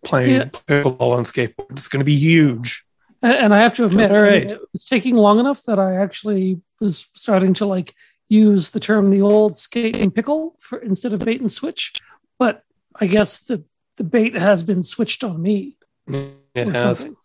playing 0.05 0.31
Yeah. 0.37 0.45
pickleball 0.47 1.13
on 1.13 1.25
skateboard. 1.25 1.71
It's 1.73 1.89
going 1.89 2.01
to 2.01 2.05
be 2.05 2.17
huge. 2.17 2.85
And, 3.23 3.35
and 3.35 3.55
I 3.55 3.59
have 3.59 3.73
to 3.75 3.85
admit, 3.85 4.11
All 4.13 4.21
right. 4.21 4.53
it's 4.75 4.85
taking 4.85 5.17
long 5.17 5.39
enough 5.41 5.63
that 5.65 5.79
I 5.79 5.97
actually 5.97 6.61
was 6.81 7.09
starting 7.15 7.55
to 7.55 7.67
like 7.67 7.95
use 8.29 8.71
the 8.71 8.81
term 8.81 9.11
the 9.11 9.23
old 9.23 9.57
skating 9.57 10.11
pickle 10.11 10.57
for 10.61 10.79
instead 10.79 11.13
of 11.13 11.21
bait 11.21 11.41
and 11.41 11.51
switch. 11.51 11.95
But 12.39 12.63
I 12.95 13.07
guess 13.07 13.43
the 13.43 13.65
the 13.97 14.05
bait 14.05 14.35
has 14.35 14.63
been 14.63 14.83
switched 14.83 15.25
on 15.25 15.41
me 15.41 15.79
It 16.07 16.69
has. 16.69 16.99
something. 16.99 17.17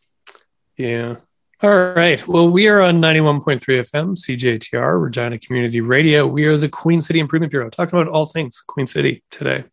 Yeah. 0.77 1.15
All 1.63 1.69
right. 1.93 2.25
Well, 2.27 2.49
we 2.49 2.67
are 2.67 2.81
on 2.81 2.99
91.3 2.99 3.59
FM, 3.61 4.15
CJTR, 4.17 4.99
Regina 5.01 5.37
Community 5.37 5.79
Radio. 5.79 6.25
We 6.25 6.45
are 6.45 6.57
the 6.57 6.69
Queen 6.69 7.01
City 7.01 7.19
Improvement 7.19 7.51
Bureau, 7.51 7.69
talking 7.69 7.99
about 7.99 8.11
all 8.11 8.25
things 8.25 8.63
Queen 8.65 8.87
City 8.87 9.23
today. 9.29 9.65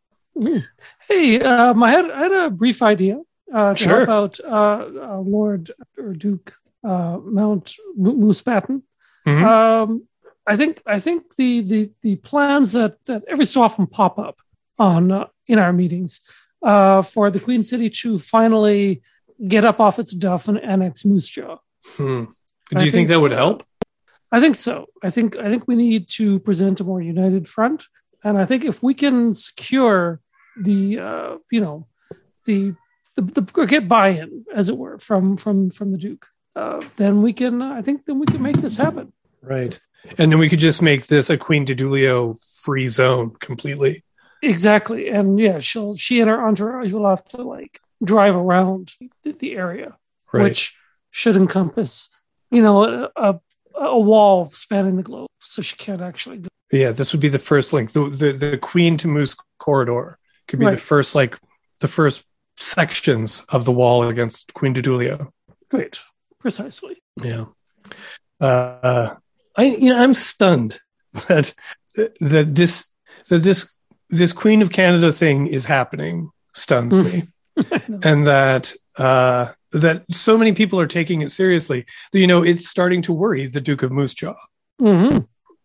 Hey, 1.09 1.41
um, 1.41 1.83
I 1.83 1.91
had 1.91 2.11
I 2.11 2.19
had 2.25 2.33
a 2.33 2.51
brief 2.51 2.83
idea 2.83 3.23
uh, 3.53 3.75
Sure. 3.75 4.05
help 4.07 4.09
out 4.09 4.41
uh, 4.45 5.15
uh, 5.15 5.19
Lord 5.21 5.71
or 5.97 6.13
Duke 6.13 6.55
uh, 6.85 7.19
Mount 7.25 7.73
Mo- 7.97 8.15
Mousebatten. 8.15 8.83
Mhm. 9.27 9.43
Um, 9.45 10.07
I 10.47 10.57
think 10.57 10.83
I 10.87 11.01
think 11.01 11.35
the 11.37 11.63
the 11.63 11.91
the 12.03 12.17
plans 12.17 12.73
that 12.73 13.03
that 13.07 13.25
every 13.27 13.47
so 13.47 13.63
often 13.63 13.87
pop 13.87 14.19
up 14.19 14.39
on 14.79 15.11
uh, 15.11 15.27
in 15.47 15.59
our 15.59 15.73
meetings 15.73 16.21
uh, 16.63 17.01
for 17.03 17.31
the 17.31 17.41
Queen 17.41 17.63
City 17.63 17.89
to 17.91 18.19
finally 18.19 19.03
get 19.47 19.65
up 19.65 19.81
off 19.81 19.99
its 19.99 20.13
duff 20.13 20.47
and 20.49 20.61
annex 20.63 21.05
Moose 21.07 21.29
Jaw. 21.31 21.57
Hmm. 21.97 22.25
Do 22.71 22.77
I 22.77 22.85
you 22.85 22.91
think, 22.91 22.93
think- 22.93 23.09
that 23.09 23.21
would 23.21 23.33
help? 23.33 23.65
I 24.31 24.41
think 24.41 24.57
so. 24.57 24.87
I 25.03 25.09
think 25.11 25.37
I 25.39 25.45
think 25.49 25.67
we 25.67 25.75
need 25.75 26.09
to 26.17 26.39
present 26.41 26.81
a 26.81 26.85
more 26.85 27.01
united 27.01 27.49
front, 27.49 27.87
and 28.23 28.37
I 28.37 28.45
think 28.45 28.65
if 28.65 28.83
we 28.83 28.93
can 28.93 29.33
secure 29.33 30.21
the 30.61 30.99
uh, 30.99 31.37
you 31.51 31.61
know 31.63 31.87
the 32.45 32.75
the, 33.17 33.23
the 33.23 33.53
or 33.57 33.65
get 33.65 33.89
buy-in, 33.89 34.45
as 34.55 34.69
it 34.69 34.77
were, 34.77 34.99
from 34.99 35.39
from 35.39 35.71
from 35.71 35.93
the 35.93 35.99
Duke, 35.99 36.27
uh, 36.57 36.83
then 36.97 37.23
we 37.23 37.33
can. 37.33 37.63
I 37.63 37.81
think 37.81 38.05
then 38.05 38.19
we 38.19 38.27
can 38.27 38.43
make 38.43 38.57
this 38.59 38.77
happen. 38.77 39.15
Right. 39.41 39.81
And 40.19 40.31
then 40.31 40.39
we 40.39 40.49
could 40.51 40.59
just 40.61 40.83
make 40.83 41.07
this 41.07 41.31
a 41.31 41.39
Queen 41.39 41.65
Didulio 41.67 42.39
free 42.63 42.89
zone 42.89 43.31
completely. 43.41 44.05
Exactly, 44.43 45.09
and 45.09 45.41
yeah, 45.41 45.59
she'll 45.59 45.97
she 45.97 46.21
and 46.21 46.29
her 46.29 46.47
entourage 46.47 46.93
will 46.93 47.09
have 47.09 47.25
to 47.25 47.43
like 47.43 47.81
drive 48.05 48.37
around 48.37 48.93
the, 49.25 49.33
the 49.33 49.57
area, 49.57 49.97
Right. 50.33 50.43
which 50.45 50.77
should 51.19 51.37
encompass 51.37 52.09
you 52.53 52.63
know 52.63 52.85
a, 52.85 53.11
a 53.17 53.41
a 53.75 53.99
wall 53.99 54.51
spanning 54.51 54.97
the 54.97 55.03
globe, 55.03 55.29
so 55.41 55.63
she 55.63 55.77
can't 55.77 56.01
actually 56.01 56.39
go. 56.39 56.49
yeah, 56.73 56.93
this 56.93 57.13
would 57.13 57.21
be 57.21 57.29
the 57.29 57.39
first 57.39 57.73
link. 57.73 57.93
The 57.93 58.09
the, 58.09 58.33
the 58.33 58.59
Queen 58.59 58.97
to 58.99 59.09
Moose 59.09 59.37
corridor 59.59 60.19
could 60.47 60.61
be 60.61 60.67
the 60.67 60.77
first 60.77 61.15
like 61.15 61.39
the 61.81 61.89
first 61.89 62.25
sections 62.57 63.45
of 63.49 63.65
the 63.65 63.73
wall 63.73 64.09
against 64.09 64.55
Queen 64.55 64.75
Didulio. 64.75 65.31
Great, 65.71 66.01
precisely. 66.39 67.03
Yeah. 67.23 67.47
Uh, 68.41 69.17
I 69.57 69.65
you 69.65 69.91
know 69.91 70.01
I'm 70.01 70.15
stunned 70.15 70.81
that 71.29 71.53
that 72.21 72.55
this 72.55 72.91
that 73.29 73.43
this 73.43 73.71
this 74.09 74.33
Queen 74.33 74.63
of 74.63 74.71
Canada 74.71 75.13
thing 75.13 75.49
is 75.49 75.65
happening 75.65 76.31
stuns 76.55 76.99
me, 76.99 77.29
and 78.03 78.27
that 78.27 78.73
uh, 78.97 79.53
that 79.73 80.05
so 80.11 80.37
many 80.39 80.53
people 80.53 80.79
are 80.81 80.87
taking 80.87 81.23
it 81.23 81.31
seriously. 81.33 81.85
That, 82.13 82.21
you 82.21 82.27
know, 82.27 82.43
it's 82.43 82.69
starting 82.69 83.03
to 83.03 83.13
worry 83.13 83.47
the 83.47 83.61
Duke 83.61 83.83
of 83.83 83.93
Moose 83.93 84.15
Jaw. 84.15 84.35
hmm 84.79 85.19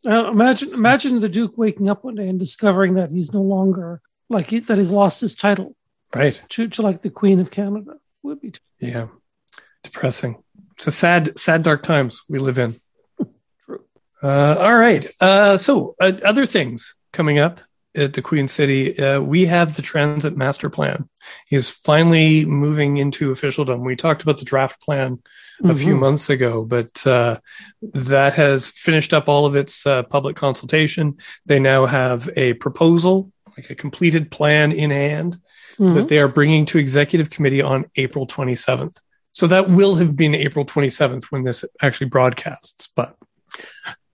Uh, 0.06 0.30
imagine, 0.32 0.68
imagine 0.76 1.20
the 1.22 1.30
Duke 1.30 1.58
waking 1.58 1.88
up 1.89 2.04
one 2.04 2.16
day 2.16 2.28
and 2.28 2.38
discovering 2.39 2.95
that 2.95 3.10
he's 3.12 3.34
no 3.34 3.41
longer 3.41 4.01
like 4.30 4.49
he, 4.49 4.60
that 4.60 4.78
he's 4.78 4.89
lost 4.91 5.22
his 5.22 5.34
title 5.36 5.76
Right. 6.14 6.41
to, 6.49 6.68
to 6.68 6.82
like 6.82 7.01
the 7.01 7.10
Queen 7.10 7.39
of 7.39 7.49
Canada. 7.51 7.93
Would 8.24 8.41
be 8.41 8.54
Yeah. 8.80 9.08
Depressing. 9.84 10.41
It's 10.76 10.88
a 10.88 10.91
sad, 10.91 11.38
sad, 11.39 11.64
dark 11.64 11.84
times 11.84 12.24
we 12.30 12.39
live 12.39 12.58
in. 12.60 12.76
True. 13.66 13.84
Uh, 14.22 14.56
all 14.60 14.76
right. 14.76 15.06
Uh, 15.22 15.56
so, 15.58 15.95
uh, 16.01 16.14
other 16.26 16.45
things 16.45 16.95
coming 17.12 17.38
up 17.39 17.60
at 17.96 18.14
the 18.14 18.22
Queen 18.22 18.48
City. 18.48 18.98
Uh, 18.98 19.22
we 19.22 19.46
have 19.46 19.76
the 19.76 19.82
transit 19.82 20.36
master 20.36 20.70
plan. 20.70 21.08
He's 21.48 21.70
finally 21.70 22.46
moving 22.46 22.98
into 22.98 23.32
officialdom. 23.32 23.82
We 23.84 23.96
talked 23.96 24.24
about 24.24 24.38
the 24.39 24.46
draft 24.46 24.82
plan 24.82 25.20
a 25.64 25.74
few 25.76 25.96
Mhm. 25.96 26.00
months 26.00 26.30
ago, 26.30 26.64
but 26.66 27.06
uh, 27.06 27.39
that 27.82 28.34
has 28.34 28.70
finished 28.72 29.14
up 29.14 29.28
all 29.30 29.46
of 29.46 29.56
its 29.56 29.86
uh, 29.86 30.04
public 30.04 30.36
consultation. 30.36 31.18
They 31.46 31.60
now 31.60 31.86
have 31.86 32.30
a 32.36 32.54
proposal, 32.54 33.32
like 33.56 33.70
a 33.70 33.76
completed 33.76 34.32
plan 34.32 34.72
in 34.72 34.89
hand 34.89 35.39
Mhm. 35.80 35.94
that 35.94 36.08
they 36.08 36.20
are 36.20 36.28
bringing 36.28 36.66
to 36.68 36.78
executive 36.80 37.30
committee 37.30 37.62
on 37.62 37.86
April 37.96 38.26
27th. 38.26 38.98
So 39.32 39.48
that 39.48 39.70
will 39.70 39.96
have 39.96 40.16
been 40.16 40.36
April 40.36 40.66
27th 40.66 41.32
when 41.32 41.44
this 41.44 41.64
actually 41.82 42.08
broadcasts. 42.10 42.89
But 42.96 43.16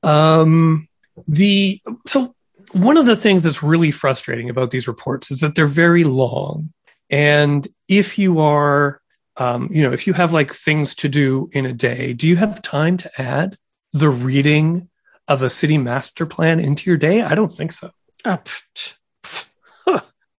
um, 0.04 0.88
the 1.28 1.82
so 2.08 2.36
one 2.72 2.98
of 2.98 3.06
the 3.06 3.16
things 3.16 3.44
that's 3.44 3.64
really 3.64 3.92
frustrating 3.92 4.50
about 4.50 4.72
these 4.72 4.88
reports 4.88 5.32
is 5.32 5.42
that 5.42 5.56
they're 5.56 5.66
very 5.66 6.04
long, 6.04 6.74
and 7.10 7.68
if 7.88 8.18
you 8.18 8.40
are 8.40 9.02
um, 9.38 9.70
you 9.72 9.84
know 9.84 9.92
if 9.92 10.08
you 10.08 10.14
have 10.14 10.32
like 10.32 10.54
things 10.54 10.96
to 10.96 11.10
do 11.10 11.50
in 11.52 11.66
a 11.66 11.74
day, 11.74 12.14
do 12.14 12.28
you 12.28 12.36
have 12.36 12.62
time 12.62 12.98
to 12.98 13.22
add 13.22 13.58
the 13.94 14.10
reading 14.10 14.90
of 15.28 15.42
a 15.42 15.50
city 15.50 15.78
master 15.78 16.26
plan 16.26 16.60
into 16.60 16.90
your 16.90 16.98
day? 16.98 17.22
I 17.22 17.36
don't 17.36 17.54
think 17.54 17.72
so. 17.72 17.92
Pff. 18.26 18.96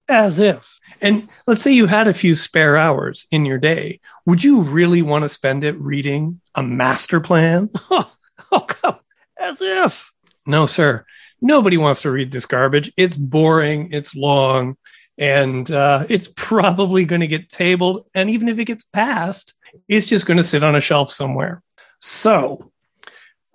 As 0.10 0.40
if. 0.40 0.80
And 1.02 1.30
let's 1.46 1.62
say 1.62 1.72
you 1.72 1.86
had 1.86 2.08
a 2.08 2.16
few 2.16 2.34
spare 2.34 2.76
hours 2.76 3.28
in 3.30 3.46
your 3.46 3.60
day. 3.60 4.00
Would 4.26 4.44
you 4.44 4.62
really 4.62 5.04
want 5.04 5.22
to 5.22 5.30
spend 5.30 5.64
it 5.64 5.80
reading 5.80 6.42
a 6.56 6.64
master 6.64 7.20
plan? 7.20 7.70
Oh, 8.52 8.62
come. 8.62 8.96
As 9.40 9.62
if. 9.62 10.12
No, 10.48 10.66
sir. 10.66 11.06
Nobody 11.42 11.78
wants 11.78 12.02
to 12.02 12.12
read 12.12 12.32
this 12.32 12.46
garbage. 12.46 12.92
It's 12.98 13.18
boring, 13.18 13.92
it's 13.92 14.16
long, 14.16 14.78
and 15.18 15.70
uh, 15.70 16.06
it's 16.10 16.32
probably 16.36 17.06
going 17.06 17.22
to 17.22 17.28
get 17.28 17.50
tabled. 17.50 18.06
And 18.14 18.30
even 18.30 18.48
if 18.48 18.60
it 18.60 18.66
gets 18.66 18.84
passed, 18.86 19.54
it's 19.88 20.06
just 20.06 20.26
going 20.26 20.38
to 20.38 20.44
sit 20.44 20.64
on 20.64 20.76
a 20.76 20.82
shelf 20.82 21.12
somewhere. 21.12 21.62
So, 22.00 22.72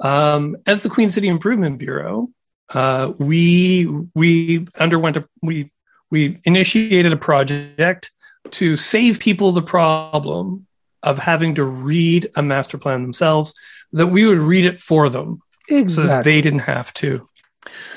um, 0.00 0.56
as 0.66 0.82
the 0.82 0.90
Queen 0.90 1.10
City 1.10 1.28
Improvement 1.28 1.78
Bureau, 1.78 2.28
uh, 2.72 3.12
we 3.18 3.86
we 4.14 4.66
underwent 4.78 5.16
a 5.16 5.28
we 5.42 5.70
we 6.10 6.40
initiated 6.44 7.12
a 7.12 7.16
project 7.16 8.10
to 8.50 8.76
save 8.76 9.18
people 9.18 9.52
the 9.52 9.62
problem 9.62 10.66
of 11.02 11.18
having 11.18 11.54
to 11.54 11.64
read 11.64 12.30
a 12.34 12.42
master 12.42 12.78
plan 12.78 13.02
themselves. 13.02 13.54
That 13.92 14.08
we 14.08 14.26
would 14.26 14.38
read 14.38 14.64
it 14.64 14.80
for 14.80 15.08
them 15.08 15.40
so 15.68 16.02
that 16.02 16.24
they 16.24 16.40
didn't 16.40 16.60
have 16.60 16.92
to. 16.94 17.28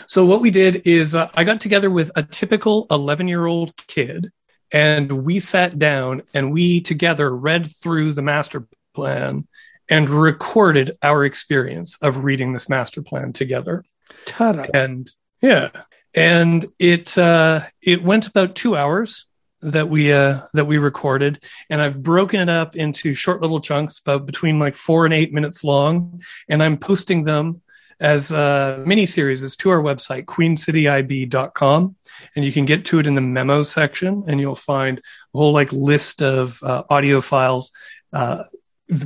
So 0.08 0.26
what 0.26 0.42
we 0.42 0.52
did 0.52 0.88
is 0.88 1.16
uh, 1.16 1.30
I 1.34 1.44
got 1.44 1.62
together 1.62 1.90
with 1.90 2.12
a 2.16 2.24
typical 2.24 2.88
11 2.92 3.28
year 3.28 3.46
old 3.46 3.76
kid 3.88 4.32
and 4.72 5.24
we 5.24 5.40
sat 5.40 5.80
down 5.80 6.24
and 6.34 6.52
we 6.52 6.82
together 6.82 7.34
read 7.34 7.68
through 7.72 8.14
the 8.14 8.22
master 8.22 8.68
plan 8.94 9.48
and 9.90 10.10
recorded 10.10 10.98
our 11.02 11.24
experience 11.24 11.98
of 12.02 12.24
reading 12.24 12.54
this 12.54 12.68
master 12.68 13.02
plan 13.02 13.32
together. 13.32 13.86
Ta-da. 14.26 14.66
And 14.74 15.10
yeah, 15.42 15.70
and 16.14 16.66
it 16.80 17.18
uh, 17.18 17.62
it 17.82 18.04
went 18.04 18.28
about 18.28 18.56
two 18.56 18.76
hours 18.76 19.26
that 19.62 19.90
we 19.90 20.12
uh, 20.12 20.42
that 20.54 20.66
we 20.66 20.78
recorded, 20.78 21.44
and 21.70 21.82
I've 21.82 22.02
broken 22.02 22.40
it 22.40 22.50
up 22.50 22.76
into 22.76 23.14
short 23.14 23.42
little 23.42 23.62
chunks, 23.62 24.00
about 24.00 24.26
between 24.26 24.60
like 24.60 24.76
four 24.76 25.06
and 25.06 25.14
eight 25.14 25.34
minutes 25.34 25.64
long, 25.64 26.22
and 26.50 26.62
I'm 26.62 26.78
posting 26.78 27.24
them 27.24 27.62
as 28.00 28.32
uh, 28.32 28.82
mini 28.86 29.06
series 29.06 29.44
is 29.44 29.56
to 29.58 29.70
our 29.70 29.82
website 29.82 30.26
queencityib.com 30.26 31.96
and 32.36 32.46
you 32.46 32.52
can 32.52 32.66
get 32.66 32.86
to 32.86 33.00
it 33.00 33.08
in 33.08 33.16
the 33.16 33.22
memos 33.22 33.72
section 33.72 34.24
and 34.28 34.40
you'll 34.40 34.56
find 34.56 35.00
a 35.00 35.38
whole 35.38 35.54
like 35.54 35.72
list 35.72 36.22
of 36.22 36.62
uh, 36.64 36.84
audio 36.90 37.22
files 37.22 37.72
uh, 38.14 38.44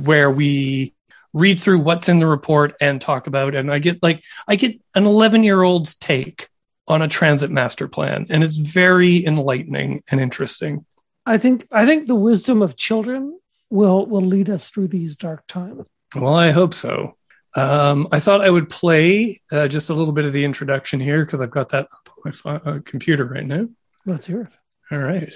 where 0.02 0.30
we 0.30 0.94
read 1.32 1.60
through 1.60 1.78
what's 1.78 2.08
in 2.08 2.18
the 2.18 2.26
report 2.26 2.74
and 2.80 3.00
talk 3.00 3.26
about 3.26 3.54
and 3.54 3.72
i 3.72 3.78
get 3.78 4.02
like 4.02 4.22
i 4.46 4.54
get 4.54 4.78
an 4.94 5.06
11 5.06 5.42
year 5.42 5.62
old's 5.62 5.94
take 5.94 6.48
on 6.88 7.00
a 7.00 7.08
transit 7.08 7.50
master 7.50 7.88
plan 7.88 8.26
and 8.28 8.44
it's 8.44 8.56
very 8.56 9.24
enlightening 9.24 10.02
and 10.10 10.20
interesting 10.20 10.84
I 11.24 11.38
think 11.38 11.68
I 11.70 11.86
think 11.86 12.06
the 12.08 12.16
wisdom 12.16 12.62
of 12.62 12.76
children 12.76 13.38
will 13.70 14.06
will 14.06 14.22
lead 14.22 14.50
us 14.50 14.70
through 14.70 14.88
these 14.88 15.16
dark 15.16 15.46
times. 15.46 15.86
well 16.16 16.34
i 16.34 16.50
hope 16.50 16.74
so 16.74 17.16
um, 17.56 18.08
i 18.12 18.18
thought 18.20 18.40
i 18.40 18.48
would 18.50 18.68
play 18.68 19.40
uh, 19.52 19.68
just 19.68 19.90
a 19.90 19.94
little 19.94 20.12
bit 20.12 20.24
of 20.24 20.32
the 20.32 20.44
introduction 20.44 20.98
here 21.00 21.24
because 21.24 21.40
i've 21.40 21.50
got 21.50 21.68
that 21.68 21.84
up 21.84 22.08
on 22.08 22.14
my 22.24 22.30
pho- 22.30 22.70
uh, 22.70 22.78
computer 22.84 23.24
right 23.24 23.46
now 23.46 23.66
Let's 24.04 24.26
hear 24.26 24.40
it. 24.40 24.48
All 24.90 24.98
right. 24.98 25.32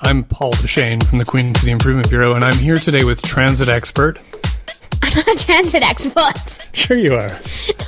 I'm 0.00 0.24
Paul 0.24 0.52
Deshane 0.52 1.04
from 1.06 1.18
the 1.18 1.24
Queen 1.26 1.54
City 1.54 1.70
Improvement 1.70 2.08
Bureau, 2.08 2.34
and 2.34 2.42
I'm 2.42 2.56
here 2.56 2.76
today 2.76 3.04
with 3.04 3.20
transit 3.20 3.68
expert. 3.68 4.18
I'm 5.02 5.12
not 5.14 5.28
a 5.28 5.44
transit 5.44 5.82
expert. 5.82 6.70
Sure, 6.72 6.96
you 6.96 7.14
are. 7.14 7.28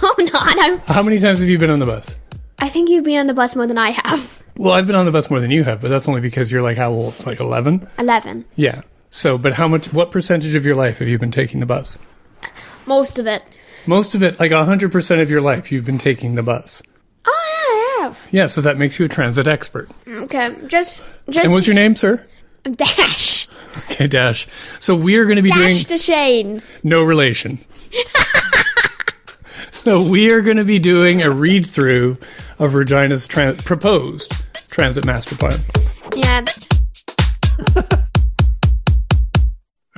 No, 0.03 0.13
I'm 0.19 0.25
not. 0.27 0.57
I'm, 0.59 0.79
How 0.81 1.03
many 1.03 1.19
times 1.19 1.41
have 1.41 1.49
you 1.49 1.57
been 1.59 1.71
on 1.71 1.79
the 1.79 1.87
bus? 1.87 2.15
I 2.59 2.69
think 2.69 2.91
you've 2.91 3.05
been 3.05 3.19
on 3.19 3.27
the 3.27 3.35
bus 3.35 3.57
more 3.57 3.67
than 3.67 3.79
I 3.79 3.91
have. 3.91 4.43
Well, 4.57 4.73
I've 4.75 4.87
been 4.87 4.97
on 4.97 5.07
the 5.07 5.13
bus 5.13 5.31
more 5.31 5.41
than 5.41 5.51
you 5.51 5.65
have, 5.65 5.81
but 5.81 5.89
that's 5.89 6.09
only 6.09 6.21
because 6.21 6.53
you're 6.53 6.61
like 6.63 6.77
how 6.77 6.91
old? 6.91 7.27
Like 7.27 7.41
11? 7.41 7.89
11. 7.99 8.45
Yeah. 8.57 8.83
So, 9.11 9.37
but 9.37 9.55
how 9.55 9.67
much, 9.67 9.93
what 9.93 10.11
percentage 10.11 10.55
of 10.55 10.65
your 10.65 10.77
life 10.77 10.99
have 10.99 11.09
you 11.09 11.19
been 11.19 11.33
taking 11.33 11.61
the 11.61 11.67
bus? 11.67 11.99
Most 12.87 13.19
of 13.19 13.27
it. 13.27 13.43
Most 13.87 14.15
of 14.15 14.23
it, 14.23 14.39
like 14.39 14.53
100% 14.53 15.23
of 15.23 15.31
your 15.31 15.41
life, 15.41 15.73
you've 15.73 15.85
been 15.85 15.99
taking 15.99 16.37
the 16.37 16.43
bus. 16.43 16.83
Oh, 17.25 17.97
yeah, 18.01 18.05
I 18.05 18.05
have. 18.05 18.29
Yeah, 18.31 18.47
so 18.47 18.61
that 18.61 18.79
makes 18.79 18.99
you 18.99 19.07
a 19.07 19.09
transit 19.09 19.47
expert. 19.47 19.91
Okay, 20.07 20.55
just, 20.69 21.05
just. 21.29 21.45
And 21.45 21.53
what's 21.53 21.67
your 21.67 21.75
name, 21.75 21.97
sir? 21.97 22.25
Dash. 22.63 23.49
Okay, 23.91 24.07
Dash. 24.07 24.47
So 24.79 24.95
we 24.95 25.17
are 25.17 25.25
going 25.25 25.37
to 25.37 25.43
be 25.43 25.51
doing. 25.51 25.77
Dash 25.77 26.01
Shane. 26.01 26.63
no 26.83 27.03
relation. 27.03 27.59
so 29.71 30.03
we 30.03 30.31
are 30.31 30.41
going 30.41 30.59
to 30.59 30.65
be 30.65 30.79
doing 30.79 31.23
a 31.23 31.31
read 31.31 31.67
through 31.67 32.19
of 32.59 32.75
Regina's 32.75 33.27
proposed 33.27 34.33
transit 34.71 35.05
master 35.05 35.37
plan. 35.37 35.59
Yeah. 36.15 36.45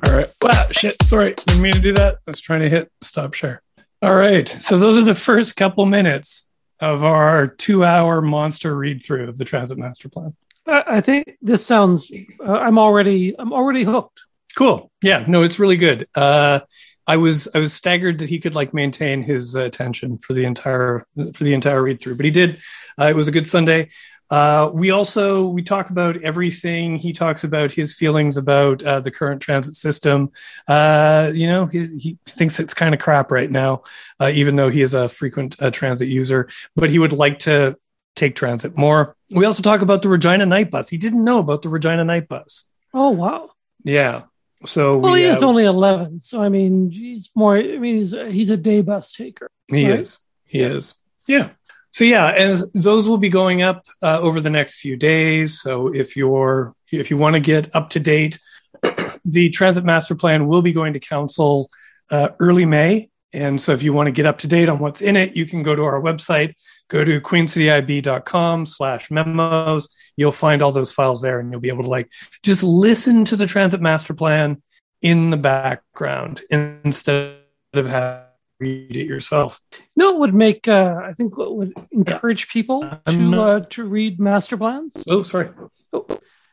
All 0.07 0.15
right. 0.15 0.29
Wow, 0.43 0.67
shit. 0.71 0.97
Sorry. 1.03 1.35
Didn't 1.47 1.63
mean 1.63 1.73
to 1.73 1.81
do 1.81 1.93
that. 1.93 2.15
I 2.27 2.31
was 2.31 2.41
trying 2.41 2.61
to 2.61 2.69
hit 2.69 2.91
stop 3.01 3.35
share. 3.35 3.63
All 4.03 4.15
right. 4.15 4.49
So 4.49 4.79
those 4.79 4.99
are 4.99 5.05
the 5.05 5.15
first 5.15 5.57
couple 5.57 5.87
minutes 5.87 6.47
of 6.81 7.05
our 7.05 7.47
two 7.47 7.85
hour 7.85 8.21
monster 8.21 8.77
read 8.77 9.05
through 9.05 9.29
of 9.29 9.39
the 9.39 9.45
transit 9.45 9.79
master 9.79 10.09
plan. 10.09 10.35
I, 10.67 11.01
think 11.01 11.37
this 11.43 11.65
sounds. 11.65 12.13
Uh, 12.45 12.53
I'm 12.53 12.79
already. 12.79 13.35
I'm 13.39 13.53
already 13.53 13.85
hooked. 13.85 14.21
Cool. 14.57 14.91
Yeah. 15.03 15.25
No, 15.27 15.43
it's 15.43 15.59
really 15.59 15.77
good. 15.77 16.07
Uh, 16.15 16.61
I 17.07 17.17
was 17.17 17.49
I 17.55 17.59
was 17.59 17.73
staggered 17.73 18.19
that 18.21 18.29
he 18.29 18.39
could 18.39 18.55
like 18.55 18.73
maintain 18.73 19.23
his 19.23 19.55
attention 19.55 20.19
for 20.19 20.35
the 20.35 20.45
entire 20.45 21.05
for 21.35 21.45
the 21.45 21.55
entire 21.55 21.83
read 21.83 22.01
through, 22.01 22.17
but 22.17 22.25
he 22.25 22.31
did. 22.31 22.61
Uh, 23.01 23.07
it 23.07 23.17
was 23.17 23.29
a 23.29 23.33
good 23.33 23.47
Sunday. 23.47 23.91
Uh, 24.33 24.71
we 24.73 24.91
also 24.91 25.45
we 25.45 25.63
talk 25.63 25.91
about 25.91 26.17
everything. 26.23 26.97
He 26.97 27.13
talks 27.13 27.45
about 27.45 27.71
his 27.71 27.93
feelings 27.93 28.39
about 28.39 28.83
uh, 28.83 29.01
the 29.01 29.11
current 29.11 29.43
transit 29.43 29.75
system. 29.75 30.33
Uh, 30.67 31.31
you 31.35 31.47
know, 31.47 31.67
he, 31.67 31.99
he 31.99 32.19
thinks 32.27 32.59
it's 32.59 32.73
kind 32.73 32.95
of 32.95 33.01
crap 33.01 33.31
right 33.31 33.51
now, 33.51 33.83
uh, 34.19 34.31
even 34.33 34.57
though 34.57 34.71
he 34.71 34.81
is 34.81 34.95
a 34.95 35.11
frequent 35.11 35.61
uh, 35.61 35.71
transit 35.71 36.09
user. 36.09 36.49
But 36.75 36.89
he 36.89 36.99
would 36.99 37.13
like 37.13 37.41
to 37.41 37.77
take 38.17 38.35
transit 38.35 38.75
more. 38.75 39.17
We 39.31 39.45
also 39.45 39.63
talk 39.63 39.83
about 39.83 40.01
the 40.01 40.09
Regina 40.09 40.47
Night 40.47 40.71
Bus. 40.71 40.89
He 40.89 40.97
didn't 40.97 41.25
know 41.25 41.39
about 41.39 41.61
the 41.61 41.69
Regina 41.69 42.03
Night 42.03 42.27
Bus. 42.27 42.65
Oh 42.95 43.11
wow. 43.11 43.51
Yeah. 43.85 44.23
So 44.65 44.97
Well, 44.97 45.13
we, 45.13 45.25
he 45.25 45.27
is 45.27 45.43
only 45.43 45.65
eleven, 45.65 46.21
so 46.21 46.43
I 46.43 46.49
mean, 46.49 46.91
he's 46.91 47.31
more. 47.35 47.59
I 47.59 47.77
mean, 47.77 47.97
he's 47.97 48.13
he's 48.13 48.49
a 48.49 48.57
day 48.57 48.81
bus 48.81 49.13
taker. 49.13 49.51
He 49.69 49.91
right? 49.91 49.99
is. 49.99 50.21
He 50.47 50.61
is. 50.61 50.95
Yeah. 51.27 51.51
So 51.93 52.05
yeah, 52.05 52.29
and 52.29 52.63
those 52.73 53.07
will 53.07 53.19
be 53.19 53.29
going 53.29 53.63
up 53.63 53.87
uh, 54.03 54.19
over 54.19 54.41
the 54.41 54.51
next 54.51 54.81
few 54.81 54.97
days. 54.97 55.61
So 55.61 55.95
if 55.95 56.17
you're 56.17 56.75
if 56.91 57.11
you 57.11 57.19
want 57.19 57.35
to 57.35 57.41
get 57.41 57.75
up 57.77 57.91
to 57.91 58.01
date, 58.01 58.41
the 59.25 59.51
transit 59.51 59.85
master 59.85 60.15
plan 60.15 60.47
will 60.47 60.63
be 60.63 60.73
going 60.73 60.95
to 60.95 61.01
council 61.01 61.71
uh, 62.11 62.31
early 62.41 62.65
May. 62.65 63.11
And 63.35 63.61
so 63.61 63.73
if 63.73 63.83
you 63.83 63.93
want 63.93 64.09
to 64.09 64.13
get 64.13 64.27
up 64.27 64.39
to 64.41 64.47
date 64.47 64.69
on 64.69 64.79
what's 64.79 65.01
in 65.01 65.17
it, 65.17 65.37
you 65.37 65.47
can 65.47 65.63
go 65.63 65.75
to 65.75 65.83
our 65.85 66.01
website, 66.01 66.55
go 66.89 67.05
to 67.05 67.21
queencityib.com 67.21 68.67
slash 68.67 69.11
memos. 69.11 69.89
You'll 70.17 70.33
find 70.33 70.61
all 70.63 70.73
those 70.73 70.93
files 70.93 71.23
there 71.23 71.41
and 71.41 71.51
you'll 71.51 71.61
be 71.61 71.69
able 71.69 71.85
to 71.85 71.91
like 71.91 72.11
just 72.43 72.63
listen 72.63 73.25
to 73.27 73.37
the 73.37 73.47
transit 73.47 73.81
master 73.81 74.13
plan 74.13 74.63
in 75.01 75.31
the 75.31 75.39
background 75.39 76.43
instead 76.51 77.39
of 77.73 77.87
having 77.87 78.32
read 78.63 78.97
it 78.97 79.07
yourself. 79.07 79.61
You 79.73 79.79
know, 79.97 80.11
what 80.13 80.21
would 80.21 80.35
make 80.35 80.69
uh, 80.69 81.01
I 81.05 81.13
think 81.13 81.37
what 81.37 81.57
would 81.57 81.73
encourage 81.91 82.49
people 82.49 82.79
to 83.07 83.41
uh, 83.43 83.61
to 83.75 83.85
read 83.85 84.21
master 84.21 84.57
plans. 84.57 85.03
Oh, 85.09 85.23
sorry. 85.23 85.49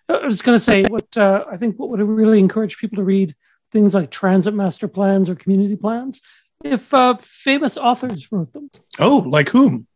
I 0.09 0.25
was 0.25 0.41
going 0.41 0.55
to 0.55 0.63
say 0.71 0.83
what 0.83 1.15
uh, 1.17 1.45
I 1.51 1.57
think 1.57 1.77
what 1.79 1.89
would 1.89 2.01
really 2.01 2.39
encourage 2.39 2.77
people 2.77 2.97
to 2.97 3.03
read 3.03 3.35
things 3.71 3.93
like 3.93 4.09
transit 4.09 4.53
master 4.55 4.87
plans 4.87 5.29
or 5.29 5.35
community 5.35 5.75
plans 5.75 6.21
if 6.63 6.93
uh, 6.93 7.15
famous 7.21 7.77
authors 7.77 8.31
wrote 8.31 8.51
them, 8.53 8.69
Oh, 8.99 9.17
like 9.17 9.49
whom? 9.49 9.87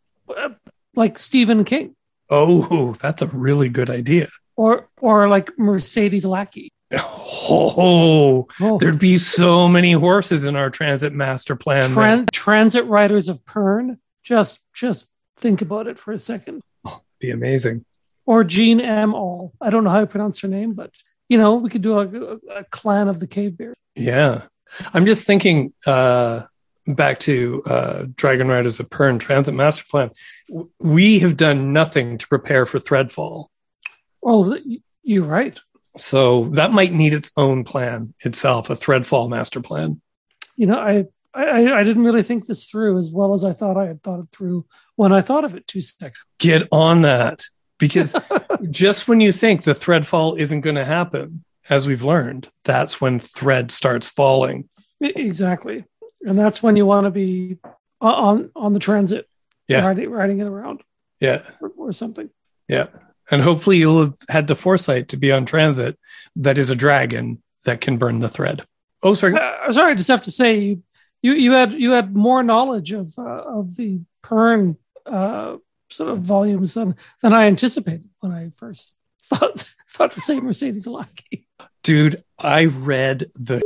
like 0.95 1.17
Stephen 1.19 1.65
King 1.65 1.95
Oh, 2.29 2.93
that's 3.01 3.21
a 3.21 3.27
really 3.27 3.69
good 3.69 3.89
idea. 3.89 4.29
or 4.55 4.87
or 5.01 5.27
like 5.27 5.51
Mercedes 5.57 6.25
Lackey. 6.25 6.71
Oh, 6.95 8.47
Oh, 8.61 8.77
there'd 8.77 8.99
be 8.99 9.17
so 9.17 9.67
many 9.67 9.91
horses 9.93 10.45
in 10.45 10.55
our 10.55 10.69
transit 10.69 11.13
master 11.13 11.55
plan. 11.55 11.81
Tran- 11.83 12.31
transit 12.31 12.85
riders 12.85 13.29
of 13.29 13.43
Pern. 13.45 13.97
Just 14.23 14.59
just 14.73 15.09
think 15.37 15.61
about 15.61 15.87
it 15.87 15.99
for 15.99 16.13
a 16.13 16.19
second. 16.19 16.61
Oh, 16.85 17.01
be 17.19 17.31
amazing. 17.31 17.85
Or 18.25 18.43
Jean 18.43 18.79
M. 18.79 19.11
Auel. 19.13 19.51
I 19.59 19.69
don't 19.69 19.83
know 19.83 19.89
how 19.89 19.99
you 19.99 20.05
pronounce 20.05 20.39
her 20.41 20.47
name, 20.47 20.73
but 20.73 20.91
you 21.27 21.37
know 21.37 21.55
we 21.55 21.69
could 21.69 21.81
do 21.81 21.97
a, 21.99 22.07
a, 22.07 22.59
a 22.59 22.63
clan 22.65 23.07
of 23.07 23.19
the 23.19 23.27
cave 23.27 23.57
bears. 23.57 23.75
Yeah. 23.95 24.43
I'm 24.93 25.05
just 25.05 25.27
thinking 25.27 25.73
uh, 25.85 26.43
back 26.87 27.19
to 27.21 27.61
uh, 27.65 28.05
Dragon 28.15 28.47
Riders 28.47 28.79
of 28.79 28.89
Pern 28.89 29.19
Transit 29.19 29.53
Master 29.53 29.83
Plan. 29.89 30.11
We 30.79 31.19
have 31.19 31.37
done 31.37 31.73
nothing 31.73 32.17
to 32.17 32.27
prepare 32.27 32.65
for 32.65 32.79
Threadfall. 32.79 33.51
Oh, 34.25 34.57
you're 35.03 35.25
right. 35.25 35.59
So 35.97 36.45
that 36.53 36.71
might 36.71 36.91
need 36.91 37.13
its 37.13 37.31
own 37.37 37.63
plan 37.63 38.13
itself, 38.21 38.69
a 38.69 38.75
Threadfall 38.75 39.29
master 39.29 39.61
plan. 39.61 40.01
You 40.57 40.67
know, 40.67 40.77
I, 40.79 41.05
I 41.33 41.71
I 41.79 41.83
didn't 41.83 42.03
really 42.03 42.23
think 42.23 42.45
this 42.47 42.65
through 42.69 42.97
as 42.97 43.11
well 43.11 43.33
as 43.33 43.43
I 43.43 43.53
thought 43.53 43.77
I 43.77 43.85
had 43.87 44.01
thought 44.03 44.19
it 44.19 44.29
through 44.31 44.65
when 44.95 45.11
I 45.11 45.21
thought 45.21 45.43
of 45.45 45.55
it 45.55 45.67
two 45.67 45.81
seconds. 45.81 46.17
Get 46.39 46.67
on 46.71 47.01
that. 47.03 47.43
Because 47.79 48.15
just 48.69 49.07
when 49.07 49.19
you 49.19 49.31
think 49.31 49.63
the 49.63 49.73
Threadfall 49.73 50.35
isn't 50.35 50.61
going 50.61 50.75
to 50.75 50.85
happen, 50.85 51.43
as 51.69 51.87
we've 51.87 52.03
learned, 52.03 52.47
that's 52.63 53.01
when 53.01 53.19
Thread 53.19 53.71
starts 53.71 54.09
falling. 54.09 54.69
Exactly, 55.01 55.83
and 56.21 56.37
that's 56.39 56.63
when 56.63 56.75
you 56.75 56.85
want 56.85 57.05
to 57.05 57.11
be 57.11 57.57
on 57.99 58.51
on 58.55 58.73
the 58.73 58.79
transit, 58.79 59.27
Yeah. 59.67 59.85
riding, 59.85 60.09
riding 60.09 60.39
it 60.39 60.45
around 60.47 60.81
Yeah. 61.19 61.41
or, 61.61 61.71
or 61.77 61.93
something. 61.93 62.29
Yeah. 62.67 62.87
And 63.33 63.41
hopefully 63.41 63.77
you'll 63.77 64.01
have 64.01 64.13
had 64.29 64.45
the 64.45 64.55
foresight 64.55 65.07
to 65.07 65.17
be 65.17 65.31
on 65.31 65.45
transit 65.45 65.97
that 66.35 66.59
is 66.59 66.69
a 66.69 66.75
dragon 66.75 67.41
that 67.65 67.81
can 67.81 67.97
burn 67.97 68.19
the 68.19 68.29
thread. 68.29 68.63
Oh, 69.01 69.15
sorry. 69.15 69.33
Uh, 69.33 69.71
sorry, 69.71 69.93
I 69.93 69.95
just 69.95 70.09
have 70.09 70.23
to 70.25 70.31
say 70.31 70.59
you 70.59 70.83
you, 71.23 71.33
you 71.33 71.51
had 71.53 71.73
you 71.73 71.91
had 71.91 72.15
more 72.15 72.43
knowledge 72.43 72.91
of 72.91 73.07
uh, 73.17 73.23
of 73.23 73.75
the 73.75 74.01
Pern 74.23 74.77
uh, 75.07 75.57
sort 75.89 76.09
of 76.11 76.19
volumes 76.19 76.75
than 76.75 76.95
than 77.23 77.33
I 77.33 77.45
anticipated 77.45 78.07
when 78.19 78.31
I 78.31 78.49
first 78.49 78.93
thought 79.23 79.73
thought 79.89 80.11
to 80.11 80.21
say 80.21 80.39
Mercedes 80.39 80.85
Lackey. 80.85 81.47
Dude, 81.81 82.23
I 82.37 82.65
read 82.65 83.31
the 83.33 83.63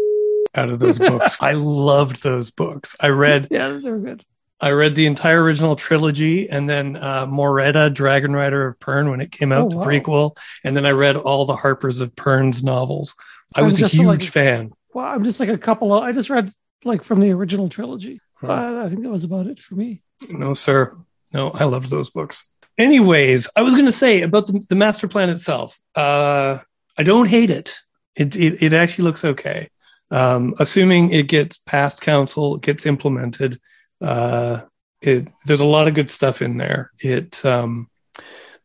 out 0.56 0.70
of 0.70 0.80
those 0.80 0.98
books. 0.98 1.38
I 1.42 1.52
loved 1.54 2.24
those 2.24 2.52
books. 2.52 2.96
I 3.02 3.10
read 3.10 3.50
Yeah, 3.52 3.72
they're 3.72 4.00
good. 4.00 4.24
I 4.60 4.72
read 4.72 4.96
the 4.96 5.06
entire 5.06 5.44
original 5.44 5.76
trilogy 5.76 6.50
and 6.50 6.68
then 6.68 6.96
uh 6.96 7.26
Moreta, 7.28 7.90
Dragon 7.90 8.34
Rider 8.34 8.68
of 8.68 8.80
Pern 8.80 9.10
when 9.10 9.22
it 9.22 9.32
came 9.32 9.52
out, 9.52 9.66
Oh, 9.66 9.70
the 9.70 9.78
wow. 9.78 9.86
prequel, 9.86 10.38
and 10.64 10.76
then 10.76 10.86
I 10.86 10.92
read 10.92 11.16
all 11.16 11.46
the 11.46 11.56
Harpers 11.56 12.00
of 12.00 12.16
Pern's 12.16 12.64
novels. 12.64 13.16
I 13.56 13.62
was 13.62 13.82
a 13.82 13.88
huge 13.88 14.06
like- 14.06 14.22
fan. 14.24 14.72
Well, 14.94 15.06
I'm 15.06 15.24
just 15.24 15.40
like 15.40 15.50
a 15.50 15.58
couple 15.58 15.94
of 15.94 16.04
I 16.04 16.12
just 16.12 16.30
read 16.30 16.52
like 16.84 17.04
from 17.04 17.20
the 17.20 17.32
original 17.32 17.70
trilogy. 17.70 18.20
Huh. 18.36 18.52
Uh, 18.52 18.84
I 18.86 18.90
think 18.90 19.04
that 19.04 19.10
was 19.10 19.24
about 19.24 19.48
it 19.48 19.60
for 19.60 19.76
me. 19.76 20.02
No, 20.30 20.54
sir. 20.54 20.96
No, 21.34 21.52
I 21.52 21.66
loved 21.66 21.90
those 21.90 22.10
books. 22.10 22.46
Anyways, 22.78 23.50
I 23.56 23.62
was 23.64 23.74
going 23.74 23.86
to 23.86 23.92
say 23.92 24.22
about 24.22 24.48
the, 24.48 24.64
the 24.70 24.76
master 24.76 25.08
plan 25.08 25.30
itself. 25.30 25.80
Uh, 25.96 26.60
I 26.98 27.04
don't 27.04 27.28
hate 27.28 27.50
it. 27.50 27.76
It, 28.16 28.36
it. 28.36 28.62
it 28.64 28.74
actually 28.74 29.04
looks 29.06 29.26
okay. 29.26 29.70
Um, 30.10 30.54
assuming 30.60 31.12
it 31.12 31.28
gets 31.28 31.58
past 31.58 32.02
council, 32.02 32.56
it 32.56 32.62
gets 32.62 32.86
implemented. 32.86 33.60
Uh, 34.02 34.62
it, 35.02 35.28
there's 35.46 35.60
a 35.60 35.66
lot 35.66 35.88
of 35.88 35.94
good 35.94 36.12
stuff 36.12 36.42
in 36.42 36.58
there. 36.58 36.92
It, 37.00 37.44
um, 37.46 37.90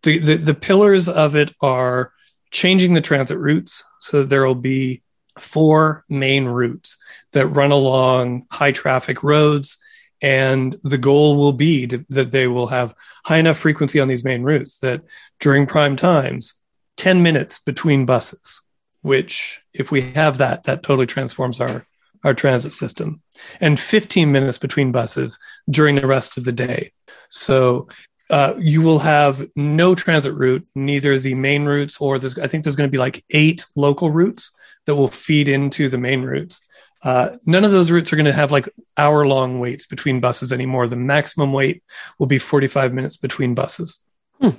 the, 0.02 0.18
the, 0.18 0.36
the 0.36 0.54
pillars 0.54 1.08
of 1.08 1.36
it 1.36 1.52
are 1.60 2.12
changing 2.50 2.94
the 2.94 3.00
transit 3.00 3.38
routes. 3.38 3.84
So 4.00 4.22
there 4.22 4.46
will 4.46 4.54
be 4.54 5.02
four 5.38 6.04
main 6.08 6.44
routes 6.44 6.98
that 7.32 7.46
run 7.46 7.72
along 7.72 8.46
high 8.50 8.72
traffic 8.72 9.22
roads 9.22 9.78
and 10.20 10.76
the 10.84 10.98
goal 10.98 11.36
will 11.36 11.52
be 11.52 11.86
to, 11.88 12.06
that 12.10 12.30
they 12.30 12.46
will 12.46 12.68
have 12.68 12.94
high 13.24 13.38
enough 13.38 13.58
frequency 13.58 13.98
on 13.98 14.08
these 14.08 14.24
main 14.24 14.42
routes 14.42 14.78
that 14.78 15.02
during 15.40 15.66
prime 15.66 15.96
times 15.96 16.54
10 16.96 17.22
minutes 17.22 17.58
between 17.58 18.06
buses 18.06 18.62
which 19.00 19.62
if 19.72 19.90
we 19.90 20.00
have 20.00 20.38
that 20.38 20.64
that 20.64 20.82
totally 20.82 21.06
transforms 21.06 21.60
our 21.60 21.86
our 22.24 22.34
transit 22.34 22.72
system 22.72 23.20
and 23.60 23.78
15 23.78 24.30
minutes 24.30 24.58
between 24.58 24.92
buses 24.92 25.38
during 25.70 25.96
the 25.96 26.06
rest 26.06 26.36
of 26.36 26.44
the 26.44 26.52
day 26.52 26.90
so 27.28 27.88
uh, 28.30 28.54
you 28.58 28.80
will 28.80 29.00
have 29.00 29.46
no 29.56 29.94
transit 29.94 30.32
route 30.34 30.66
neither 30.74 31.18
the 31.18 31.34
main 31.34 31.64
routes 31.64 32.00
or 32.00 32.18
there's 32.18 32.38
i 32.38 32.46
think 32.46 32.64
there's 32.64 32.76
going 32.76 32.88
to 32.88 32.92
be 32.92 32.98
like 32.98 33.24
eight 33.30 33.66
local 33.76 34.10
routes 34.10 34.52
that 34.86 34.96
will 34.96 35.08
feed 35.08 35.48
into 35.48 35.88
the 35.88 35.98
main 35.98 36.22
routes 36.22 36.62
uh, 37.04 37.30
none 37.46 37.64
of 37.64 37.72
those 37.72 37.90
routes 37.90 38.12
are 38.12 38.16
going 38.16 38.26
to 38.26 38.32
have 38.32 38.52
like 38.52 38.68
hour 38.96 39.26
long 39.26 39.58
waits 39.58 39.86
between 39.86 40.20
buses 40.20 40.52
anymore. 40.52 40.86
The 40.86 40.96
maximum 40.96 41.52
wait 41.52 41.82
will 42.18 42.28
be 42.28 42.38
45 42.38 42.92
minutes 42.92 43.16
between 43.16 43.54
buses. 43.54 43.98
Hmm. 44.40 44.50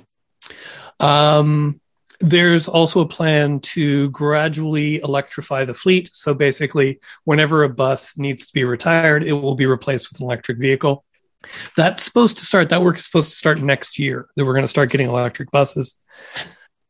Um, 1.00 1.80
there's 2.20 2.68
also 2.68 3.00
a 3.00 3.08
plan 3.08 3.60
to 3.60 4.10
gradually 4.10 4.96
electrify 4.98 5.64
the 5.64 5.74
fleet. 5.74 6.10
So 6.12 6.34
basically, 6.34 7.00
whenever 7.24 7.64
a 7.64 7.68
bus 7.68 8.16
needs 8.16 8.46
to 8.46 8.52
be 8.52 8.64
retired, 8.64 9.24
it 9.24 9.32
will 9.32 9.54
be 9.54 9.66
replaced 9.66 10.10
with 10.10 10.20
an 10.20 10.26
electric 10.26 10.58
vehicle. 10.58 11.04
That's 11.76 12.02
supposed 12.02 12.38
to 12.38 12.46
start, 12.46 12.70
that 12.70 12.82
work 12.82 12.98
is 12.98 13.04
supposed 13.04 13.30
to 13.30 13.36
start 13.36 13.60
next 13.60 13.98
year, 13.98 14.28
that 14.36 14.44
we're 14.44 14.54
going 14.54 14.64
to 14.64 14.68
start 14.68 14.90
getting 14.90 15.08
electric 15.08 15.50
buses. 15.50 15.96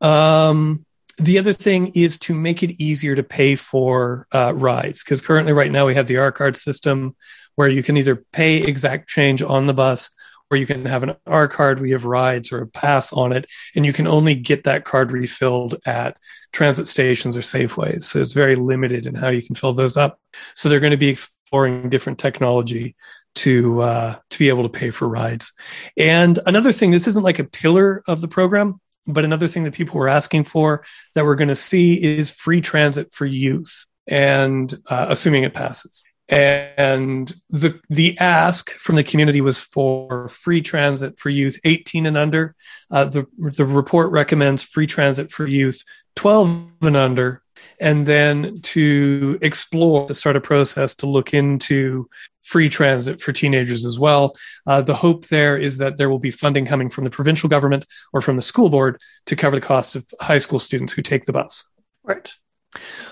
Um, 0.01 0.85
the 1.17 1.39
other 1.39 1.53
thing 1.53 1.93
is 1.95 2.19
to 2.21 2.35
make 2.35 2.63
it 2.63 2.81
easier 2.81 3.15
to 3.15 3.23
pay 3.23 3.57
for 3.57 4.27
uh, 4.33 4.53
rides 4.55 5.05
because 5.05 5.21
currently 5.21 5.53
right 5.53 5.71
now 5.71 5.87
we 5.87 5.95
have 5.95 6.09
the 6.09 6.17
r 6.17 6.33
card 6.33 6.57
system 6.57 7.15
where 7.55 7.69
you 7.69 7.83
can 7.83 7.97
either 7.97 8.17
pay 8.33 8.57
exact 8.57 9.09
change 9.09 9.41
on 9.41 9.67
the 9.67 9.75
bus 9.75 10.11
you 10.57 10.67
can 10.67 10.85
have 10.85 11.03
an 11.03 11.15
r 11.27 11.49
card 11.49 11.81
we 11.81 11.91
have 11.91 12.05
rides 12.05 12.53
or 12.53 12.63
a 12.63 12.67
pass 12.67 13.13
on 13.13 13.33
it 13.33 13.47
and 13.75 13.85
you 13.85 13.93
can 13.93 14.07
only 14.07 14.35
get 14.35 14.65
that 14.65 14.85
card 14.85 15.13
refilled 15.13 15.77
at 15.87 16.19
transit 16.53 16.87
stations 16.87 17.37
or 17.37 17.41
safeways 17.41 18.05
so 18.05 18.21
it's 18.21 18.33
very 18.33 18.57
limited 18.57 19.07
in 19.07 19.15
how 19.15 19.29
you 19.29 19.43
can 19.43 19.55
fill 19.55 19.73
those 19.73 19.97
up 19.97 20.19
so 20.55 20.69
they're 20.69 20.81
going 20.81 20.91
to 20.91 20.97
be 20.97 21.09
exploring 21.09 21.89
different 21.89 22.19
technology 22.19 22.95
to 23.35 23.81
uh, 23.83 24.17
to 24.31 24.39
be 24.39 24.49
able 24.49 24.63
to 24.63 24.69
pay 24.69 24.91
for 24.91 25.09
rides 25.09 25.53
and 25.97 26.39
another 26.47 26.73
thing 26.73 26.91
this 26.91 27.07
isn't 27.07 27.25
like 27.25 27.39
a 27.39 27.45
pillar 27.45 28.03
of 28.07 28.21
the 28.21 28.29
program 28.29 28.81
but 29.07 29.25
another 29.25 29.49
thing 29.49 29.65
that 29.65 29.75
people 29.75 29.99
were 29.99 30.09
asking 30.09 30.45
for 30.45 30.85
that 31.15 31.25
we're 31.25 31.35
going 31.35 31.49
to 31.49 31.57
see 31.57 32.03
is 32.03 32.31
free 32.31 32.61
transit 32.61 33.13
for 33.13 33.27
youth. 33.27 33.87
and 34.07 34.75
uh, 34.89 35.07
assuming 35.09 35.45
it 35.45 35.55
passes. 35.55 36.05
And 36.29 37.35
the 37.51 37.79
the 37.91 38.17
ask 38.19 38.71
from 38.73 38.97
the 38.97 39.05
community 39.05 39.43
was 39.43 39.61
for 39.61 40.27
free 40.29 40.63
transit 40.63 41.19
for 41.19 41.29
youth 41.29 41.61
18 41.65 42.07
and 42.07 42.17
under. 42.17 42.55
Uh, 42.91 43.05
the 43.05 43.27
the 43.37 43.67
report 43.67 44.11
recommends 44.11 44.63
free 44.63 44.87
transit 44.87 45.31
for 45.31 45.47
youth 45.47 45.83
12 46.17 46.67
and 46.83 46.97
under, 46.97 47.43
and 47.79 48.07
then 48.07 48.61
to 48.63 49.39
explore 49.43 50.07
to 50.07 50.15
start 50.15 50.37
a 50.37 50.41
process 50.41 50.95
to 50.95 51.07
look 51.07 51.35
into 51.35 52.09
free 52.43 52.69
transit 52.69 53.21
for 53.21 53.33
teenagers 53.33 53.85
as 53.85 53.99
well. 53.99 54.35
Uh, 54.67 54.81
the 54.81 54.95
hope 54.95 55.27
there 55.29 55.59
is 55.59 55.79
that 55.79 55.99
there 55.99 56.09
will 56.09 56.19
be 56.19 56.31
funding 56.31 56.65
coming 56.65 56.89
from 56.89 57.05
the 57.05 57.11
provincial 57.11 57.49
government 57.49 57.85
or 58.13 58.23
from 58.23 58.37
the 58.37 58.43
school 58.43 58.71
board 58.71 58.99
to 59.27 59.37
cover 59.37 59.57
the 59.57 59.67
cost 59.67 59.97
of 59.97 60.07
high 60.21 60.39
school 60.39 60.59
students 60.59 60.93
who 60.93 61.03
take 61.03 61.25
the 61.25 61.33
bus. 61.33 61.65
Right. 62.03 62.33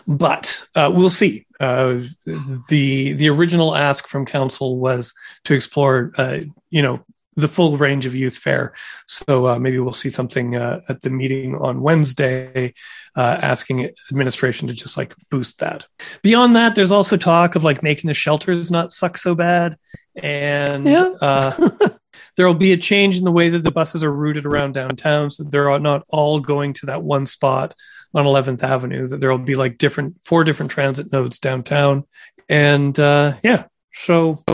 But 0.06 0.66
uh, 0.74 0.90
we'll 0.94 1.10
see. 1.10 1.46
Uh, 1.60 2.00
the 2.68 3.12
the 3.12 3.28
original 3.28 3.74
ask 3.76 4.06
from 4.06 4.26
council 4.26 4.78
was 4.78 5.14
to 5.44 5.54
explore, 5.54 6.12
uh, 6.18 6.40
you 6.70 6.82
know, 6.82 7.04
the 7.36 7.48
full 7.48 7.76
range 7.78 8.04
of 8.04 8.14
youth 8.14 8.36
fare. 8.36 8.74
So 9.06 9.46
uh, 9.46 9.58
maybe 9.58 9.78
we'll 9.78 9.92
see 9.92 10.08
something 10.10 10.56
uh, 10.56 10.80
at 10.88 11.02
the 11.02 11.10
meeting 11.10 11.54
on 11.54 11.80
Wednesday, 11.80 12.74
uh, 13.16 13.38
asking 13.40 13.90
administration 14.10 14.68
to 14.68 14.74
just 14.74 14.96
like 14.98 15.14
boost 15.30 15.60
that. 15.60 15.86
Beyond 16.22 16.56
that, 16.56 16.74
there's 16.74 16.92
also 16.92 17.16
talk 17.16 17.54
of 17.54 17.64
like 17.64 17.82
making 17.82 18.08
the 18.08 18.14
shelters 18.14 18.70
not 18.70 18.92
suck 18.92 19.16
so 19.16 19.34
bad, 19.34 19.76
and 20.16 20.84
Yeah. 20.84 21.12
uh, 21.22 21.68
there 22.36 22.46
will 22.46 22.54
be 22.54 22.72
a 22.72 22.76
change 22.76 23.18
in 23.18 23.24
the 23.24 23.32
way 23.32 23.48
that 23.48 23.64
the 23.64 23.70
buses 23.70 24.02
are 24.02 24.12
routed 24.12 24.44
around 24.44 24.72
downtown, 24.74 25.30
so 25.30 25.44
they're 25.44 25.78
not 25.78 26.04
all 26.08 26.40
going 26.40 26.72
to 26.74 26.86
that 26.86 27.02
one 27.02 27.24
spot 27.24 27.74
on 28.14 28.24
11th 28.24 28.62
Avenue. 28.62 29.06
That 29.06 29.20
there 29.20 29.30
will 29.30 29.38
be 29.38 29.56
like 29.56 29.78
different 29.78 30.16
four 30.24 30.44
different 30.44 30.72
transit 30.72 31.12
nodes 31.12 31.38
downtown, 31.38 32.04
and 32.48 32.98
uh, 32.98 33.34
yeah. 33.42 33.64
So 33.94 34.44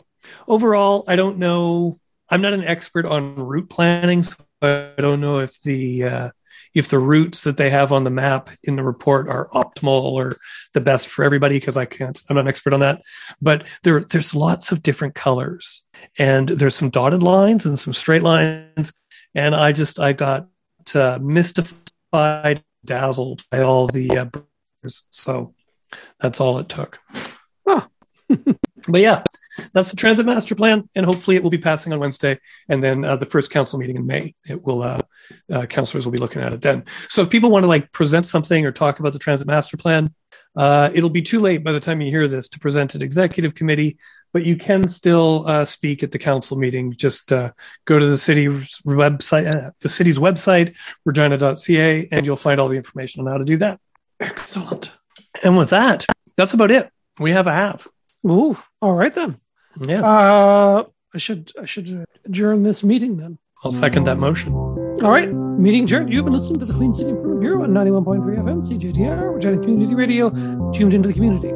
overall, 0.47 1.03
I 1.07 1.15
don't 1.15 1.37
know. 1.37 1.99
I'm 2.29 2.41
not 2.41 2.53
an 2.53 2.63
expert 2.63 3.05
on 3.05 3.35
route 3.35 3.69
planning, 3.69 4.23
so 4.23 4.35
I 4.61 4.93
don't 4.97 5.21
know 5.21 5.39
if 5.39 5.59
the 5.61 6.03
uh, 6.03 6.29
if 6.73 6.89
the 6.89 6.99
routes 6.99 7.41
that 7.41 7.57
they 7.57 7.69
have 7.69 7.91
on 7.91 8.03
the 8.03 8.09
map 8.09 8.49
in 8.63 8.75
the 8.75 8.83
report 8.83 9.27
are 9.27 9.49
optimal 9.49 10.03
or 10.03 10.37
the 10.73 10.81
best 10.81 11.07
for 11.07 11.25
everybody 11.25 11.59
because 11.59 11.77
I 11.77 11.85
can't. 11.85 12.21
I'm 12.29 12.35
not 12.35 12.41
an 12.41 12.47
expert 12.47 12.73
on 12.73 12.81
that. 12.81 13.01
But 13.41 13.65
there 13.83 14.01
there's 14.01 14.35
lots 14.35 14.71
of 14.71 14.83
different 14.83 15.15
colors, 15.15 15.83
and 16.17 16.49
there's 16.49 16.75
some 16.75 16.89
dotted 16.89 17.23
lines 17.23 17.65
and 17.65 17.77
some 17.79 17.93
straight 17.93 18.23
lines, 18.23 18.93
and 19.33 19.55
I 19.55 19.71
just 19.71 19.99
I 19.99 20.13
got 20.13 20.47
uh, 20.93 21.19
mystified, 21.21 22.63
dazzled 22.85 23.43
by 23.49 23.61
all 23.61 23.87
the 23.87 24.09
uh, 24.17 24.25
so 24.87 25.53
that's 26.19 26.39
all 26.39 26.59
it 26.59 26.69
took. 26.69 26.99
Huh. 27.67 27.87
but 28.87 29.01
yeah, 29.01 29.23
that's 29.73 29.89
the 29.89 29.95
transit 29.95 30.25
master 30.25 30.55
plan, 30.55 30.89
and 30.95 31.05
hopefully 31.05 31.35
it 31.35 31.43
will 31.43 31.49
be 31.49 31.57
passing 31.57 31.93
on 31.93 31.99
Wednesday, 31.99 32.39
and 32.67 32.83
then 32.83 33.05
uh, 33.05 33.15
the 33.15 33.25
first 33.25 33.51
council 33.51 33.79
meeting 33.79 33.95
in 33.95 34.05
May. 34.05 34.35
It 34.47 34.63
will, 34.63 34.83
uh, 34.83 35.01
uh, 35.51 35.65
councilors 35.65 36.05
will 36.05 36.11
be 36.11 36.19
looking 36.19 36.41
at 36.41 36.53
it 36.53 36.61
then. 36.61 36.85
So 37.09 37.23
if 37.23 37.29
people 37.29 37.51
want 37.51 37.63
to 37.63 37.67
like 37.67 37.91
present 37.91 38.25
something 38.25 38.65
or 38.65 38.71
talk 38.71 38.99
about 38.99 39.13
the 39.13 39.19
transit 39.19 39.47
master 39.47 39.77
plan, 39.77 40.13
uh, 40.55 40.89
it'll 40.93 41.09
be 41.09 41.21
too 41.21 41.39
late 41.39 41.63
by 41.63 41.71
the 41.71 41.79
time 41.79 42.01
you 42.01 42.09
hear 42.09 42.27
this 42.27 42.47
to 42.49 42.59
present 42.59 42.95
at 42.95 43.01
executive 43.01 43.55
committee, 43.55 43.97
but 44.33 44.43
you 44.43 44.55
can 44.55 44.87
still 44.87 45.47
uh, 45.47 45.63
speak 45.65 46.03
at 46.03 46.11
the 46.11 46.19
council 46.19 46.57
meeting. 46.57 46.93
Just 46.93 47.31
uh, 47.31 47.51
go 47.85 47.99
to 47.99 48.05
the 48.05 48.17
city's 48.17 48.81
website, 48.85 49.53
uh, 49.53 49.71
the 49.79 49.89
city's 49.89 50.17
website, 50.17 50.73
regina.ca, 51.05 52.07
and 52.11 52.25
you'll 52.25 52.35
find 52.35 52.59
all 52.59 52.67
the 52.67 52.77
information 52.77 53.21
on 53.21 53.31
how 53.31 53.37
to 53.37 53.45
do 53.45 53.57
that. 53.57 53.79
Excellent. 54.19 54.91
And 55.43 55.57
with 55.57 55.69
that, 55.69 56.05
that's 56.35 56.53
about 56.53 56.71
it. 56.71 56.89
We 57.19 57.31
have 57.31 57.47
a 57.47 57.53
half. 57.53 57.87
Ooh. 58.25 58.57
All 58.81 58.93
right 58.93 59.13
then. 59.13 59.37
Yeah, 59.79 60.01
Uh, 60.01 60.83
I 61.13 61.17
should 61.17 61.51
I 61.61 61.65
should 61.65 62.05
adjourn 62.25 62.63
this 62.63 62.83
meeting 62.83 63.17
then. 63.17 63.37
I'll 63.63 63.71
second 63.71 64.05
that 64.05 64.17
motion. 64.17 64.53
All 64.53 65.11
right, 65.11 65.31
meeting 65.31 65.83
adjourned. 65.83 66.11
You've 66.11 66.25
been 66.25 66.33
listening 66.33 66.59
to 66.59 66.65
the 66.65 66.73
Queen 66.73 66.93
City 66.93 67.09
Improvement 67.09 67.41
Bureau 67.41 67.63
on 67.63 67.71
91.3 67.71 68.23
FM, 68.39 68.61
CJTR, 68.67 69.33
Regina 69.35 69.57
Community 69.57 69.95
Radio, 69.95 70.29
tuned 70.71 70.93
into 70.93 71.07
the 71.07 71.13
community. 71.13 71.49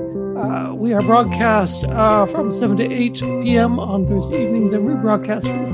Uh, 0.43 0.73
we 0.73 0.91
are 0.91 0.99
broadcast 0.99 1.85
uh, 1.85 2.25
from 2.25 2.51
7 2.51 2.75
to 2.75 2.83
8 2.83 3.21
p.m. 3.43 3.79
on 3.79 4.05
Thursday 4.05 4.43
evenings 4.43 4.73
and 4.73 4.85
rebroadcast 4.85 5.47
from 5.47 5.67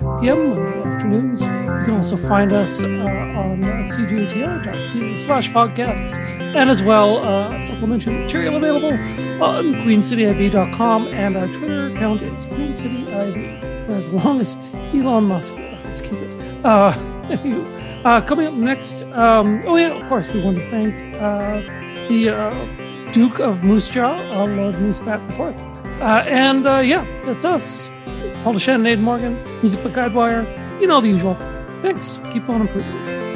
4 0.00 0.20
p.m. 0.20 0.50
Monday 0.50 0.88
afternoons. 0.88 1.42
You 1.42 1.84
can 1.84 1.94
also 1.98 2.16
find 2.16 2.52
us 2.52 2.82
uh, 2.82 2.88
on 2.88 3.62
cjtr.ca 3.62 5.16
slash 5.16 5.50
podcasts 5.50 6.18
and 6.18 6.68
as 6.68 6.82
well 6.82 7.18
uh, 7.18 7.60
supplementary 7.60 8.14
material 8.14 8.56
available 8.56 8.92
on 9.40 9.74
queencityib.com 9.82 11.06
and 11.06 11.36
our 11.36 11.46
Twitter 11.46 11.86
account 11.92 12.22
is 12.22 12.46
queencityib 12.48 13.86
for 13.86 13.94
as 13.94 14.10
long 14.10 14.40
as 14.40 14.56
Elon 14.94 15.24
Musk. 15.26 15.54
Let's 15.84 16.00
keep 16.00 16.14
it. 16.14 16.64
Uh, 16.64 16.90
uh, 18.04 18.20
coming 18.22 18.48
up 18.48 18.54
next, 18.54 19.02
um, 19.12 19.62
oh 19.64 19.76
yeah, 19.76 19.90
of 19.90 20.04
course, 20.08 20.32
we 20.32 20.42
want 20.42 20.58
to 20.58 20.64
thank 20.68 21.14
uh, 21.22 21.60
the 22.08 22.30
uh, 22.30 22.87
Duke 23.12 23.40
of 23.40 23.64
Moose 23.64 23.88
Jaw, 23.88 24.18
uh, 24.18 24.46
Lord 24.46 24.74
Moosebat 24.76 25.20
IV. 25.30 25.56
Uh, 26.00 26.22
and 26.26 26.66
uh, 26.66 26.78
yeah, 26.78 27.04
that's 27.24 27.44
us. 27.44 27.90
Paul 28.44 28.58
Shannon, 28.58 29.02
Morgan, 29.02 29.36
music 29.60 29.82
by 29.82 29.90
Guidewire, 29.90 30.46
you 30.80 30.86
know 30.86 31.00
the 31.00 31.08
usual. 31.08 31.36
Thanks. 31.82 32.20
Keep 32.32 32.48
on 32.48 32.62
improving. 32.62 33.27